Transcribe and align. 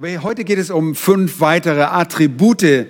Aber 0.00 0.22
heute 0.22 0.44
geht 0.44 0.58
es 0.58 0.70
um 0.70 0.94
fünf 0.94 1.40
weitere 1.40 1.82
Attribute, 1.82 2.86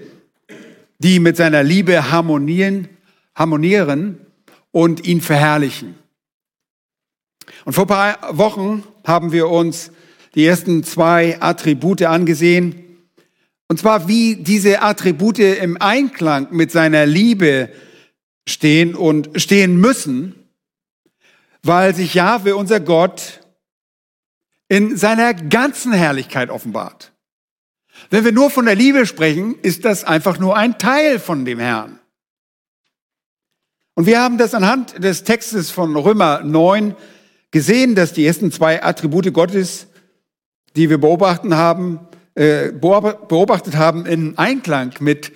die 1.01 1.19
mit 1.19 1.37
seiner 1.37 1.65
Liebe 1.65 2.13
harmonieren, 2.13 2.89
harmonieren 3.35 4.21
und 4.71 5.05
ihn 5.05 5.21
verherrlichen. 5.21 5.97
Und 7.65 7.73
vor 7.73 7.83
ein 7.83 7.89
paar 7.89 8.39
Wochen 8.39 8.85
haben 9.05 9.33
wir 9.33 9.49
uns 9.49 9.91
die 10.37 10.47
ersten 10.47 10.85
zwei 10.85 11.43
Attribute 11.43 12.03
angesehen. 12.03 13.01
Und 13.67 13.81
zwar, 13.81 14.07
wie 14.07 14.37
diese 14.37 14.81
Attribute 14.81 15.41
im 15.41 15.83
Einklang 15.83 16.47
mit 16.53 16.71
seiner 16.71 17.07
Liebe 17.07 17.71
stehen 18.47 18.95
und 18.95 19.31
stehen 19.35 19.81
müssen, 19.81 20.37
weil 21.65 21.93
sich 21.93 22.15
Jahwe, 22.15 22.55
unser 22.55 22.79
Gott, 22.79 23.40
in 24.71 24.97
seiner 24.97 25.35
ganzen 25.35 25.93
Herrlichkeit 25.93 26.49
offenbart. 26.49 27.13
Wenn 28.09 28.25
wir 28.25 28.33
nur 28.33 28.51
von 28.51 28.67
der 28.67 28.77
Liebe 28.77 29.05
sprechen, 29.05 29.57
ist 29.63 29.85
das 29.85 30.05
einfach 30.05 30.39
nur 30.39 30.57
ein 30.57 30.79
Teil 30.79 31.19
von 31.19 31.45
dem 31.45 31.59
Herrn. 31.59 31.99
Und 33.95 34.07
wir 34.07 34.21
haben 34.21 34.39
das 34.39 34.55
anhand 34.55 35.03
des 35.03 35.25
Textes 35.25 35.73
von 35.73 35.97
Römer 35.97 36.43
9 36.45 36.95
gesehen, 37.51 37.97
dass 37.97 38.13
die 38.13 38.25
ersten 38.25 38.53
zwei 38.53 38.83
Attribute 38.83 39.33
Gottes, 39.35 39.89
die 40.77 40.89
wir 40.89 40.99
beobachten 40.99 41.57
haben, 41.57 41.99
äh, 42.37 42.71
beobachtet 42.71 43.77
haben, 43.77 44.07
in 44.07 44.39
Einklang 44.39 44.95
mit 45.01 45.33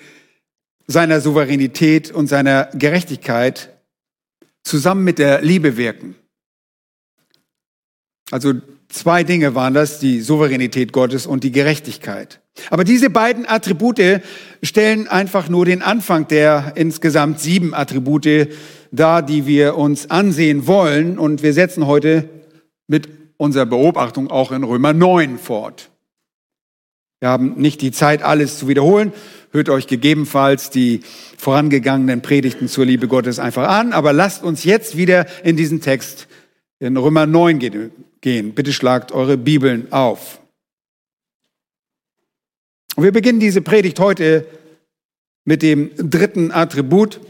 seiner 0.87 1.21
Souveränität 1.21 2.13
und 2.13 2.29
seiner 2.29 2.67
Gerechtigkeit 2.73 3.77
zusammen 4.63 5.03
mit 5.03 5.19
der 5.19 5.43
Liebe 5.43 5.77
wirken. 5.77 6.15
Also 8.31 8.55
zwei 8.89 9.25
Dinge 9.25 9.55
waren 9.55 9.75
das, 9.75 9.99
die 9.99 10.21
Souveränität 10.21 10.93
Gottes 10.93 11.27
und 11.27 11.45
die 11.45 11.53
Gerechtigkeit. 11.53 12.41
Aber 12.71 12.85
diese 12.85 13.11
beiden 13.11 13.47
Attribute 13.47 14.21
stellen 14.63 15.09
einfach 15.09 15.49
nur 15.49 15.65
den 15.65 15.83
Anfang 15.83 16.29
der 16.29 16.73
insgesamt 16.77 17.41
sieben 17.41 17.75
Attribute 17.75 18.49
dar, 18.93 19.23
die 19.23 19.47
wir 19.47 19.77
uns 19.77 20.11
ansehen 20.11 20.67
wollen. 20.67 21.19
Und 21.19 21.43
wir 21.43 21.53
setzen 21.53 21.87
heute 21.87 22.29
mit 22.87 23.09
unserer 23.37 23.67
Beobachtung 23.67 24.31
auch 24.31 24.53
in 24.53 24.63
Römer 24.63 24.93
9 24.93 25.39
fort. 25.39 25.91
Wir 27.21 27.29
haben 27.29 27.55
nicht 27.57 27.81
die 27.81 27.91
Zeit, 27.91 28.23
alles 28.23 28.59
zu 28.59 28.69
wiederholen. 28.69 29.13
Hört 29.51 29.69
euch 29.69 29.87
gegebenenfalls 29.87 30.71
die 30.71 31.01
vorangegangenen 31.39 32.23
Predigten 32.23 32.69
zur 32.69 32.85
Liebe 32.85 33.09
Gottes 33.09 33.39
einfach 33.39 33.69
an. 33.69 33.93
Aber 33.93 34.13
lasst 34.13 34.45
uns 34.45 34.65
jetzt 34.65 34.97
wieder 34.97 35.27
in 35.43 35.57
diesen 35.57 35.81
Text 35.81 36.29
in 36.79 36.97
Römer 36.97 37.27
9 37.27 37.59
gehen. 38.21 38.55
Bitte 38.55 38.73
schlagt 38.73 39.13
eure 39.13 39.37
Bibeln 39.37 39.93
auf. 39.93 40.41
Und 42.97 43.05
wir 43.05 43.13
beginnen 43.13 43.41
diese 43.41 43.63
Predigt 43.63 43.99
heute 43.99 44.47
mit 45.45 45.63
dem 45.63 45.91
dritten 45.97 46.53
Attribut. 46.53 47.21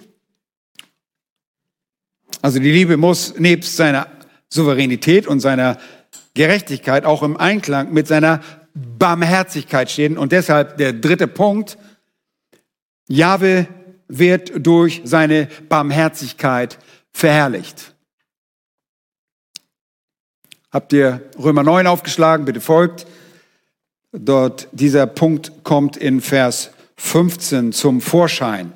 Also 2.42 2.59
die 2.59 2.70
Liebe 2.70 2.97
muss 2.97 3.39
nebst 3.39 3.77
seiner 3.77 4.06
Souveränität 4.48 5.27
und 5.27 5.41
seiner 5.41 5.79
Gerechtigkeit 6.34 7.05
auch 7.05 7.23
im 7.23 7.36
Einklang 7.36 7.92
mit 7.92 8.06
seiner 8.06 8.42
Barmherzigkeit 8.75 9.91
stehen. 9.91 10.19
Und 10.19 10.33
deshalb 10.33 10.77
der 10.77 10.92
dritte 10.92 11.29
Punkt. 11.29 11.79
Jahwe 13.08 13.67
wird 14.08 14.67
durch 14.67 15.03
seine 15.05 15.48
Barmherzigkeit 15.69 16.79
verherrlicht. 17.12 17.94
Habt 20.75 20.92
ihr 20.92 21.30
Römer 21.39 21.62
9 21.62 21.86
aufgeschlagen? 21.86 22.47
Bitte 22.47 22.61
folgt. 22.61 23.06
Dort 24.11 24.67
dieser 24.72 25.06
Punkt 25.06 25.62
kommt 25.62 25.97
in 25.97 26.20
Vers 26.20 26.72
15 26.97 27.72
zum 27.72 28.00
Vorschein. 28.00 28.72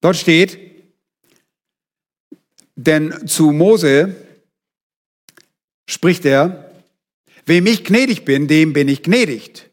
Dort 0.00 0.16
steht, 0.16 0.58
denn 2.74 3.28
zu 3.28 3.52
Mose 3.52 4.16
spricht 5.88 6.24
er, 6.24 6.72
wem 7.46 7.64
ich 7.66 7.84
gnädig 7.84 8.24
bin, 8.24 8.48
dem 8.48 8.72
bin 8.72 8.88
ich 8.88 9.04
gnädigt. 9.04 9.70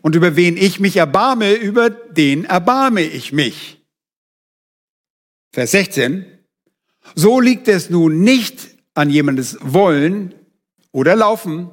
Und 0.00 0.14
über 0.14 0.34
wen 0.34 0.56
ich 0.56 0.80
mich 0.80 0.96
erbarme, 0.96 1.52
über 1.52 1.90
den 1.90 2.46
erbarme 2.46 3.02
ich 3.02 3.32
mich. 3.32 3.82
Vers 5.52 5.72
16. 5.72 6.24
So 7.14 7.38
liegt 7.38 7.68
es 7.68 7.90
nun 7.90 8.22
nicht 8.22 8.71
an 8.94 9.10
jemandes 9.10 9.58
Wollen 9.60 10.34
oder 10.92 11.16
Laufen, 11.16 11.70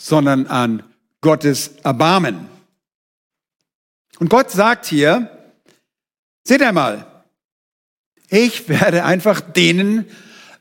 sondern 0.00 0.46
an 0.46 0.82
Gottes 1.20 1.76
Erbarmen. 1.82 2.48
Und 4.18 4.28
Gott 4.28 4.50
sagt 4.50 4.86
hier, 4.86 5.30
seht 6.44 6.62
einmal, 6.62 7.06
ich 8.28 8.68
werde 8.68 9.04
einfach 9.04 9.40
denen 9.40 10.06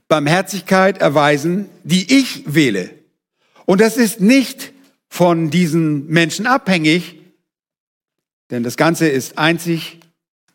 Barmherzigkeit 0.07 0.99
erweisen, 0.99 1.69
die 1.83 2.19
ich 2.19 2.53
wähle. 2.53 2.91
Und 3.65 3.81
das 3.81 3.97
ist 3.97 4.19
nicht 4.19 4.73
von 5.09 5.49
diesen 5.49 6.07
Menschen 6.07 6.47
abhängig, 6.47 7.19
denn 8.51 8.63
das 8.63 8.77
Ganze 8.77 9.07
ist 9.07 9.37
einzig 9.37 9.99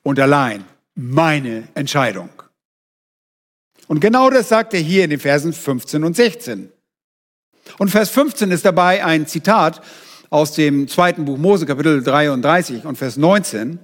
und 0.03 0.21
allein 0.21 0.65
meine 0.95 1.69
Entscheidung. 1.75 2.31
Und 3.89 4.01
genau 4.01 4.31
das 4.31 4.49
sagt 4.49 4.75
er 4.75 4.81
hier 4.81 5.05
in 5.05 5.11
den 5.11 5.19
Versen 5.19 5.53
15 5.53 6.05
und 6.05 6.15
16. 6.15 6.71
Und 7.79 7.89
Vers 7.91 8.11
15 8.11 8.51
ist 8.51 8.65
dabei 8.65 9.05
ein 9.05 9.27
Zitat 9.27 9.81
aus 10.31 10.53
dem 10.53 10.89
zweiten 10.89 11.25
Buch 11.25 11.39
Mose, 11.39 11.67
Kapitel 11.67 12.03
33 12.03 12.85
und 12.85 12.97
Vers 12.97 13.17
19. 13.17 13.79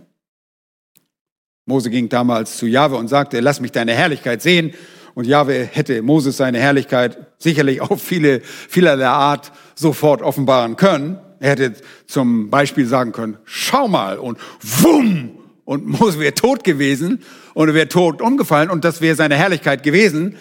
Mose 1.66 1.88
ging 1.88 2.10
damals 2.10 2.58
zu 2.58 2.66
Jahwe 2.66 2.96
und 2.96 3.08
sagte, 3.08 3.40
lass 3.40 3.60
mich 3.60 3.72
deine 3.72 3.94
Herrlichkeit 3.94 4.42
sehen. 4.42 4.74
Und 5.14 5.26
Jahwe 5.26 5.64
hätte 5.64 6.02
Moses 6.02 6.36
seine 6.36 6.58
Herrlichkeit 6.58 7.18
sicherlich 7.38 7.80
auf 7.80 8.02
viele, 8.02 8.40
vielerlei 8.42 9.06
Art 9.06 9.52
sofort 9.74 10.20
offenbaren 10.20 10.76
können. 10.76 11.18
Er 11.40 11.50
hätte 11.50 11.74
zum 12.06 12.50
Beispiel 12.50 12.86
sagen 12.86 13.12
können, 13.12 13.38
schau 13.44 13.88
mal 13.88 14.18
und 14.18 14.38
wumm! 14.60 15.43
Und 15.64 15.86
Mose 16.00 16.18
wäre 16.18 16.34
tot 16.34 16.64
gewesen 16.64 17.22
und 17.54 17.68
er 17.68 17.74
wäre 17.74 17.88
tot 17.88 18.20
umgefallen 18.20 18.70
und 18.70 18.84
das 18.84 19.00
wäre 19.00 19.16
seine 19.16 19.36
Herrlichkeit 19.36 19.82
gewesen. 19.82 20.36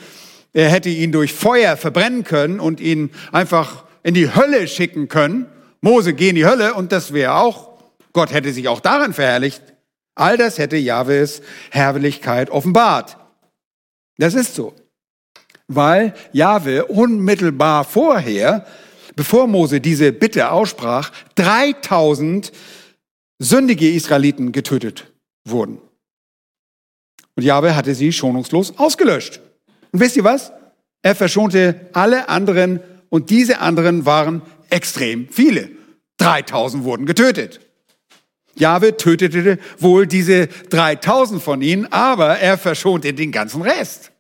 Er 0.54 0.70
hätte 0.70 0.90
ihn 0.90 1.12
durch 1.12 1.34
Feuer 1.34 1.78
verbrennen 1.78 2.24
können 2.24 2.60
und 2.60 2.80
ihn 2.80 3.10
einfach 3.32 3.86
in 4.04 4.14
die 4.14 4.34
Hölle 4.34 4.68
schicken 4.68 5.08
können. 5.08 5.48
Mose 5.82 6.14
geh 6.14 6.30
in 6.30 6.36
die 6.36 6.46
Hölle 6.46 6.76
und 6.76 6.92
das 6.92 7.14
wäre 7.14 7.36
auch, 7.36 7.72
Gott 8.14 8.32
hätte 8.32 8.54
sich 8.54 8.68
auch 8.68 8.80
daran 8.80 9.14
verherrlicht. 9.14 9.64
All 10.16 10.38
das 10.38 10.60
hätte 10.60 10.78
Jahwes 10.78 11.42
Herrlichkeit 11.72 12.52
offenbart. 12.52 13.18
Das 14.18 14.36
ist 14.36 14.54
so. 14.54 14.76
Weil 15.68 16.14
Jahwe 16.34 16.86
unmittelbar 16.86 17.84
vorher, 17.84 18.68
bevor 19.16 19.48
Mose 19.48 19.82
diese 19.82 20.12
Bitte 20.12 20.52
aussprach, 20.52 21.12
3000 21.36 22.52
sündige 23.40 23.90
Israeliten 23.90 24.52
getötet 24.52 25.13
wurden. 25.46 25.80
Und 27.36 27.44
Jahwe 27.44 27.76
hatte 27.76 27.96
sie 27.96 28.12
schonungslos 28.12 28.78
ausgelöscht. 28.78 29.42
Und 29.92 30.00
wisst 30.00 30.16
ihr 30.16 30.24
was? 30.24 30.52
Er 31.02 31.16
verschonte 31.16 31.90
alle 31.94 32.30
anderen 32.30 32.80
und 33.10 33.30
diese 33.30 33.60
anderen 33.60 34.06
waren 34.06 34.42
extrem 34.70 35.28
viele. 35.30 35.70
3000 36.18 36.84
wurden 36.84 37.06
getötet. 37.06 37.60
Jahwe 38.56 38.98
tötete 38.98 39.58
wohl 39.80 40.08
diese 40.08 40.48
3000 40.48 41.42
von 41.42 41.62
ihnen, 41.62 41.92
aber 41.92 42.40
er 42.40 42.58
verschonte 42.58 43.14
den 43.14 43.32
ganzen 43.32 43.62
Rest. 43.62 44.12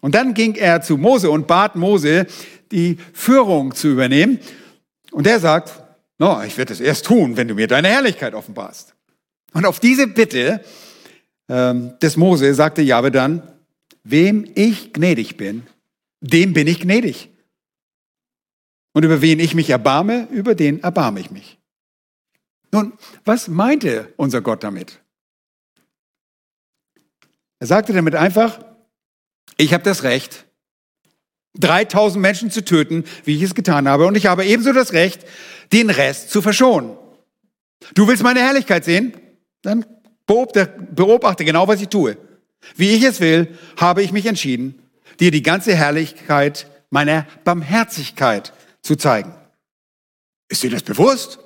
Und 0.00 0.14
dann 0.14 0.34
ging 0.34 0.54
er 0.54 0.82
zu 0.82 0.96
Mose 0.96 1.30
und 1.30 1.46
bat 1.46 1.76
Mose, 1.76 2.26
die 2.70 2.98
Führung 3.12 3.74
zu 3.74 3.88
übernehmen. 3.88 4.40
Und 5.10 5.26
er 5.26 5.40
sagt, 5.40 5.82
no, 6.18 6.42
ich 6.42 6.56
werde 6.58 6.72
es 6.72 6.80
erst 6.80 7.06
tun, 7.06 7.36
wenn 7.36 7.48
du 7.48 7.54
mir 7.54 7.66
deine 7.66 7.88
Herrlichkeit 7.88 8.34
offenbarst. 8.34 8.94
Und 9.52 9.66
auf 9.66 9.80
diese 9.80 10.06
Bitte 10.06 10.64
ähm, 11.48 11.98
des 12.00 12.16
Mose 12.16 12.54
sagte 12.54 12.82
Jahwe 12.82 13.10
dann, 13.10 13.42
Wem 14.10 14.50
ich 14.54 14.94
gnädig 14.94 15.36
bin, 15.36 15.66
dem 16.20 16.54
bin 16.54 16.66
ich 16.66 16.80
gnädig. 16.80 17.28
Und 18.94 19.04
über 19.04 19.20
wen 19.20 19.38
ich 19.38 19.54
mich 19.54 19.68
erbarme, 19.68 20.26
über 20.30 20.54
den 20.54 20.82
erbarme 20.82 21.20
ich 21.20 21.30
mich. 21.30 21.58
Nun, 22.72 22.94
was 23.26 23.48
meinte 23.48 24.14
unser 24.16 24.40
Gott 24.40 24.64
damit? 24.64 25.00
Er 27.58 27.66
sagte 27.66 27.92
damit 27.92 28.14
einfach, 28.14 28.64
ich 29.58 29.74
habe 29.74 29.84
das 29.84 30.04
Recht, 30.04 30.46
3000 31.58 32.22
Menschen 32.22 32.50
zu 32.50 32.64
töten, 32.64 33.04
wie 33.24 33.36
ich 33.36 33.42
es 33.42 33.54
getan 33.54 33.88
habe, 33.88 34.06
und 34.06 34.16
ich 34.16 34.24
habe 34.24 34.46
ebenso 34.46 34.72
das 34.72 34.94
Recht, 34.94 35.26
den 35.72 35.90
Rest 35.90 36.30
zu 36.30 36.40
verschonen. 36.40 36.96
Du 37.94 38.08
willst 38.08 38.22
meine 38.22 38.40
Herrlichkeit 38.40 38.86
sehen? 38.86 39.12
Dann 39.62 39.84
beobachte 40.26 41.44
genau, 41.44 41.68
was 41.68 41.80
ich 41.80 41.88
tue. 41.88 42.16
Wie 42.76 42.90
ich 42.90 43.02
es 43.02 43.20
will, 43.20 43.56
habe 43.76 44.02
ich 44.02 44.12
mich 44.12 44.26
entschieden, 44.26 44.82
dir 45.20 45.30
die 45.30 45.42
ganze 45.42 45.74
Herrlichkeit 45.74 46.66
meiner 46.90 47.26
Barmherzigkeit 47.44 48.52
zu 48.82 48.96
zeigen. 48.96 49.34
Ist 50.48 50.62
dir 50.62 50.70
das 50.70 50.82
bewusst? 50.82 51.38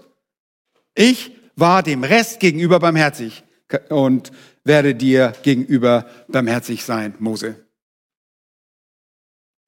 Ich 0.94 1.32
war 1.56 1.82
dem 1.82 2.05
Rest 2.05 2.41
gegenüber 2.41 2.79
barmherzig 2.79 3.44
und 3.88 4.31
werde 4.65 4.94
dir 4.94 5.32
gegenüber 5.43 6.06
barmherzig 6.29 6.85
sein, 6.85 7.15
Mose. 7.19 7.56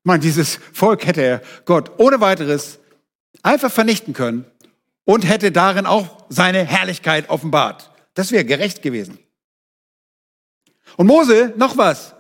Meine, 0.05 0.20
dieses 0.20 0.61
Volk 0.73 1.06
hätte 1.06 1.23
er 1.23 1.43
Gott 1.64 1.99
ohne 1.99 2.20
weiteres 2.20 2.79
einfach 3.43 3.73
vernichten 3.73 4.12
können 4.12 4.44
und 5.05 5.26
hätte 5.29 5.50
darin 5.50 5.87
auch 5.87 6.25
seine 6.29 6.64
Herrlichkeit 6.64 7.31
offenbart. 7.31 7.90
Das 8.14 8.31
wäre 8.31 8.44
gerecht 8.44 8.82
gewesen. 8.82 9.19
Und 10.96 11.06
Mose, 11.06 11.52
noch 11.56 11.76
was. 11.76 12.14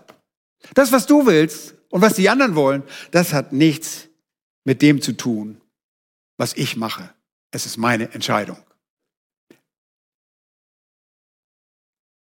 Das, 0.74 0.92
was 0.92 1.06
du 1.06 1.26
willst 1.26 1.74
und 1.90 2.02
was 2.02 2.14
die 2.14 2.28
anderen 2.28 2.54
wollen, 2.54 2.82
das 3.10 3.32
hat 3.32 3.52
nichts 3.52 4.08
mit 4.64 4.82
dem 4.82 5.00
zu 5.00 5.12
tun, 5.12 5.60
was 6.36 6.54
ich 6.56 6.76
mache. 6.76 7.12
Es 7.50 7.66
ist 7.66 7.76
meine 7.76 8.12
Entscheidung. 8.12 8.58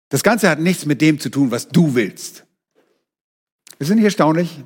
Das 0.09 0.21
Ganze 0.21 0.49
hat 0.49 0.59
nichts 0.59 0.85
mit 0.85 1.01
dem 1.01 1.19
zu 1.19 1.29
tun, 1.29 1.49
was 1.51 1.67
du 1.67 1.95
willst. 1.95 2.45
Wir 3.77 3.87
sind 3.87 3.97
hier 3.97 4.05
erstaunlich. 4.05 4.63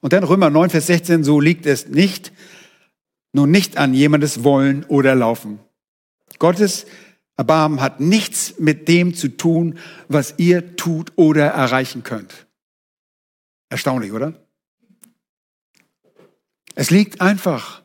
Und 0.00 0.12
dann 0.12 0.24
Römer 0.24 0.50
9, 0.50 0.70
Vers 0.70 0.88
16, 0.88 1.22
so 1.22 1.38
liegt 1.38 1.64
es 1.64 1.86
nicht, 1.86 2.32
nun 3.32 3.50
nicht 3.50 3.76
an 3.76 3.94
jemandes 3.94 4.42
Wollen 4.42 4.84
oder 4.84 5.14
Laufen. 5.14 5.60
Gottes 6.38 6.86
Erbarmen 7.42 7.80
hat 7.80 7.98
nichts 7.98 8.54
mit 8.60 8.86
dem 8.86 9.16
zu 9.16 9.26
tun, 9.26 9.76
was 10.06 10.34
ihr 10.36 10.76
tut 10.76 11.12
oder 11.16 11.46
erreichen 11.46 12.04
könnt. 12.04 12.46
Erstaunlich, 13.68 14.12
oder? 14.12 14.46
Es 16.76 16.90
liegt 16.90 17.20
einfach 17.20 17.82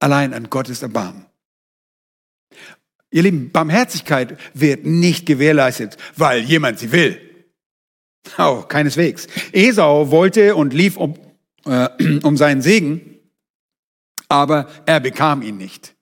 allein 0.00 0.34
an 0.34 0.50
Gottes 0.50 0.82
Erbarmen. 0.82 1.24
Ihr 3.10 3.22
Lieben, 3.22 3.52
Barmherzigkeit 3.52 4.38
wird 4.52 4.84
nicht 4.84 5.24
gewährleistet, 5.24 5.96
weil 6.14 6.40
jemand 6.42 6.78
sie 6.78 6.92
will. 6.92 7.18
Oh, 8.36 8.64
keineswegs. 8.68 9.28
Esau 9.52 10.10
wollte 10.10 10.56
und 10.56 10.74
lief 10.74 10.98
um, 10.98 11.14
äh, 11.64 11.88
um 12.22 12.36
seinen 12.36 12.60
Segen, 12.60 13.16
aber 14.28 14.68
er 14.84 15.00
bekam 15.00 15.40
ihn 15.40 15.56
nicht. 15.56 15.95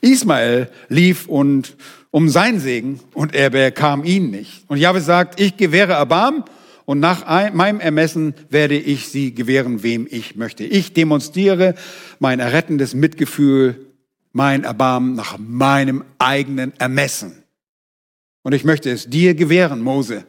Ismael 0.00 0.70
lief 0.88 1.26
und 1.26 1.76
um 2.10 2.28
seinen 2.28 2.60
Segen 2.60 3.00
und 3.12 3.34
er 3.34 3.50
bekam 3.50 4.04
ihn 4.04 4.30
nicht. 4.30 4.64
Und 4.68 4.78
Jahwe 4.78 5.00
sagt, 5.00 5.40
ich 5.40 5.56
gewähre 5.56 5.94
Erbarm 5.94 6.44
und 6.84 7.00
nach 7.00 7.26
meinem 7.52 7.80
Ermessen 7.80 8.34
werde 8.50 8.76
ich 8.76 9.08
sie 9.08 9.34
gewähren, 9.34 9.82
wem 9.82 10.06
ich 10.10 10.36
möchte. 10.36 10.64
Ich 10.64 10.92
demonstriere 10.92 11.74
mein 12.18 12.40
errettendes 12.40 12.94
Mitgefühl 12.94 13.84
mein 14.34 14.64
Erbarmen 14.64 15.14
nach 15.14 15.38
meinem 15.38 16.04
eigenen 16.18 16.78
Ermessen. 16.78 17.44
Und 18.42 18.52
ich 18.52 18.64
möchte 18.64 18.90
es 18.90 19.08
dir 19.08 19.34
gewähren, 19.34 19.80
Mose. 19.80 20.26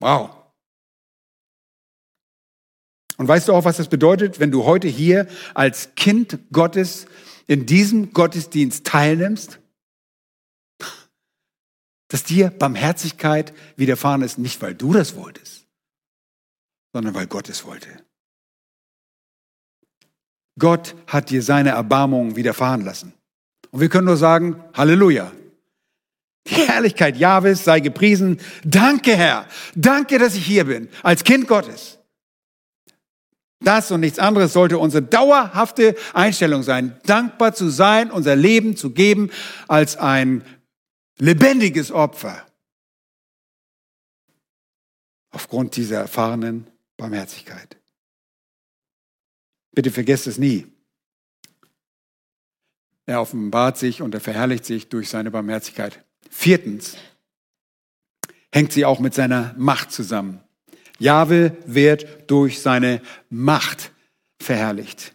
Wow. 0.00 0.30
Und 3.16 3.28
weißt 3.28 3.48
du 3.48 3.52
auch, 3.52 3.64
was 3.64 3.76
das 3.76 3.88
bedeutet, 3.88 4.40
wenn 4.40 4.50
du 4.50 4.64
heute 4.64 4.88
hier 4.88 5.26
als 5.54 5.94
Kind 5.96 6.38
Gottes 6.52 7.06
in 7.46 7.66
diesem 7.66 8.12
Gottesdienst 8.12 8.86
teilnimmst? 8.86 9.60
Dass 12.08 12.24
dir 12.24 12.50
Barmherzigkeit 12.50 13.52
widerfahren 13.76 14.22
ist, 14.22 14.38
nicht 14.38 14.62
weil 14.62 14.74
du 14.74 14.92
das 14.92 15.16
wolltest, 15.16 15.66
sondern 16.92 17.14
weil 17.14 17.26
Gott 17.26 17.48
es 17.48 17.64
wollte. 17.64 17.88
Gott 20.58 20.94
hat 21.06 21.30
dir 21.30 21.42
seine 21.42 21.70
Erbarmung 21.70 22.36
widerfahren 22.36 22.82
lassen. 22.82 23.12
Und 23.70 23.80
wir 23.80 23.88
können 23.88 24.06
nur 24.06 24.16
sagen, 24.16 24.62
Halleluja. 24.74 25.32
Die 26.46 26.54
Herrlichkeit 26.54 27.16
Jahwes 27.16 27.64
sei 27.64 27.80
gepriesen. 27.80 28.38
Danke, 28.64 29.16
Herr. 29.16 29.48
Danke, 29.74 30.18
dass 30.18 30.36
ich 30.36 30.46
hier 30.46 30.66
bin, 30.66 30.88
als 31.02 31.24
Kind 31.24 31.48
Gottes. 31.48 31.98
Das 33.60 33.90
und 33.90 34.00
nichts 34.00 34.18
anderes 34.18 34.52
sollte 34.52 34.78
unsere 34.78 35.02
dauerhafte 35.02 35.96
Einstellung 36.12 36.62
sein, 36.62 37.00
dankbar 37.06 37.54
zu 37.54 37.70
sein, 37.70 38.10
unser 38.10 38.36
Leben 38.36 38.76
zu 38.76 38.90
geben 38.90 39.30
als 39.68 39.96
ein 39.96 40.44
lebendiges 41.18 41.90
Opfer. 41.90 42.46
Aufgrund 45.30 45.76
dieser 45.76 46.00
erfahrenen 46.00 46.68
Barmherzigkeit. 46.96 47.76
Bitte 49.72 49.90
vergesst 49.90 50.26
es 50.26 50.38
nie. 50.38 50.66
Er 53.06 53.20
offenbart 53.20 53.76
sich 53.76 54.00
und 54.00 54.14
er 54.14 54.20
verherrlicht 54.20 54.64
sich 54.64 54.88
durch 54.88 55.08
seine 55.08 55.30
Barmherzigkeit. 55.30 56.04
Viertens 56.30 56.96
hängt 58.52 58.72
sie 58.72 58.84
auch 58.84 59.00
mit 59.00 59.14
seiner 59.14 59.54
Macht 59.58 59.90
zusammen. 59.90 60.43
Jahwe 60.98 61.56
wird 61.66 62.30
durch 62.30 62.60
seine 62.60 63.00
Macht 63.30 63.92
verherrlicht. 64.38 65.14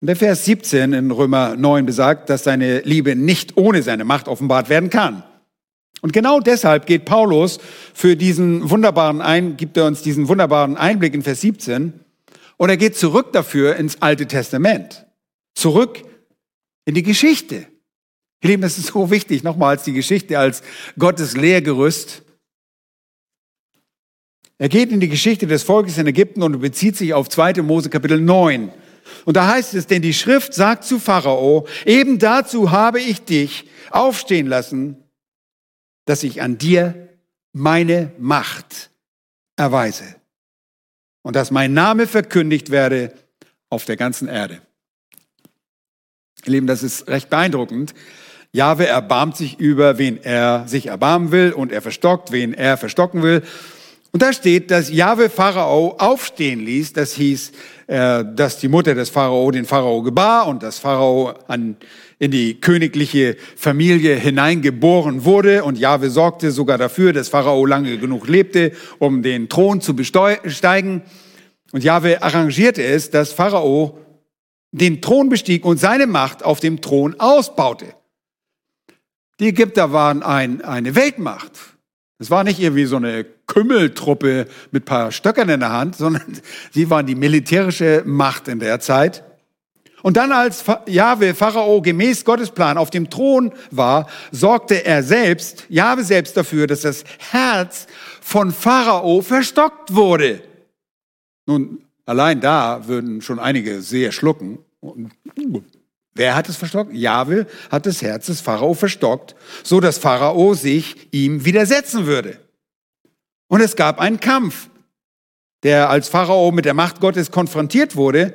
Und 0.00 0.06
der 0.06 0.16
Vers 0.16 0.46
17 0.46 0.92
in 0.94 1.10
Römer 1.10 1.56
9 1.56 1.84
besagt, 1.84 2.30
dass 2.30 2.44
seine 2.44 2.80
Liebe 2.80 3.14
nicht 3.14 3.56
ohne 3.56 3.82
seine 3.82 4.04
Macht 4.04 4.28
offenbart 4.28 4.70
werden 4.70 4.88
kann. 4.88 5.22
Und 6.00 6.12
genau 6.14 6.40
deshalb 6.40 6.86
geht 6.86 7.04
Paulus 7.04 7.58
für 7.92 8.16
diesen 8.16 8.70
wunderbaren 8.70 9.20
ein, 9.20 9.58
gibt 9.58 9.76
er 9.76 9.84
uns 9.84 10.02
diesen 10.02 10.28
wunderbaren 10.28 10.78
Einblick 10.78 11.12
in 11.12 11.22
Vers 11.22 11.42
17 11.42 11.92
und 12.56 12.68
er 12.70 12.78
geht 12.78 12.96
zurück 12.96 13.32
dafür 13.32 13.76
ins 13.76 14.00
Alte 14.00 14.26
Testament. 14.26 15.06
Zurück 15.54 16.02
in 16.86 16.94
die 16.94 17.02
Geschichte. 17.02 17.66
Ihr 18.42 18.50
Lieben, 18.50 18.62
das 18.62 18.78
ist 18.78 18.88
so 18.88 19.10
wichtig, 19.10 19.42
nochmals 19.42 19.82
die 19.82 19.92
Geschichte 19.92 20.38
als 20.38 20.62
Gottes 20.98 21.36
Lehrgerüst. 21.36 22.22
Er 24.60 24.68
geht 24.68 24.92
in 24.92 25.00
die 25.00 25.08
Geschichte 25.08 25.46
des 25.46 25.62
Volkes 25.62 25.96
in 25.96 26.06
Ägypten 26.06 26.42
und 26.42 26.60
bezieht 26.60 26.94
sich 26.94 27.14
auf 27.14 27.30
2. 27.30 27.62
Mose 27.62 27.88
Kapitel 27.88 28.20
9. 28.20 28.70
Und 29.24 29.36
da 29.38 29.46
heißt 29.46 29.72
es, 29.72 29.86
denn 29.86 30.02
die 30.02 30.12
Schrift 30.12 30.52
sagt 30.52 30.84
zu 30.84 30.98
Pharao, 30.98 31.66
eben 31.86 32.18
dazu 32.18 32.70
habe 32.70 33.00
ich 33.00 33.22
dich 33.22 33.64
aufstehen 33.90 34.46
lassen, 34.46 35.02
dass 36.04 36.22
ich 36.24 36.42
an 36.42 36.58
dir 36.58 37.08
meine 37.54 38.12
Macht 38.18 38.90
erweise 39.56 40.16
und 41.22 41.36
dass 41.36 41.50
mein 41.50 41.72
Name 41.72 42.06
verkündigt 42.06 42.68
werde 42.68 43.14
auf 43.70 43.86
der 43.86 43.96
ganzen 43.96 44.28
Erde. 44.28 44.60
Ihr 46.44 46.52
Lieben, 46.52 46.66
das 46.66 46.82
ist 46.82 47.08
recht 47.08 47.30
beeindruckend. 47.30 47.94
Jahwe 48.52 48.86
erbarmt 48.86 49.38
sich 49.38 49.58
über, 49.58 49.96
wen 49.96 50.22
er 50.22 50.68
sich 50.68 50.88
erbarmen 50.88 51.32
will 51.32 51.52
und 51.52 51.72
er 51.72 51.80
verstockt, 51.80 52.30
wen 52.30 52.52
er 52.52 52.76
verstocken 52.76 53.22
will. 53.22 53.42
Und 54.12 54.22
da 54.22 54.32
steht, 54.32 54.70
dass 54.72 54.90
Jahwe 54.90 55.30
Pharao 55.30 55.94
aufstehen 55.98 56.60
ließ. 56.60 56.92
Das 56.94 57.12
hieß, 57.12 57.52
äh, 57.86 58.24
dass 58.34 58.58
die 58.58 58.68
Mutter 58.68 58.94
des 58.94 59.08
Pharao 59.08 59.50
den 59.52 59.64
Pharao 59.64 60.02
gebar 60.02 60.48
und 60.48 60.64
dass 60.64 60.80
Pharao 60.80 61.34
an, 61.46 61.76
in 62.18 62.32
die 62.32 62.60
königliche 62.60 63.36
Familie 63.56 64.16
hineingeboren 64.16 65.24
wurde. 65.24 65.62
Und 65.62 65.78
Jahwe 65.78 66.10
sorgte 66.10 66.50
sogar 66.50 66.76
dafür, 66.76 67.12
dass 67.12 67.28
Pharao 67.28 67.64
lange 67.64 67.98
genug 67.98 68.26
lebte, 68.26 68.72
um 68.98 69.22
den 69.22 69.48
Thron 69.48 69.80
zu 69.80 69.94
besteigen. 69.94 71.02
Und 71.72 71.84
Jahwe 71.84 72.20
arrangierte 72.20 72.82
es, 72.82 73.10
dass 73.10 73.32
Pharao 73.32 73.96
den 74.72 75.00
Thron 75.00 75.28
bestieg 75.28 75.64
und 75.64 75.78
seine 75.78 76.08
Macht 76.08 76.44
auf 76.44 76.58
dem 76.58 76.80
Thron 76.80 77.14
ausbaute. 77.18 77.86
Die 79.38 79.48
Ägypter 79.48 79.92
waren 79.92 80.22
ein, 80.22 80.62
eine 80.62 80.94
Weltmacht. 80.96 81.52
Es 82.20 82.30
war 82.30 82.44
nicht 82.44 82.60
irgendwie 82.60 82.84
so 82.84 82.96
eine 82.96 83.24
Kümmeltruppe 83.46 84.46
mit 84.70 84.84
paar 84.84 85.10
Stöckern 85.10 85.48
in 85.48 85.60
der 85.60 85.72
Hand, 85.72 85.96
sondern 85.96 86.22
sie 86.70 86.90
waren 86.90 87.06
die 87.06 87.14
militärische 87.14 88.02
Macht 88.04 88.46
in 88.46 88.60
der 88.60 88.78
Zeit. 88.78 89.24
Und 90.02 90.16
dann 90.18 90.30
als 90.30 90.64
Jahwe 90.86 91.34
Pharao 91.34 91.80
gemäß 91.80 92.24
Gottes 92.24 92.50
Plan 92.50 92.76
auf 92.76 92.90
dem 92.90 93.08
Thron 93.08 93.52
war, 93.70 94.06
sorgte 94.32 94.84
er 94.84 95.02
selbst, 95.02 95.64
Jahwe 95.70 96.04
selbst 96.04 96.36
dafür, 96.36 96.66
dass 96.66 96.82
das 96.82 97.04
Herz 97.30 97.86
von 98.20 98.52
Pharao 98.52 99.22
verstockt 99.22 99.94
wurde. 99.94 100.42
Nun, 101.46 101.84
allein 102.04 102.40
da 102.40 102.86
würden 102.86 103.22
schon 103.22 103.38
einige 103.38 103.80
sehr 103.80 104.12
schlucken. 104.12 104.58
Wer 106.20 106.34
hat 106.34 106.50
es 106.50 106.58
verstockt? 106.58 106.92
Jahwe 106.92 107.46
hat 107.70 107.86
das 107.86 108.02
Herz 108.02 108.26
des 108.26 108.42
Pharao 108.42 108.74
verstockt, 108.74 109.34
so 109.64 109.80
dass 109.80 109.96
Pharao 109.96 110.52
sich 110.52 111.08
ihm 111.12 111.46
widersetzen 111.46 112.04
würde. 112.04 112.38
Und 113.48 113.62
es 113.62 113.74
gab 113.74 113.98
einen 113.98 114.20
Kampf, 114.20 114.68
der 115.62 115.88
als 115.88 116.10
Pharao 116.10 116.52
mit 116.52 116.66
der 116.66 116.74
Macht 116.74 117.00
Gottes 117.00 117.30
konfrontiert 117.30 117.96
wurde, 117.96 118.34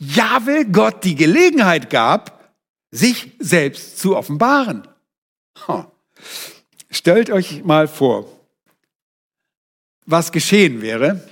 Jahwe 0.00 0.64
Gott 0.64 1.04
die 1.04 1.14
Gelegenheit 1.14 1.88
gab, 1.88 2.52
sich 2.90 3.30
selbst 3.38 4.00
zu 4.00 4.16
offenbaren. 4.16 4.88
Stellt 6.90 7.30
euch 7.30 7.62
mal 7.62 7.86
vor, 7.86 8.26
was 10.04 10.32
geschehen 10.32 10.82
wäre, 10.82 11.22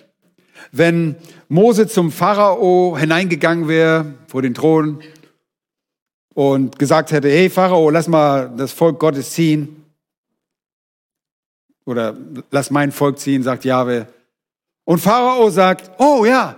wenn 0.72 1.16
Mose 1.48 1.86
zum 1.86 2.12
Pharao 2.12 2.96
hineingegangen 2.98 3.68
wäre 3.68 4.14
vor 4.26 4.42
den 4.42 4.54
Thron 4.54 5.02
und 6.34 6.78
gesagt 6.78 7.12
hätte, 7.12 7.28
hey 7.28 7.50
Pharao, 7.50 7.90
lass 7.90 8.08
mal 8.08 8.52
das 8.56 8.72
Volk 8.72 8.98
Gottes 8.98 9.32
ziehen. 9.32 9.84
Oder 11.84 12.14
lass 12.50 12.70
mein 12.70 12.92
Volk 12.92 13.18
ziehen, 13.18 13.42
sagt 13.42 13.64
Jahwe. 13.64 14.06
Und 14.84 15.00
Pharao 15.00 15.50
sagt, 15.50 15.90
oh 15.98 16.24
ja, 16.24 16.56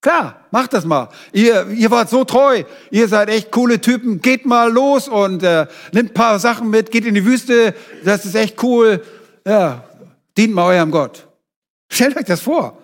klar, 0.00 0.46
macht 0.50 0.72
das 0.72 0.84
mal. 0.84 1.08
Ihr, 1.32 1.68
ihr 1.68 1.90
wart 1.90 2.08
so 2.08 2.24
treu, 2.24 2.62
ihr 2.90 3.08
seid 3.08 3.28
echt 3.28 3.50
coole 3.50 3.80
Typen, 3.80 4.20
geht 4.22 4.46
mal 4.46 4.72
los 4.72 5.08
und 5.08 5.42
äh, 5.42 5.66
nimmt 5.92 6.10
ein 6.10 6.14
paar 6.14 6.38
Sachen 6.38 6.70
mit, 6.70 6.90
geht 6.90 7.04
in 7.04 7.14
die 7.14 7.24
Wüste, 7.24 7.74
das 8.04 8.24
ist 8.24 8.34
echt 8.34 8.62
cool. 8.62 9.02
Ja, 9.46 9.84
dient 10.36 10.54
mal 10.54 10.74
eurem 10.74 10.90
Gott. 10.90 11.26
Stellt 11.90 12.16
euch 12.16 12.24
das 12.24 12.40
vor. 12.40 12.78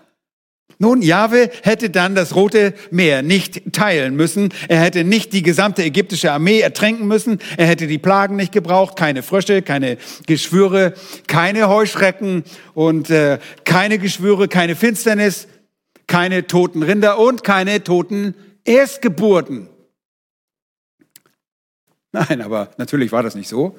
Nun, 0.79 1.03
Jahwe 1.03 1.51
hätte 1.63 1.91
dann 1.91 2.15
das 2.15 2.35
Rote 2.35 2.75
Meer 2.91 3.23
nicht 3.23 3.73
teilen 3.73 4.17
müssen. 4.17 4.53
Er 4.69 4.81
hätte 4.81 5.05
nicht 5.05 5.33
die 5.33 5.43
gesamte 5.43 5.83
ägyptische 5.83 6.33
Armee 6.33 6.61
ertränken 6.61 7.07
müssen. 7.07 7.39
Er 7.57 7.67
hätte 7.67 7.87
die 7.87 7.99
Plagen 7.99 8.37
nicht 8.37 8.53
gebraucht. 8.53 8.97
Keine 8.97 9.23
Frösche, 9.23 9.63
keine 9.63 9.99
Geschwüre, 10.27 10.95
keine 11.27 11.69
Heuschrecken 11.69 12.45
und 12.75 13.11
äh, 13.11 13.39
keine 13.65 13.99
Geschwüre, 13.99 14.49
keine 14.49 14.77
Finsternis, 14.77 15.49
keine 16.07 16.47
toten 16.47 16.83
Rinder 16.83 17.19
und 17.19 17.45
keine 17.45 17.83
toten 17.85 18.35
Erstgeburten. 18.65 19.69
Nein, 22.13 22.43
aber 22.43 22.71
natürlich 22.77 23.11
war 23.11 23.23
das 23.23 23.35
nicht 23.35 23.49
so. 23.49 23.77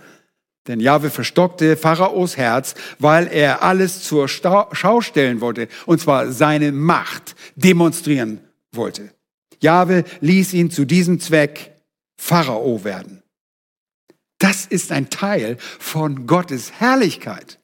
Denn 0.67 0.79
Jahwe 0.79 1.09
verstockte 1.09 1.77
Pharaos 1.77 2.37
Herz, 2.37 2.73
weil 2.97 3.27
er 3.27 3.61
alles 3.61 4.01
zur 4.03 4.27
Schau 4.27 5.01
stellen 5.01 5.41
wollte, 5.41 5.67
und 5.85 6.01
zwar 6.01 6.31
seine 6.31 6.71
Macht 6.71 7.35
demonstrieren 7.55 8.39
wollte. 8.71 9.11
Jahwe 9.59 10.03
ließ 10.21 10.53
ihn 10.53 10.71
zu 10.71 10.85
diesem 10.85 11.19
Zweck 11.19 11.75
Pharao 12.17 12.83
werden. 12.83 13.21
Das 14.39 14.65
ist 14.65 14.91
ein 14.91 15.09
Teil 15.09 15.57
von 15.79 16.27
Gottes 16.27 16.71
Herrlichkeit. 16.79 17.59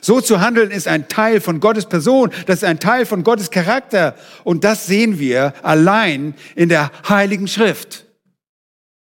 So 0.00 0.20
zu 0.20 0.40
handeln 0.40 0.70
ist 0.70 0.86
ein 0.86 1.08
Teil 1.08 1.40
von 1.40 1.58
Gottes 1.58 1.86
Person, 1.86 2.30
das 2.46 2.58
ist 2.58 2.64
ein 2.64 2.78
Teil 2.78 3.06
von 3.06 3.24
Gottes 3.24 3.50
Charakter 3.50 4.14
und 4.44 4.62
das 4.62 4.86
sehen 4.86 5.18
wir 5.18 5.52
allein 5.62 6.34
in 6.54 6.68
der 6.68 6.92
Heiligen 7.08 7.48
Schrift. 7.48 8.06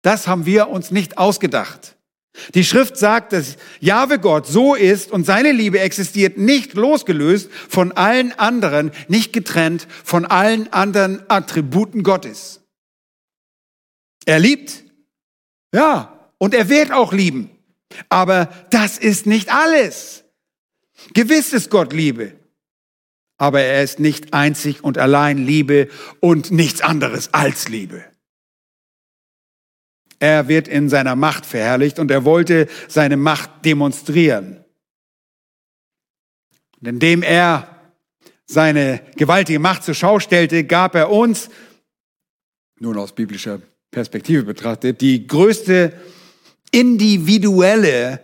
Das 0.03 0.27
haben 0.27 0.45
wir 0.45 0.69
uns 0.69 0.91
nicht 0.91 1.19
ausgedacht. 1.19 1.96
Die 2.55 2.65
Schrift 2.65 2.97
sagt, 2.97 3.33
dass 3.33 3.57
Jahwe 3.81 4.19
Gott 4.19 4.47
so 4.47 4.75
ist 4.75 5.11
und 5.11 5.25
seine 5.25 5.53
Liebe 5.53 5.81
existiert 5.81 6.39
nicht 6.39 6.75
losgelöst 6.75 7.51
von 7.69 7.93
allen 7.93 8.33
anderen, 8.39 8.91
nicht 9.09 9.33
getrennt 9.33 9.87
von 10.05 10.25
allen 10.25 10.73
anderen 10.73 11.23
Attributen 11.29 12.03
Gottes. 12.03 12.61
Er 14.25 14.39
liebt, 14.39 14.85
ja, 15.73 16.31
und 16.39 16.55
er 16.55 16.69
wird 16.69 16.93
auch 16.93 17.13
lieben. 17.13 17.51
Aber 18.09 18.49
das 18.71 18.99
ist 18.99 19.27
nicht 19.27 19.53
alles. 19.53 20.25
Gewiss 21.15 21.53
ist 21.53 21.71
Gott 21.71 21.93
Liebe. 21.93 22.33
Aber 23.39 23.61
er 23.61 23.83
ist 23.83 24.01
nicht 24.01 24.33
einzig 24.33 24.83
und 24.83 24.99
allein 24.99 25.39
Liebe 25.39 25.89
und 26.21 26.51
nichts 26.51 26.81
anderes 26.81 27.33
als 27.35 27.69
Liebe. 27.69 28.05
Er 30.19 30.49
wird 30.49 30.69
in 30.69 30.89
seiner 30.89 31.17
Macht 31.17 31.47
verherrlicht 31.47 31.99
und 31.99 32.11
er 32.11 32.25
wollte 32.25 32.69
seine 32.89 33.17
Macht 33.17 33.65
demonstrieren. 33.65 34.65
Und 36.81 36.89
indem 36.89 37.23
er 37.23 37.77
seine 38.47 39.03
gewaltige 39.17 39.59
Macht 39.59 39.83
zur 39.83 39.95
Schau 39.95 40.21
stellte, 40.21 40.65
gab 40.65 40.95
er 40.95 41.11
uns, 41.11 41.51
nun 42.79 42.97
aus 42.97 43.13
biblischer 43.13 43.61
Perspektive 43.91 44.45
betrachtet, 44.45 45.01
die 45.01 45.27
größte 45.27 45.99
individuelle 46.71 48.21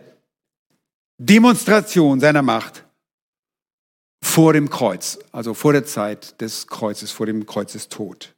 Demonstration 1.17 2.19
seiner 2.19 2.41
Macht 2.41 2.83
vor 4.21 4.53
dem 4.53 4.69
Kreuz, 4.69 5.19
also 5.31 5.53
vor 5.53 5.73
der 5.73 5.85
Zeit 5.85 6.39
des 6.41 6.67
Kreuzes, 6.67 7.11
vor 7.11 7.25
dem 7.25 7.45
Kreuzestod. 7.45 8.32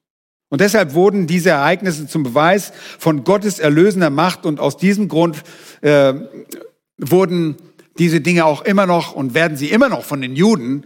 Und 0.50 0.62
deshalb 0.62 0.94
wurden 0.94 1.28
diese 1.28 1.50
Ereignisse 1.50 2.08
zum 2.08 2.24
Beweis 2.24 2.72
von 3.00 3.24
Gottes 3.24 3.60
erlösender 3.60 4.10
Macht 4.10 4.46
und 4.46 4.60
aus 4.60 4.78
diesem 4.78 5.08
Grund 5.08 5.44
äh, 5.82 6.14
wurden 6.98 7.56
diese 7.98 8.22
Dinge 8.22 8.46
auch 8.46 8.62
immer 8.64 8.86
noch 8.86 9.14
und 9.14 9.34
werden 9.34 9.58
sie 9.58 9.70
immer 9.70 9.90
noch 9.90 10.04
von 10.04 10.22
den 10.22 10.36
Juden 10.36 10.84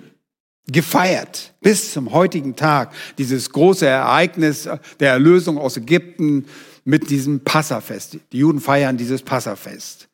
gefeiert 0.68 1.54
bis 1.62 1.94
zum 1.94 2.14
heutigen 2.14 2.56
Tag. 2.56 2.94
Dieses 3.18 3.50
große 3.50 3.86
Ereignis 3.86 4.70
der 5.00 5.12
Erlösung 5.12 5.58
aus 5.58 5.78
Ägypten 5.78 6.46
mit 6.86 7.10
diesem 7.10 7.44
Passafest. 7.44 8.20
Die 8.32 8.38
Juden 8.38 8.62
feiern 8.62 8.98
dieses 8.98 9.22
Passafest. 9.24 10.08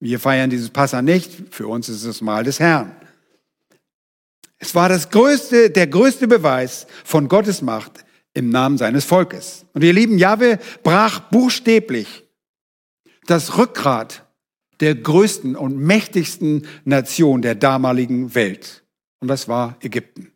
Wir 0.00 0.20
feiern 0.20 0.50
dieses 0.50 0.70
Passa 0.70 1.00
nicht. 1.00 1.32
Für 1.50 1.68
uns 1.68 1.88
ist 1.88 2.04
es 2.04 2.20
Mal 2.20 2.44
des 2.44 2.60
Herrn. 2.60 2.94
Es 4.58 4.74
war 4.74 4.88
das 4.88 5.10
größte, 5.10 5.70
der 5.70 5.86
größte 5.86 6.28
Beweis 6.28 6.86
von 7.04 7.28
Gottes 7.28 7.62
Macht 7.62 8.03
im 8.34 8.50
Namen 8.50 8.78
seines 8.78 9.04
Volkes. 9.04 9.64
Und 9.72 9.82
ihr 9.82 9.92
lieben, 9.92 10.18
Jahwe 10.18 10.58
brach 10.82 11.20
buchstäblich 11.20 12.24
das 13.26 13.56
Rückgrat 13.56 14.26
der 14.80 14.96
größten 14.96 15.56
und 15.56 15.78
mächtigsten 15.78 16.66
Nation 16.84 17.42
der 17.42 17.54
damaligen 17.54 18.34
Welt. 18.34 18.84
Und 19.20 19.28
das 19.28 19.48
war 19.48 19.76
Ägypten. 19.80 20.32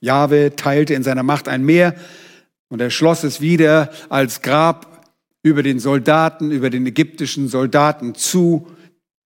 Jahwe 0.00 0.54
teilte 0.54 0.94
in 0.94 1.02
seiner 1.02 1.22
Macht 1.22 1.48
ein 1.48 1.64
Meer 1.64 1.94
und 2.68 2.80
er 2.80 2.90
schloss 2.90 3.24
es 3.24 3.40
wieder 3.40 3.90
als 4.10 4.42
Grab 4.42 5.10
über 5.42 5.62
den 5.62 5.78
Soldaten, 5.78 6.50
über 6.50 6.70
den 6.70 6.86
ägyptischen 6.86 7.48
Soldaten 7.48 8.14
zu, 8.14 8.70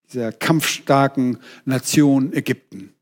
dieser 0.09 0.33
kampfstarken 0.33 1.39
Nation 1.65 2.33
Ägypten. 2.33 2.95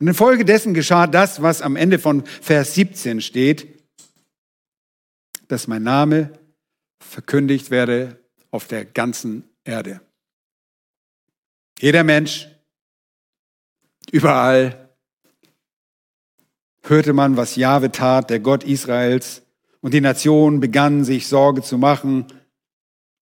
Und 0.00 0.08
infolgedessen 0.08 0.72
geschah 0.72 1.06
das, 1.06 1.42
was 1.42 1.60
am 1.60 1.76
Ende 1.76 1.98
von 1.98 2.24
Vers 2.24 2.74
17 2.74 3.20
steht, 3.20 3.84
dass 5.46 5.68
mein 5.68 5.82
Name 5.82 6.32
verkündigt 7.00 7.70
werde 7.70 8.18
auf 8.50 8.66
der 8.66 8.86
ganzen 8.86 9.44
Erde. 9.62 10.00
Jeder 11.78 12.02
Mensch, 12.02 12.48
überall 14.10 14.90
hörte 16.82 17.12
man, 17.12 17.36
was 17.36 17.56
Jahwe 17.56 17.92
tat, 17.92 18.30
der 18.30 18.40
Gott 18.40 18.64
Israels, 18.64 19.42
und 19.82 19.94
die 19.94 20.00
Nationen 20.00 20.60
begannen 20.60 21.04
sich 21.04 21.26
Sorge 21.26 21.62
zu 21.62 21.78
machen, 21.78 22.26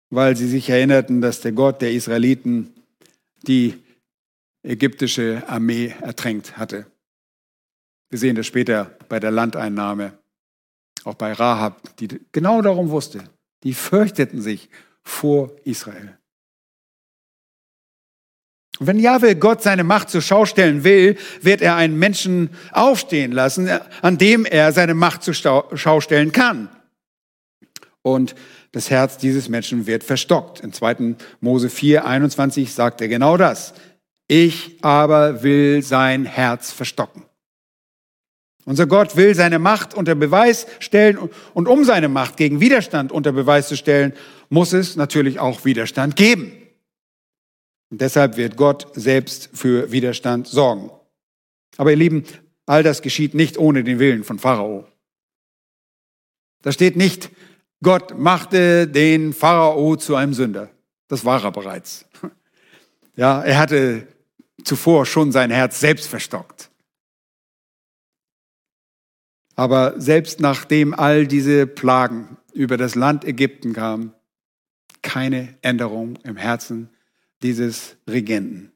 weil 0.09 0.35
sie 0.35 0.47
sich 0.47 0.69
erinnerten, 0.69 1.21
dass 1.21 1.41
der 1.41 1.51
Gott 1.51 1.81
der 1.81 1.93
Israeliten 1.93 2.73
die 3.47 3.83
ägyptische 4.63 5.43
Armee 5.47 5.93
ertränkt 6.01 6.57
hatte. 6.57 6.85
Wir 8.09 8.19
sehen 8.19 8.35
das 8.35 8.47
später 8.47 8.97
bei 9.07 9.19
der 9.19 9.31
Landeinnahme, 9.31 10.17
auch 11.03 11.15
bei 11.15 11.33
Rahab, 11.33 11.95
die 11.97 12.07
genau 12.31 12.61
darum 12.61 12.89
wusste. 12.89 13.23
Die 13.63 13.73
fürchteten 13.73 14.41
sich 14.41 14.69
vor 15.03 15.51
Israel. 15.63 16.17
Und 18.79 18.87
wenn 18.87 18.99
Jahwe 18.99 19.35
Gott 19.35 19.61
seine 19.61 19.83
Macht 19.83 20.09
zur 20.09 20.21
Schau 20.21 20.45
stellen 20.45 20.83
will, 20.83 21.17
wird 21.41 21.61
er 21.61 21.75
einen 21.75 21.99
Menschen 21.99 22.49
aufstehen 22.71 23.33
lassen, 23.33 23.69
an 24.01 24.17
dem 24.17 24.45
er 24.45 24.71
seine 24.71 24.93
Macht 24.93 25.23
zur 25.23 25.33
Schau 25.33 26.01
stellen 26.01 26.31
kann. 26.31 26.69
Und 28.01 28.35
das 28.71 28.89
Herz 28.89 29.17
dieses 29.17 29.49
Menschen 29.49 29.85
wird 29.85 30.03
verstockt. 30.03 30.61
In 30.61 30.71
2. 30.71 31.15
Mose 31.41 31.69
4, 31.69 32.05
21 32.05 32.73
sagt 32.73 33.01
er 33.01 33.09
genau 33.09 33.35
das. 33.35 33.73
Ich 34.31 34.77
aber 34.83 35.41
will 35.41 35.81
sein 35.81 36.23
Herz 36.23 36.71
verstocken. 36.71 37.23
Unser 38.63 38.85
Gott 38.85 39.15
will 39.15 39.33
seine 39.33 39.57
Macht 39.57 39.95
unter 39.95 40.13
Beweis 40.13 40.67
stellen 40.77 41.17
und 41.55 41.67
um 41.67 41.83
seine 41.83 42.09
Macht 42.09 42.37
gegen 42.37 42.59
Widerstand 42.59 43.11
unter 43.11 43.31
Beweis 43.31 43.67
zu 43.67 43.75
stellen, 43.75 44.13
muss 44.49 44.71
es 44.71 44.95
natürlich 44.95 45.39
auch 45.39 45.65
Widerstand 45.65 46.15
geben. 46.15 46.51
Und 47.89 48.01
deshalb 48.01 48.37
wird 48.37 48.55
Gott 48.55 48.87
selbst 48.93 49.49
für 49.51 49.91
Widerstand 49.91 50.47
sorgen. 50.47 50.91
Aber 51.77 51.89
ihr 51.89 51.97
Lieben, 51.97 52.23
all 52.67 52.83
das 52.83 53.01
geschieht 53.01 53.33
nicht 53.33 53.57
ohne 53.57 53.83
den 53.83 53.97
Willen 53.97 54.23
von 54.23 54.37
Pharao. 54.37 54.85
Da 56.61 56.71
steht 56.71 56.95
nicht, 56.95 57.31
Gott 57.81 58.15
machte 58.15 58.87
den 58.87 59.33
Pharao 59.33 59.95
zu 59.95 60.15
einem 60.15 60.35
Sünder. 60.35 60.69
Das 61.07 61.25
war 61.25 61.43
er 61.43 61.51
bereits. 61.51 62.05
Ja, 63.15 63.41
er 63.41 63.57
hatte 63.57 64.07
zuvor 64.63 65.05
schon 65.05 65.31
sein 65.31 65.51
Herz 65.51 65.79
selbst 65.79 66.07
verstockt. 66.07 66.69
Aber 69.55 69.99
selbst 69.99 70.39
nachdem 70.39 70.93
all 70.93 71.27
diese 71.27 71.67
Plagen 71.67 72.37
über 72.53 72.77
das 72.77 72.95
Land 72.95 73.25
Ägypten 73.25 73.73
kamen, 73.73 74.13
keine 75.01 75.57
Änderung 75.61 76.17
im 76.23 76.37
Herzen 76.37 76.89
dieses 77.41 77.97
Regenten. 78.07 78.71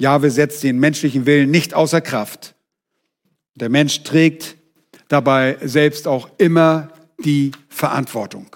Jahwe 0.00 0.30
setzt 0.30 0.62
den 0.62 0.78
menschlichen 0.78 1.26
Willen 1.26 1.50
nicht 1.50 1.74
außer 1.74 2.00
Kraft. 2.00 2.54
Der 3.54 3.68
Mensch 3.68 4.02
trägt 4.04 4.56
dabei 5.08 5.58
selbst 5.62 6.06
auch 6.06 6.30
immer 6.38 6.92
die 7.24 7.52
Verantwortung. 7.68 8.54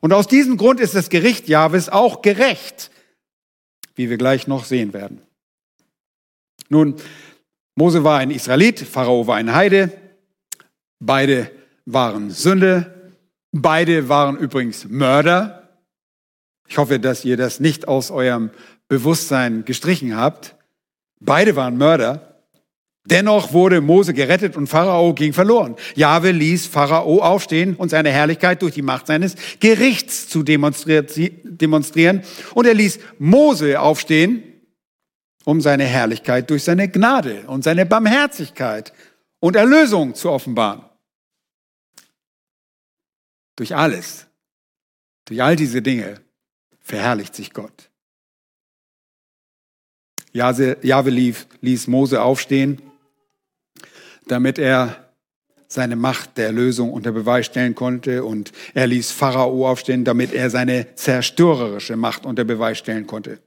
Und 0.00 0.12
aus 0.12 0.26
diesem 0.26 0.56
Grund 0.56 0.80
ist 0.80 0.94
das 0.94 1.10
Gericht 1.10 1.48
Jahwes 1.48 1.88
auch 1.88 2.22
gerecht, 2.22 2.90
wie 3.96 4.08
wir 4.08 4.16
gleich 4.16 4.46
noch 4.46 4.64
sehen 4.64 4.92
werden. 4.92 5.20
Nun, 6.68 6.94
Mose 7.74 8.04
war 8.04 8.18
ein 8.18 8.30
Israelit, 8.30 8.80
Pharao 8.80 9.26
war 9.26 9.36
ein 9.36 9.54
Heide. 9.54 9.92
Beide 10.98 11.50
waren 11.84 12.30
Sünde. 12.30 13.12
Beide 13.52 14.08
waren 14.08 14.36
übrigens 14.36 14.86
Mörder. 14.88 15.68
Ich 16.68 16.78
hoffe, 16.78 16.98
dass 16.98 17.24
ihr 17.24 17.36
das 17.36 17.60
nicht 17.60 17.88
aus 17.88 18.10
eurem 18.10 18.50
Bewusstsein 18.88 19.64
gestrichen 19.64 20.16
habt. 20.16 20.56
Beide 21.20 21.56
waren 21.56 21.76
Mörder. 21.76 22.25
Dennoch 23.06 23.52
wurde 23.52 23.80
Mose 23.80 24.12
gerettet 24.14 24.56
und 24.56 24.66
Pharao 24.66 25.14
ging 25.14 25.32
verloren. 25.32 25.76
Jahwe 25.94 26.32
ließ 26.32 26.66
Pharao 26.66 27.22
aufstehen 27.22 27.76
und 27.76 27.88
seine 27.88 28.10
Herrlichkeit 28.10 28.62
durch 28.62 28.74
die 28.74 28.82
Macht 28.82 29.06
seines 29.06 29.36
Gerichts 29.60 30.28
zu 30.28 30.42
demonstrieren. 30.42 32.22
Und 32.54 32.66
er 32.66 32.74
ließ 32.74 32.98
Mose 33.18 33.80
aufstehen, 33.80 34.42
um 35.44 35.60
seine 35.60 35.84
Herrlichkeit 35.84 36.50
durch 36.50 36.64
seine 36.64 36.88
Gnade 36.88 37.44
und 37.46 37.62
seine 37.62 37.86
Barmherzigkeit 37.86 38.92
und 39.38 39.54
Erlösung 39.54 40.14
zu 40.14 40.30
offenbaren. 40.30 40.82
Durch 43.54 43.74
alles, 43.74 44.26
durch 45.24 45.40
all 45.40 45.54
diese 45.54 45.80
Dinge 45.80 46.20
verherrlicht 46.80 47.34
sich 47.34 47.52
Gott. 47.52 47.88
Jahwe 50.32 51.10
ließ 51.60 51.86
Mose 51.86 52.20
aufstehen, 52.20 52.82
damit 54.26 54.58
er 54.58 54.96
seine 55.68 55.96
Macht 55.96 56.38
der 56.38 56.46
Erlösung 56.46 56.92
unter 56.92 57.12
Beweis 57.12 57.46
stellen 57.46 57.74
konnte 57.74 58.24
und 58.24 58.52
er 58.74 58.86
ließ 58.86 59.10
Pharao 59.10 59.68
aufstehen, 59.68 60.04
damit 60.04 60.32
er 60.32 60.50
seine 60.50 60.94
zerstörerische 60.94 61.96
Macht 61.96 62.24
unter 62.24 62.44
Beweis 62.44 62.78
stellen 62.78 63.06
konnte. 63.06 63.40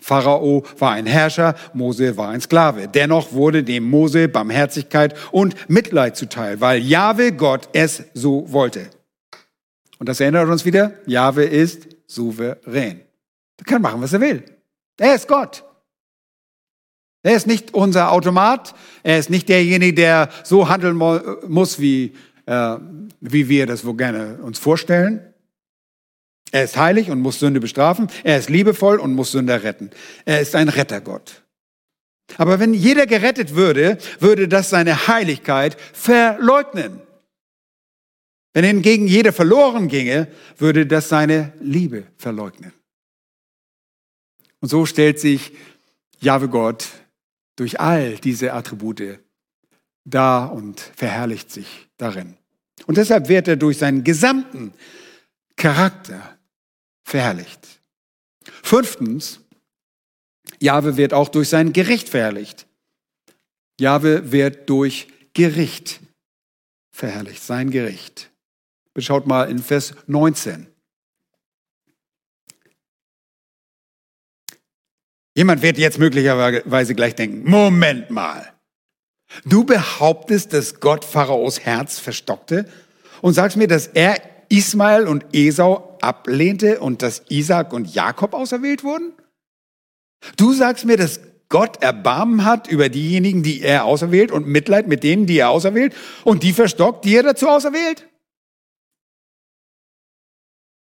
Pharao 0.00 0.64
war 0.78 0.92
ein 0.92 1.06
Herrscher, 1.06 1.54
Mose 1.74 2.16
war 2.16 2.30
ein 2.30 2.40
Sklave. 2.40 2.88
Dennoch 2.88 3.32
wurde 3.32 3.62
dem 3.62 3.84
Mose 3.84 4.28
Barmherzigkeit 4.28 5.14
und 5.30 5.54
Mitleid 5.68 6.16
zuteil, 6.16 6.60
weil 6.60 6.80
Jahwe 6.80 7.32
Gott 7.32 7.68
es 7.72 8.04
so 8.14 8.50
wollte. 8.50 8.88
Und 9.98 10.08
das 10.08 10.20
erinnert 10.20 10.48
uns 10.48 10.64
wieder, 10.64 10.94
Jahwe 11.06 11.44
ist 11.44 11.88
souverän. 12.06 13.02
Er 13.58 13.64
kann 13.64 13.82
machen, 13.82 14.00
was 14.00 14.12
er 14.12 14.20
will. 14.20 14.42
Er 14.98 15.14
ist 15.14 15.28
Gott. 15.28 15.64
Er 17.22 17.36
ist 17.36 17.46
nicht 17.46 17.74
unser 17.74 18.10
Automat. 18.12 18.74
Er 19.02 19.18
ist 19.18 19.30
nicht 19.30 19.48
derjenige, 19.48 19.94
der 19.94 20.28
so 20.44 20.68
handeln 20.68 20.96
muss, 20.96 21.78
wie, 21.80 22.14
äh, 22.46 22.76
wie 23.20 23.48
wir 23.48 23.66
das 23.66 23.84
wohl 23.84 23.96
gerne 23.96 24.38
uns 24.42 24.58
vorstellen. 24.58 25.20
Er 26.50 26.64
ist 26.64 26.76
heilig 26.76 27.10
und 27.10 27.20
muss 27.20 27.38
Sünde 27.38 27.60
bestrafen. 27.60 28.08
Er 28.24 28.38
ist 28.38 28.50
liebevoll 28.50 28.98
und 28.98 29.14
muss 29.14 29.32
Sünder 29.32 29.62
retten. 29.62 29.90
Er 30.24 30.40
ist 30.40 30.54
ein 30.54 30.68
Rettergott. 30.68 31.42
Aber 32.36 32.60
wenn 32.60 32.74
jeder 32.74 33.06
gerettet 33.06 33.54
würde, 33.54 33.98
würde 34.18 34.48
das 34.48 34.70
seine 34.70 35.06
Heiligkeit 35.08 35.76
verleugnen. 35.92 37.00
Wenn 38.52 38.64
hingegen 38.64 39.06
jeder 39.06 39.32
verloren 39.32 39.88
ginge, 39.88 40.28
würde 40.58 40.86
das 40.86 41.08
seine 41.08 41.52
Liebe 41.60 42.04
verleugnen. 42.18 42.72
Und 44.60 44.68
so 44.68 44.84
stellt 44.84 45.18
sich 45.18 45.52
Jahwe 46.20 46.48
Gott 46.48 46.88
durch 47.56 47.80
all 47.80 48.16
diese 48.16 48.52
Attribute 48.52 49.20
dar 50.04 50.52
und 50.52 50.80
verherrlicht 50.80 51.50
sich 51.50 51.88
darin. 51.96 52.36
Und 52.86 52.96
deshalb 52.96 53.28
wird 53.28 53.48
er 53.48 53.56
durch 53.56 53.78
seinen 53.78 54.04
gesamten 54.04 54.72
Charakter 55.56 56.38
verherrlicht. 57.04 57.80
Fünftens, 58.62 59.40
Jahwe 60.58 60.96
wird 60.96 61.12
auch 61.12 61.28
durch 61.28 61.48
sein 61.48 61.72
Gericht 61.72 62.08
verherrlicht. 62.08 62.66
Jahwe 63.80 64.32
wird 64.32 64.68
durch 64.68 65.08
Gericht 65.34 66.00
verherrlicht, 66.90 67.42
sein 67.42 67.70
Gericht. 67.70 68.30
Beschaut 68.94 69.26
mal 69.26 69.50
in 69.50 69.58
Vers 69.58 69.94
19. 70.06 70.71
Jemand 75.34 75.62
wird 75.62 75.78
jetzt 75.78 75.98
möglicherweise 75.98 76.94
gleich 76.94 77.14
denken, 77.14 77.48
Moment 77.50 78.10
mal. 78.10 78.52
Du 79.46 79.64
behauptest, 79.64 80.52
dass 80.52 80.80
Gott 80.80 81.04
Pharaos 81.04 81.60
Herz 81.60 81.98
verstockte 81.98 82.66
und 83.22 83.32
sagst 83.32 83.56
mir, 83.56 83.66
dass 83.66 83.86
er 83.86 84.20
Ismael 84.50 85.08
und 85.08 85.24
Esau 85.32 85.96
ablehnte 86.02 86.80
und 86.80 87.00
dass 87.00 87.22
Isaac 87.30 87.72
und 87.72 87.94
Jakob 87.94 88.34
auserwählt 88.34 88.84
wurden? 88.84 89.12
Du 90.36 90.52
sagst 90.52 90.84
mir, 90.84 90.98
dass 90.98 91.20
Gott 91.48 91.82
Erbarmen 91.82 92.44
hat 92.44 92.68
über 92.68 92.90
diejenigen, 92.90 93.42
die 93.42 93.62
er 93.62 93.84
auserwählt 93.84 94.30
und 94.30 94.46
Mitleid 94.46 94.86
mit 94.86 95.02
denen, 95.02 95.26
die 95.26 95.38
er 95.38 95.50
auserwählt 95.50 95.94
und 96.24 96.42
die 96.42 96.52
verstockt, 96.52 97.04
die 97.04 97.16
er 97.16 97.22
dazu 97.22 97.48
auserwählt? 97.48 98.06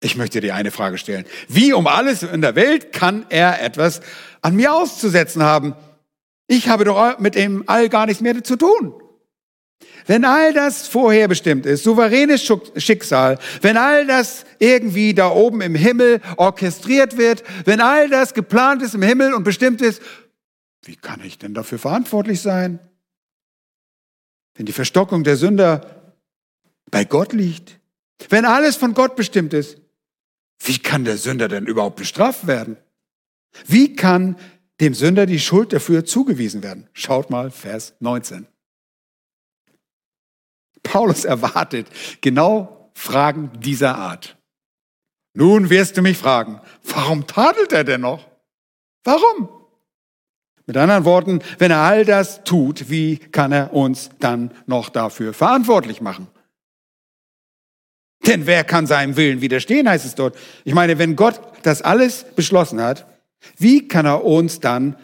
Ich 0.03 0.17
möchte 0.17 0.41
dir 0.41 0.53
eine 0.53 0.71
Frage 0.71 0.97
stellen. 0.97 1.25
Wie 1.47 1.71
um 1.71 1.87
alles 1.87 2.23
in 2.23 2.41
der 2.41 2.55
Welt 2.55 2.91
kann 2.91 3.25
er 3.29 3.63
etwas 3.63 4.01
an 4.41 4.53
mir 4.53 4.73
auszusetzen 4.73 5.43
haben? 5.43 5.75
Ich 6.47 6.67
habe 6.67 6.83
doch 6.83 7.19
mit 7.19 7.35
dem 7.35 7.63
All 7.67 7.87
gar 7.87 8.05
nichts 8.05 8.21
mehr 8.21 8.43
zu 8.43 8.57
tun. 8.57 8.93
Wenn 10.05 10.25
all 10.25 10.53
das 10.53 10.89
vorherbestimmt 10.89 11.65
ist, 11.65 11.83
souveränes 11.83 12.45
Schicksal, 12.75 13.39
wenn 13.61 13.77
all 13.77 14.05
das 14.05 14.43
irgendwie 14.59 15.13
da 15.13 15.29
oben 15.29 15.61
im 15.61 15.75
Himmel 15.75 16.19
orchestriert 16.35 17.17
wird, 17.17 17.43
wenn 17.63 17.79
all 17.79 18.09
das 18.09 18.33
geplant 18.33 18.81
ist 18.81 18.95
im 18.95 19.01
Himmel 19.01 19.33
und 19.33 19.45
bestimmt 19.45 19.81
ist, 19.81 20.01
wie 20.83 20.97
kann 20.97 21.21
ich 21.23 21.37
denn 21.37 21.53
dafür 21.53 21.79
verantwortlich 21.79 22.41
sein? 22.41 22.79
Wenn 24.55 24.65
die 24.65 24.73
Verstockung 24.73 25.23
der 25.23 25.37
Sünder 25.37 26.13
bei 26.91 27.05
Gott 27.05 27.31
liegt, 27.31 27.79
wenn 28.27 28.43
alles 28.43 28.75
von 28.75 28.93
Gott 28.93 29.15
bestimmt 29.15 29.53
ist, 29.53 29.77
wie 30.63 30.79
kann 30.79 31.05
der 31.05 31.17
Sünder 31.17 31.47
denn 31.47 31.65
überhaupt 31.65 31.97
bestraft 31.97 32.47
werden? 32.47 32.77
Wie 33.65 33.95
kann 33.95 34.37
dem 34.79 34.93
Sünder 34.93 35.25
die 35.25 35.39
Schuld 35.39 35.73
dafür 35.73 36.05
zugewiesen 36.05 36.63
werden? 36.63 36.89
Schaut 36.93 37.29
mal 37.29 37.51
Vers 37.51 37.93
19. 37.99 38.47
Paulus 40.81 41.25
erwartet 41.25 41.87
genau 42.21 42.91
Fragen 42.93 43.51
dieser 43.59 43.97
Art. 43.97 44.37
Nun 45.33 45.69
wirst 45.69 45.97
du 45.97 46.01
mich 46.01 46.17
fragen, 46.17 46.61
warum 46.83 47.25
tadelt 47.25 47.71
er 47.71 47.83
denn 47.83 48.01
noch? 48.01 48.29
Warum? 49.03 49.49
Mit 50.65 50.77
anderen 50.77 51.03
Worten, 51.03 51.41
wenn 51.57 51.71
er 51.71 51.79
all 51.79 52.05
das 52.05 52.43
tut, 52.43 52.89
wie 52.89 53.17
kann 53.17 53.51
er 53.51 53.73
uns 53.73 54.11
dann 54.19 54.51
noch 54.65 54.89
dafür 54.89 55.33
verantwortlich 55.33 55.99
machen? 55.99 56.27
Denn 58.25 58.45
wer 58.45 58.63
kann 58.63 58.87
seinem 58.87 59.15
Willen 59.17 59.41
widerstehen, 59.41 59.89
heißt 59.89 60.05
es 60.05 60.15
dort. 60.15 60.37
Ich 60.63 60.73
meine, 60.73 60.97
wenn 60.97 61.15
Gott 61.15 61.41
das 61.63 61.81
alles 61.81 62.25
beschlossen 62.35 62.81
hat, 62.81 63.05
wie 63.57 63.87
kann 63.87 64.05
er 64.05 64.23
uns 64.23 64.59
dann 64.59 64.95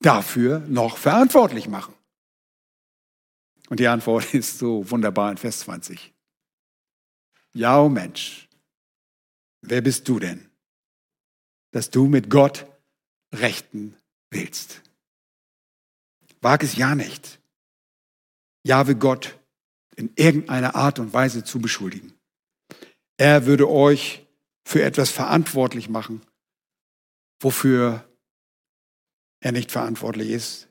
dafür 0.00 0.60
noch 0.60 0.96
verantwortlich 0.96 1.68
machen? 1.68 1.94
Und 3.68 3.80
die 3.80 3.88
Antwort 3.88 4.34
ist 4.34 4.58
so 4.58 4.90
wunderbar 4.90 5.30
in 5.30 5.36
Vers 5.36 5.60
20. 5.60 6.12
Ja, 7.52 7.80
oh 7.80 7.88
Mensch, 7.88 8.48
wer 9.60 9.80
bist 9.80 10.08
du 10.08 10.18
denn, 10.18 10.48
dass 11.72 11.90
du 11.90 12.06
mit 12.06 12.30
Gott 12.30 12.66
rechten 13.34 13.96
willst? 14.30 14.82
Wag 16.40 16.62
es 16.62 16.76
ja 16.76 16.94
nicht, 16.94 17.40
Jahwe 18.64 18.94
Gott 18.94 19.38
in 19.96 20.12
irgendeiner 20.16 20.74
Art 20.74 20.98
und 20.98 21.12
Weise 21.12 21.44
zu 21.44 21.60
beschuldigen. 21.60 22.14
Er 23.20 23.44
würde 23.44 23.68
euch 23.68 24.26
für 24.64 24.82
etwas 24.82 25.10
verantwortlich 25.10 25.90
machen, 25.90 26.22
wofür 27.38 28.08
er 29.40 29.52
nicht 29.52 29.70
verantwortlich 29.70 30.30
ist. 30.30 30.68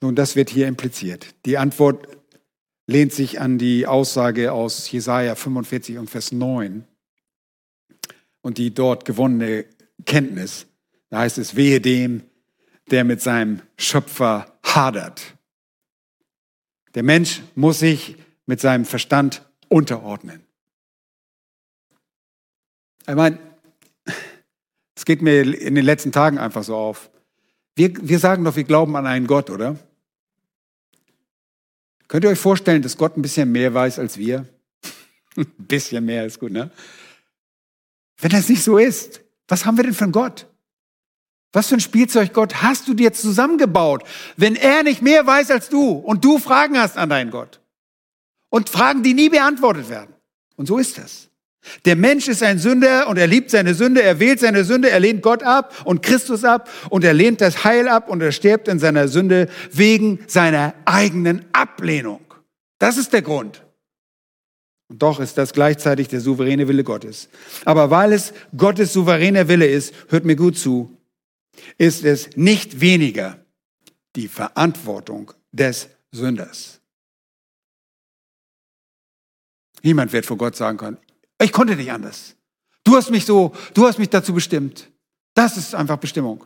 Nun, 0.00 0.16
das 0.16 0.34
wird 0.34 0.50
hier 0.50 0.66
impliziert. 0.66 1.32
Die 1.46 1.58
Antwort 1.58 2.08
lehnt 2.88 3.12
sich 3.12 3.40
an 3.40 3.56
die 3.56 3.86
Aussage 3.86 4.52
aus 4.52 4.90
Jesaja 4.90 5.36
45 5.36 5.96
und 5.96 6.10
Vers 6.10 6.32
9 6.32 6.88
und 8.40 8.58
die 8.58 8.74
dort 8.74 9.04
gewonnene 9.04 9.64
Kenntnis. 10.06 10.66
Da 11.08 11.20
heißt 11.20 11.38
es, 11.38 11.54
wehe 11.54 11.80
dem, 11.80 12.24
der 12.90 13.04
mit 13.04 13.22
seinem 13.22 13.62
Schöpfer 13.78 14.58
hadert. 14.64 15.36
Der 16.94 17.02
Mensch 17.02 17.42
muss 17.54 17.78
sich 17.78 18.16
mit 18.46 18.60
seinem 18.60 18.84
Verstand 18.84 19.48
unterordnen. 19.68 20.42
Ich 23.06 23.14
meine, 23.14 23.38
es 24.94 25.04
geht 25.04 25.22
mir 25.22 25.42
in 25.42 25.74
den 25.74 25.84
letzten 25.84 26.12
Tagen 26.12 26.38
einfach 26.38 26.64
so 26.64 26.76
auf. 26.76 27.10
Wir, 27.74 27.92
wir 28.02 28.18
sagen 28.18 28.44
doch, 28.44 28.56
wir 28.56 28.64
glauben 28.64 28.96
an 28.96 29.06
einen 29.06 29.26
Gott, 29.26 29.50
oder? 29.50 29.78
Könnt 32.08 32.24
ihr 32.24 32.30
euch 32.30 32.38
vorstellen, 32.38 32.82
dass 32.82 32.96
Gott 32.96 33.16
ein 33.16 33.22
bisschen 33.22 33.52
mehr 33.52 33.72
weiß 33.72 33.98
als 34.00 34.18
wir? 34.18 34.48
ein 35.36 35.46
bisschen 35.58 36.04
mehr 36.04 36.26
ist 36.26 36.40
gut, 36.40 36.50
ne? 36.50 36.70
Wenn 38.18 38.30
das 38.30 38.48
nicht 38.48 38.62
so 38.62 38.78
ist, 38.78 39.22
was 39.48 39.64
haben 39.64 39.76
wir 39.76 39.84
denn 39.84 39.94
einen 39.94 40.12
Gott? 40.12 40.49
Was 41.52 41.68
für 41.68 41.74
ein 41.74 41.80
Spielzeug 41.80 42.32
Gott 42.32 42.62
hast 42.62 42.86
du 42.86 42.94
dir 42.94 43.12
zusammengebaut, 43.12 44.04
wenn 44.36 44.54
er 44.54 44.82
nicht 44.84 45.02
mehr 45.02 45.26
weiß 45.26 45.50
als 45.50 45.68
du 45.68 45.92
und 45.92 46.24
du 46.24 46.38
Fragen 46.38 46.78
hast 46.78 46.96
an 46.96 47.10
deinen 47.10 47.30
Gott? 47.30 47.60
Und 48.50 48.68
Fragen, 48.68 49.02
die 49.02 49.14
nie 49.14 49.28
beantwortet 49.28 49.88
werden. 49.90 50.14
Und 50.56 50.66
so 50.66 50.78
ist 50.78 50.98
das. 50.98 51.28
Der 51.84 51.96
Mensch 51.96 52.28
ist 52.28 52.42
ein 52.42 52.58
Sünder 52.58 53.08
und 53.08 53.18
er 53.18 53.26
liebt 53.26 53.50
seine 53.50 53.74
Sünde, 53.74 54.02
er 54.02 54.18
wählt 54.18 54.40
seine 54.40 54.64
Sünde, 54.64 54.90
er 54.90 55.00
lehnt 55.00 55.22
Gott 55.22 55.42
ab 55.42 55.74
und 55.84 56.02
Christus 56.02 56.44
ab 56.44 56.70
und 56.88 57.04
er 57.04 57.12
lehnt 57.12 57.40
das 57.40 57.64
Heil 57.64 57.88
ab 57.88 58.08
und 58.08 58.22
er 58.22 58.32
stirbt 58.32 58.66
in 58.66 58.78
seiner 58.78 59.08
Sünde 59.08 59.48
wegen 59.70 60.20
seiner 60.26 60.74
eigenen 60.84 61.44
Ablehnung. 61.52 62.20
Das 62.78 62.96
ist 62.96 63.12
der 63.12 63.22
Grund. 63.22 63.62
Und 64.88 65.02
doch 65.02 65.20
ist 65.20 65.36
das 65.36 65.52
gleichzeitig 65.52 66.08
der 66.08 66.20
souveräne 66.20 66.66
Wille 66.66 66.82
Gottes. 66.82 67.28
Aber 67.64 67.90
weil 67.90 68.12
es 68.12 68.32
Gottes 68.56 68.92
souveräner 68.92 69.46
Wille 69.48 69.66
ist, 69.66 69.94
hört 70.08 70.24
mir 70.24 70.36
gut 70.36 70.58
zu, 70.58 70.96
ist 71.78 72.04
es 72.04 72.36
nicht 72.36 72.80
weniger 72.80 73.44
die 74.16 74.28
Verantwortung 74.28 75.32
des 75.52 75.88
Sünders. 76.12 76.80
Niemand 79.82 80.12
wird 80.12 80.26
vor 80.26 80.36
Gott 80.36 80.56
sagen 80.56 80.78
können, 80.78 80.98
ich 81.40 81.52
konnte 81.52 81.76
nicht 81.76 81.90
anders. 81.90 82.36
Du 82.84 82.96
hast 82.96 83.10
mich 83.10 83.24
so, 83.24 83.54
du 83.74 83.86
hast 83.86 83.98
mich 83.98 84.10
dazu 84.10 84.34
bestimmt. 84.34 84.90
Das 85.34 85.56
ist 85.56 85.74
einfach 85.74 85.96
Bestimmung. 85.96 86.44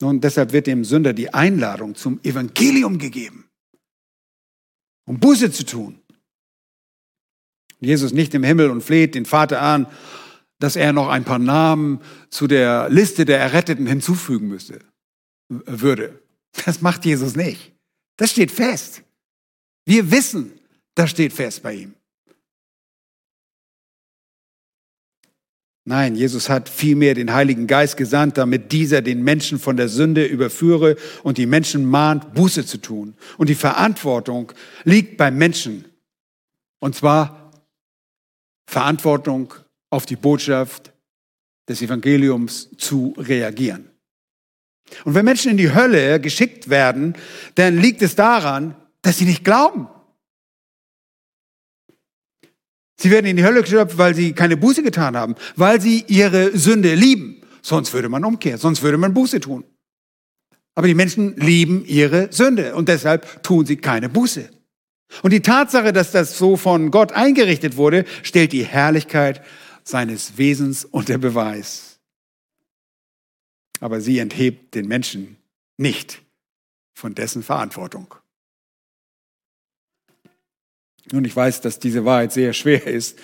Nun, 0.00 0.20
deshalb 0.20 0.52
wird 0.52 0.66
dem 0.66 0.84
Sünder 0.84 1.12
die 1.12 1.34
Einladung 1.34 1.94
zum 1.94 2.20
Evangelium 2.22 2.98
gegeben, 2.98 3.50
um 5.06 5.18
Buße 5.18 5.50
zu 5.50 5.66
tun. 5.66 6.00
Jesus 7.80 8.12
nicht 8.12 8.34
im 8.34 8.44
Himmel 8.44 8.70
und 8.70 8.82
fleht 8.82 9.14
den 9.14 9.26
Vater 9.26 9.60
an, 9.60 9.86
dass 10.58 10.76
er 10.76 10.92
noch 10.92 11.08
ein 11.08 11.24
paar 11.24 11.38
Namen 11.38 12.00
zu 12.30 12.46
der 12.46 12.88
Liste 12.90 13.24
der 13.24 13.38
Erretteten 13.38 13.86
hinzufügen 13.86 14.48
müsste, 14.48 14.80
würde. 15.48 16.20
Das 16.64 16.80
macht 16.80 17.04
Jesus 17.04 17.36
nicht. 17.36 17.72
Das 18.16 18.30
steht 18.30 18.50
fest. 18.50 19.02
Wir 19.86 20.10
wissen, 20.10 20.52
das 20.94 21.10
steht 21.10 21.32
fest 21.32 21.62
bei 21.62 21.74
ihm. 21.74 21.94
Nein, 25.84 26.16
Jesus 26.16 26.50
hat 26.50 26.68
vielmehr 26.68 27.14
den 27.14 27.32
Heiligen 27.32 27.66
Geist 27.66 27.96
gesandt, 27.96 28.36
damit 28.36 28.72
dieser 28.72 29.00
den 29.00 29.22
Menschen 29.22 29.58
von 29.58 29.78
der 29.78 29.88
Sünde 29.88 30.26
überführe 30.26 30.96
und 31.22 31.38
die 31.38 31.46
Menschen 31.46 31.86
mahnt, 31.86 32.34
Buße 32.34 32.66
zu 32.66 32.76
tun. 32.76 33.14
Und 33.38 33.48
die 33.48 33.54
Verantwortung 33.54 34.52
liegt 34.84 35.16
beim 35.16 35.38
Menschen. 35.38 35.86
Und 36.78 36.94
zwar 36.94 37.52
Verantwortung 38.66 39.54
auf 39.90 40.06
die 40.06 40.16
Botschaft 40.16 40.92
des 41.68 41.82
Evangeliums 41.82 42.70
zu 42.78 43.14
reagieren. 43.18 43.90
Und 45.04 45.14
wenn 45.14 45.24
Menschen 45.24 45.50
in 45.50 45.56
die 45.56 45.74
Hölle 45.74 46.20
geschickt 46.20 46.70
werden, 46.70 47.14
dann 47.54 47.78
liegt 47.78 48.02
es 48.02 48.14
daran, 48.14 48.74
dass 49.02 49.18
sie 49.18 49.26
nicht 49.26 49.44
glauben. 49.44 49.88
Sie 53.00 53.10
werden 53.10 53.26
in 53.26 53.36
die 53.36 53.44
Hölle 53.44 53.62
geschöpft, 53.62 53.96
weil 53.98 54.14
sie 54.14 54.32
keine 54.32 54.56
Buße 54.56 54.82
getan 54.82 55.16
haben, 55.16 55.36
weil 55.56 55.80
sie 55.80 56.04
ihre 56.08 56.56
Sünde 56.56 56.94
lieben. 56.94 57.42
Sonst 57.62 57.92
würde 57.92 58.08
man 58.08 58.24
umkehren, 58.24 58.58
sonst 58.58 58.82
würde 58.82 58.98
man 58.98 59.14
Buße 59.14 59.40
tun. 59.40 59.64
Aber 60.74 60.86
die 60.86 60.94
Menschen 60.94 61.36
lieben 61.36 61.84
ihre 61.84 62.32
Sünde 62.32 62.74
und 62.74 62.88
deshalb 62.88 63.42
tun 63.42 63.66
sie 63.66 63.76
keine 63.76 64.08
Buße. 64.08 64.48
Und 65.22 65.32
die 65.32 65.40
Tatsache, 65.40 65.92
dass 65.92 66.12
das 66.12 66.38
so 66.38 66.56
von 66.56 66.90
Gott 66.90 67.12
eingerichtet 67.12 67.76
wurde, 67.76 68.04
stellt 68.22 68.52
die 68.52 68.64
Herrlichkeit 68.64 69.42
seines 69.88 70.36
Wesens 70.36 70.84
unter 70.84 71.16
Beweis. 71.16 71.98
Aber 73.80 74.02
sie 74.02 74.18
enthebt 74.18 74.74
den 74.74 74.86
Menschen 74.86 75.38
nicht 75.78 76.20
von 76.92 77.14
dessen 77.14 77.42
Verantwortung. 77.42 78.14
Und 81.12 81.24
ich 81.24 81.34
weiß, 81.34 81.62
dass 81.62 81.78
diese 81.78 82.04
Wahrheit 82.04 82.34
sehr 82.34 82.52
schwer 82.52 82.86
ist 82.86 83.18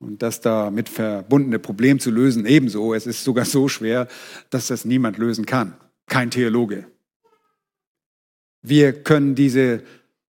und 0.00 0.22
dass 0.22 0.40
damit 0.40 0.88
verbundene 0.88 1.60
Problem 1.60 2.00
zu 2.00 2.10
lösen 2.10 2.46
ebenso. 2.46 2.94
Es 2.94 3.06
ist 3.06 3.22
sogar 3.22 3.44
so 3.44 3.68
schwer, 3.68 4.08
dass 4.50 4.66
das 4.66 4.84
niemand 4.84 5.18
lösen 5.18 5.46
kann. 5.46 5.76
Kein 6.06 6.32
Theologe. 6.32 6.88
Wir 8.60 9.04
können 9.04 9.36
diese 9.36 9.84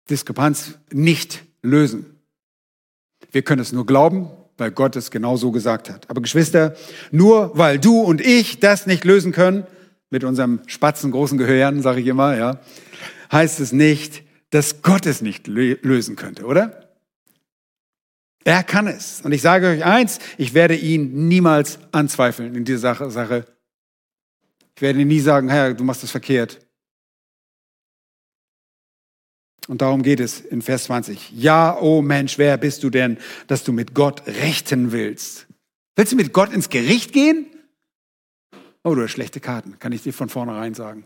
Diskrepanz 0.10 0.80
nicht 0.92 1.44
lösen. 1.62 2.18
Wir 3.32 3.44
können 3.44 3.62
es 3.62 3.72
nur 3.72 3.86
glauben, 3.86 4.32
weil 4.60 4.72
Gott 4.72 4.96
es 4.96 5.12
genau 5.12 5.38
so 5.38 5.52
gesagt 5.52 5.90
hat. 5.90 6.10
Aber 6.10 6.22
Geschwister, 6.22 6.76
nur 7.12 7.58
weil 7.58 7.80
du 7.80 8.00
und 8.02 8.22
ich 8.22 8.60
das 8.60 8.86
nicht 8.86 9.06
lösen 9.06 9.32
können, 9.32 9.66
mit 10.10 10.24
unserem 10.24 10.62
spatzengroßen 10.66 11.38
Gehirn, 11.38 11.82
sage 11.82 12.02
ich 12.02 12.08
immer, 12.08 12.36
ja, 12.36 12.60
heißt 13.32 13.60
es 13.60 13.72
nicht, 13.72 14.24
dass 14.50 14.82
Gott 14.82 15.06
es 15.06 15.22
nicht 15.22 15.48
lösen 15.48 16.16
könnte, 16.16 16.46
oder? 16.46 16.90
Er 18.44 18.64
kann 18.64 18.88
es. 18.88 19.22
Und 19.22 19.32
ich 19.32 19.42
sage 19.42 19.68
euch 19.68 19.86
eins, 19.86 20.20
ich 20.38 20.54
werde 20.54 20.76
ihn 20.76 21.28
niemals 21.28 21.78
anzweifeln 21.92 22.56
in 22.56 22.66
dieser 22.66 22.96
Sache. 23.12 23.46
Ich 24.76 24.82
werde 24.82 25.06
nie 25.06 25.20
sagen, 25.20 25.50
Herr, 25.50 25.74
du 25.74 25.84
machst 25.84 26.04
das 26.04 26.12
verkehrt. 26.12 26.60
Und 29.70 29.84
darum 29.84 30.02
geht 30.02 30.20
es 30.20 30.42
in 30.42 30.64
Vers 30.64 30.86
20. 30.86 31.32
Ja, 31.32 31.78
oh 31.80 32.02
Mensch, 32.02 32.40
wer 32.40 32.58
bist 32.58 32.82
du 32.82 32.90
denn, 32.90 33.20
dass 33.46 33.64
du 33.64 33.72
mit 33.72 33.94
Gott 33.94 34.26
rechten 34.26 34.92
willst? 34.92 35.46
Willst 35.96 36.12
du 36.12 36.16
mit 36.16 36.34
Gott 36.34 36.52
ins 36.52 36.70
Gericht 36.70 37.14
gehen? 37.14 37.46
Oh, 38.84 38.96
du 38.96 39.04
hast 39.04 39.12
schlechte 39.12 39.40
Karten, 39.40 39.78
kann 39.78 39.92
ich 39.92 40.02
dir 40.02 40.12
von 40.12 40.28
vornherein 40.28 40.74
sagen. 40.74 41.06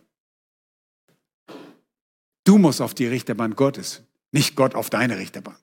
Du 2.46 2.58
musst 2.58 2.80
auf 2.80 2.94
die 2.94 3.06
Richterbank 3.06 3.58
Gottes, 3.58 4.02
nicht 4.32 4.56
Gott 4.56 4.76
auf 4.76 4.90
deine 4.90 5.18
Richterbank. 5.18 5.60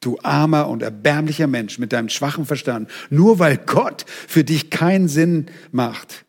Du 0.00 0.18
armer 0.24 0.66
und 0.66 0.82
erbärmlicher 0.82 1.46
Mensch 1.46 1.78
mit 1.78 1.92
deinem 1.92 2.08
schwachen 2.08 2.44
Verstand, 2.44 2.90
nur 3.08 3.38
weil 3.38 3.56
Gott 3.56 4.04
für 4.26 4.42
dich 4.42 4.68
keinen 4.68 5.06
Sinn 5.06 5.46
macht, 5.70 6.24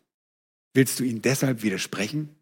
willst 0.74 1.00
du 1.00 1.04
ihn 1.04 1.22
deshalb 1.22 1.64
widersprechen? 1.64 2.36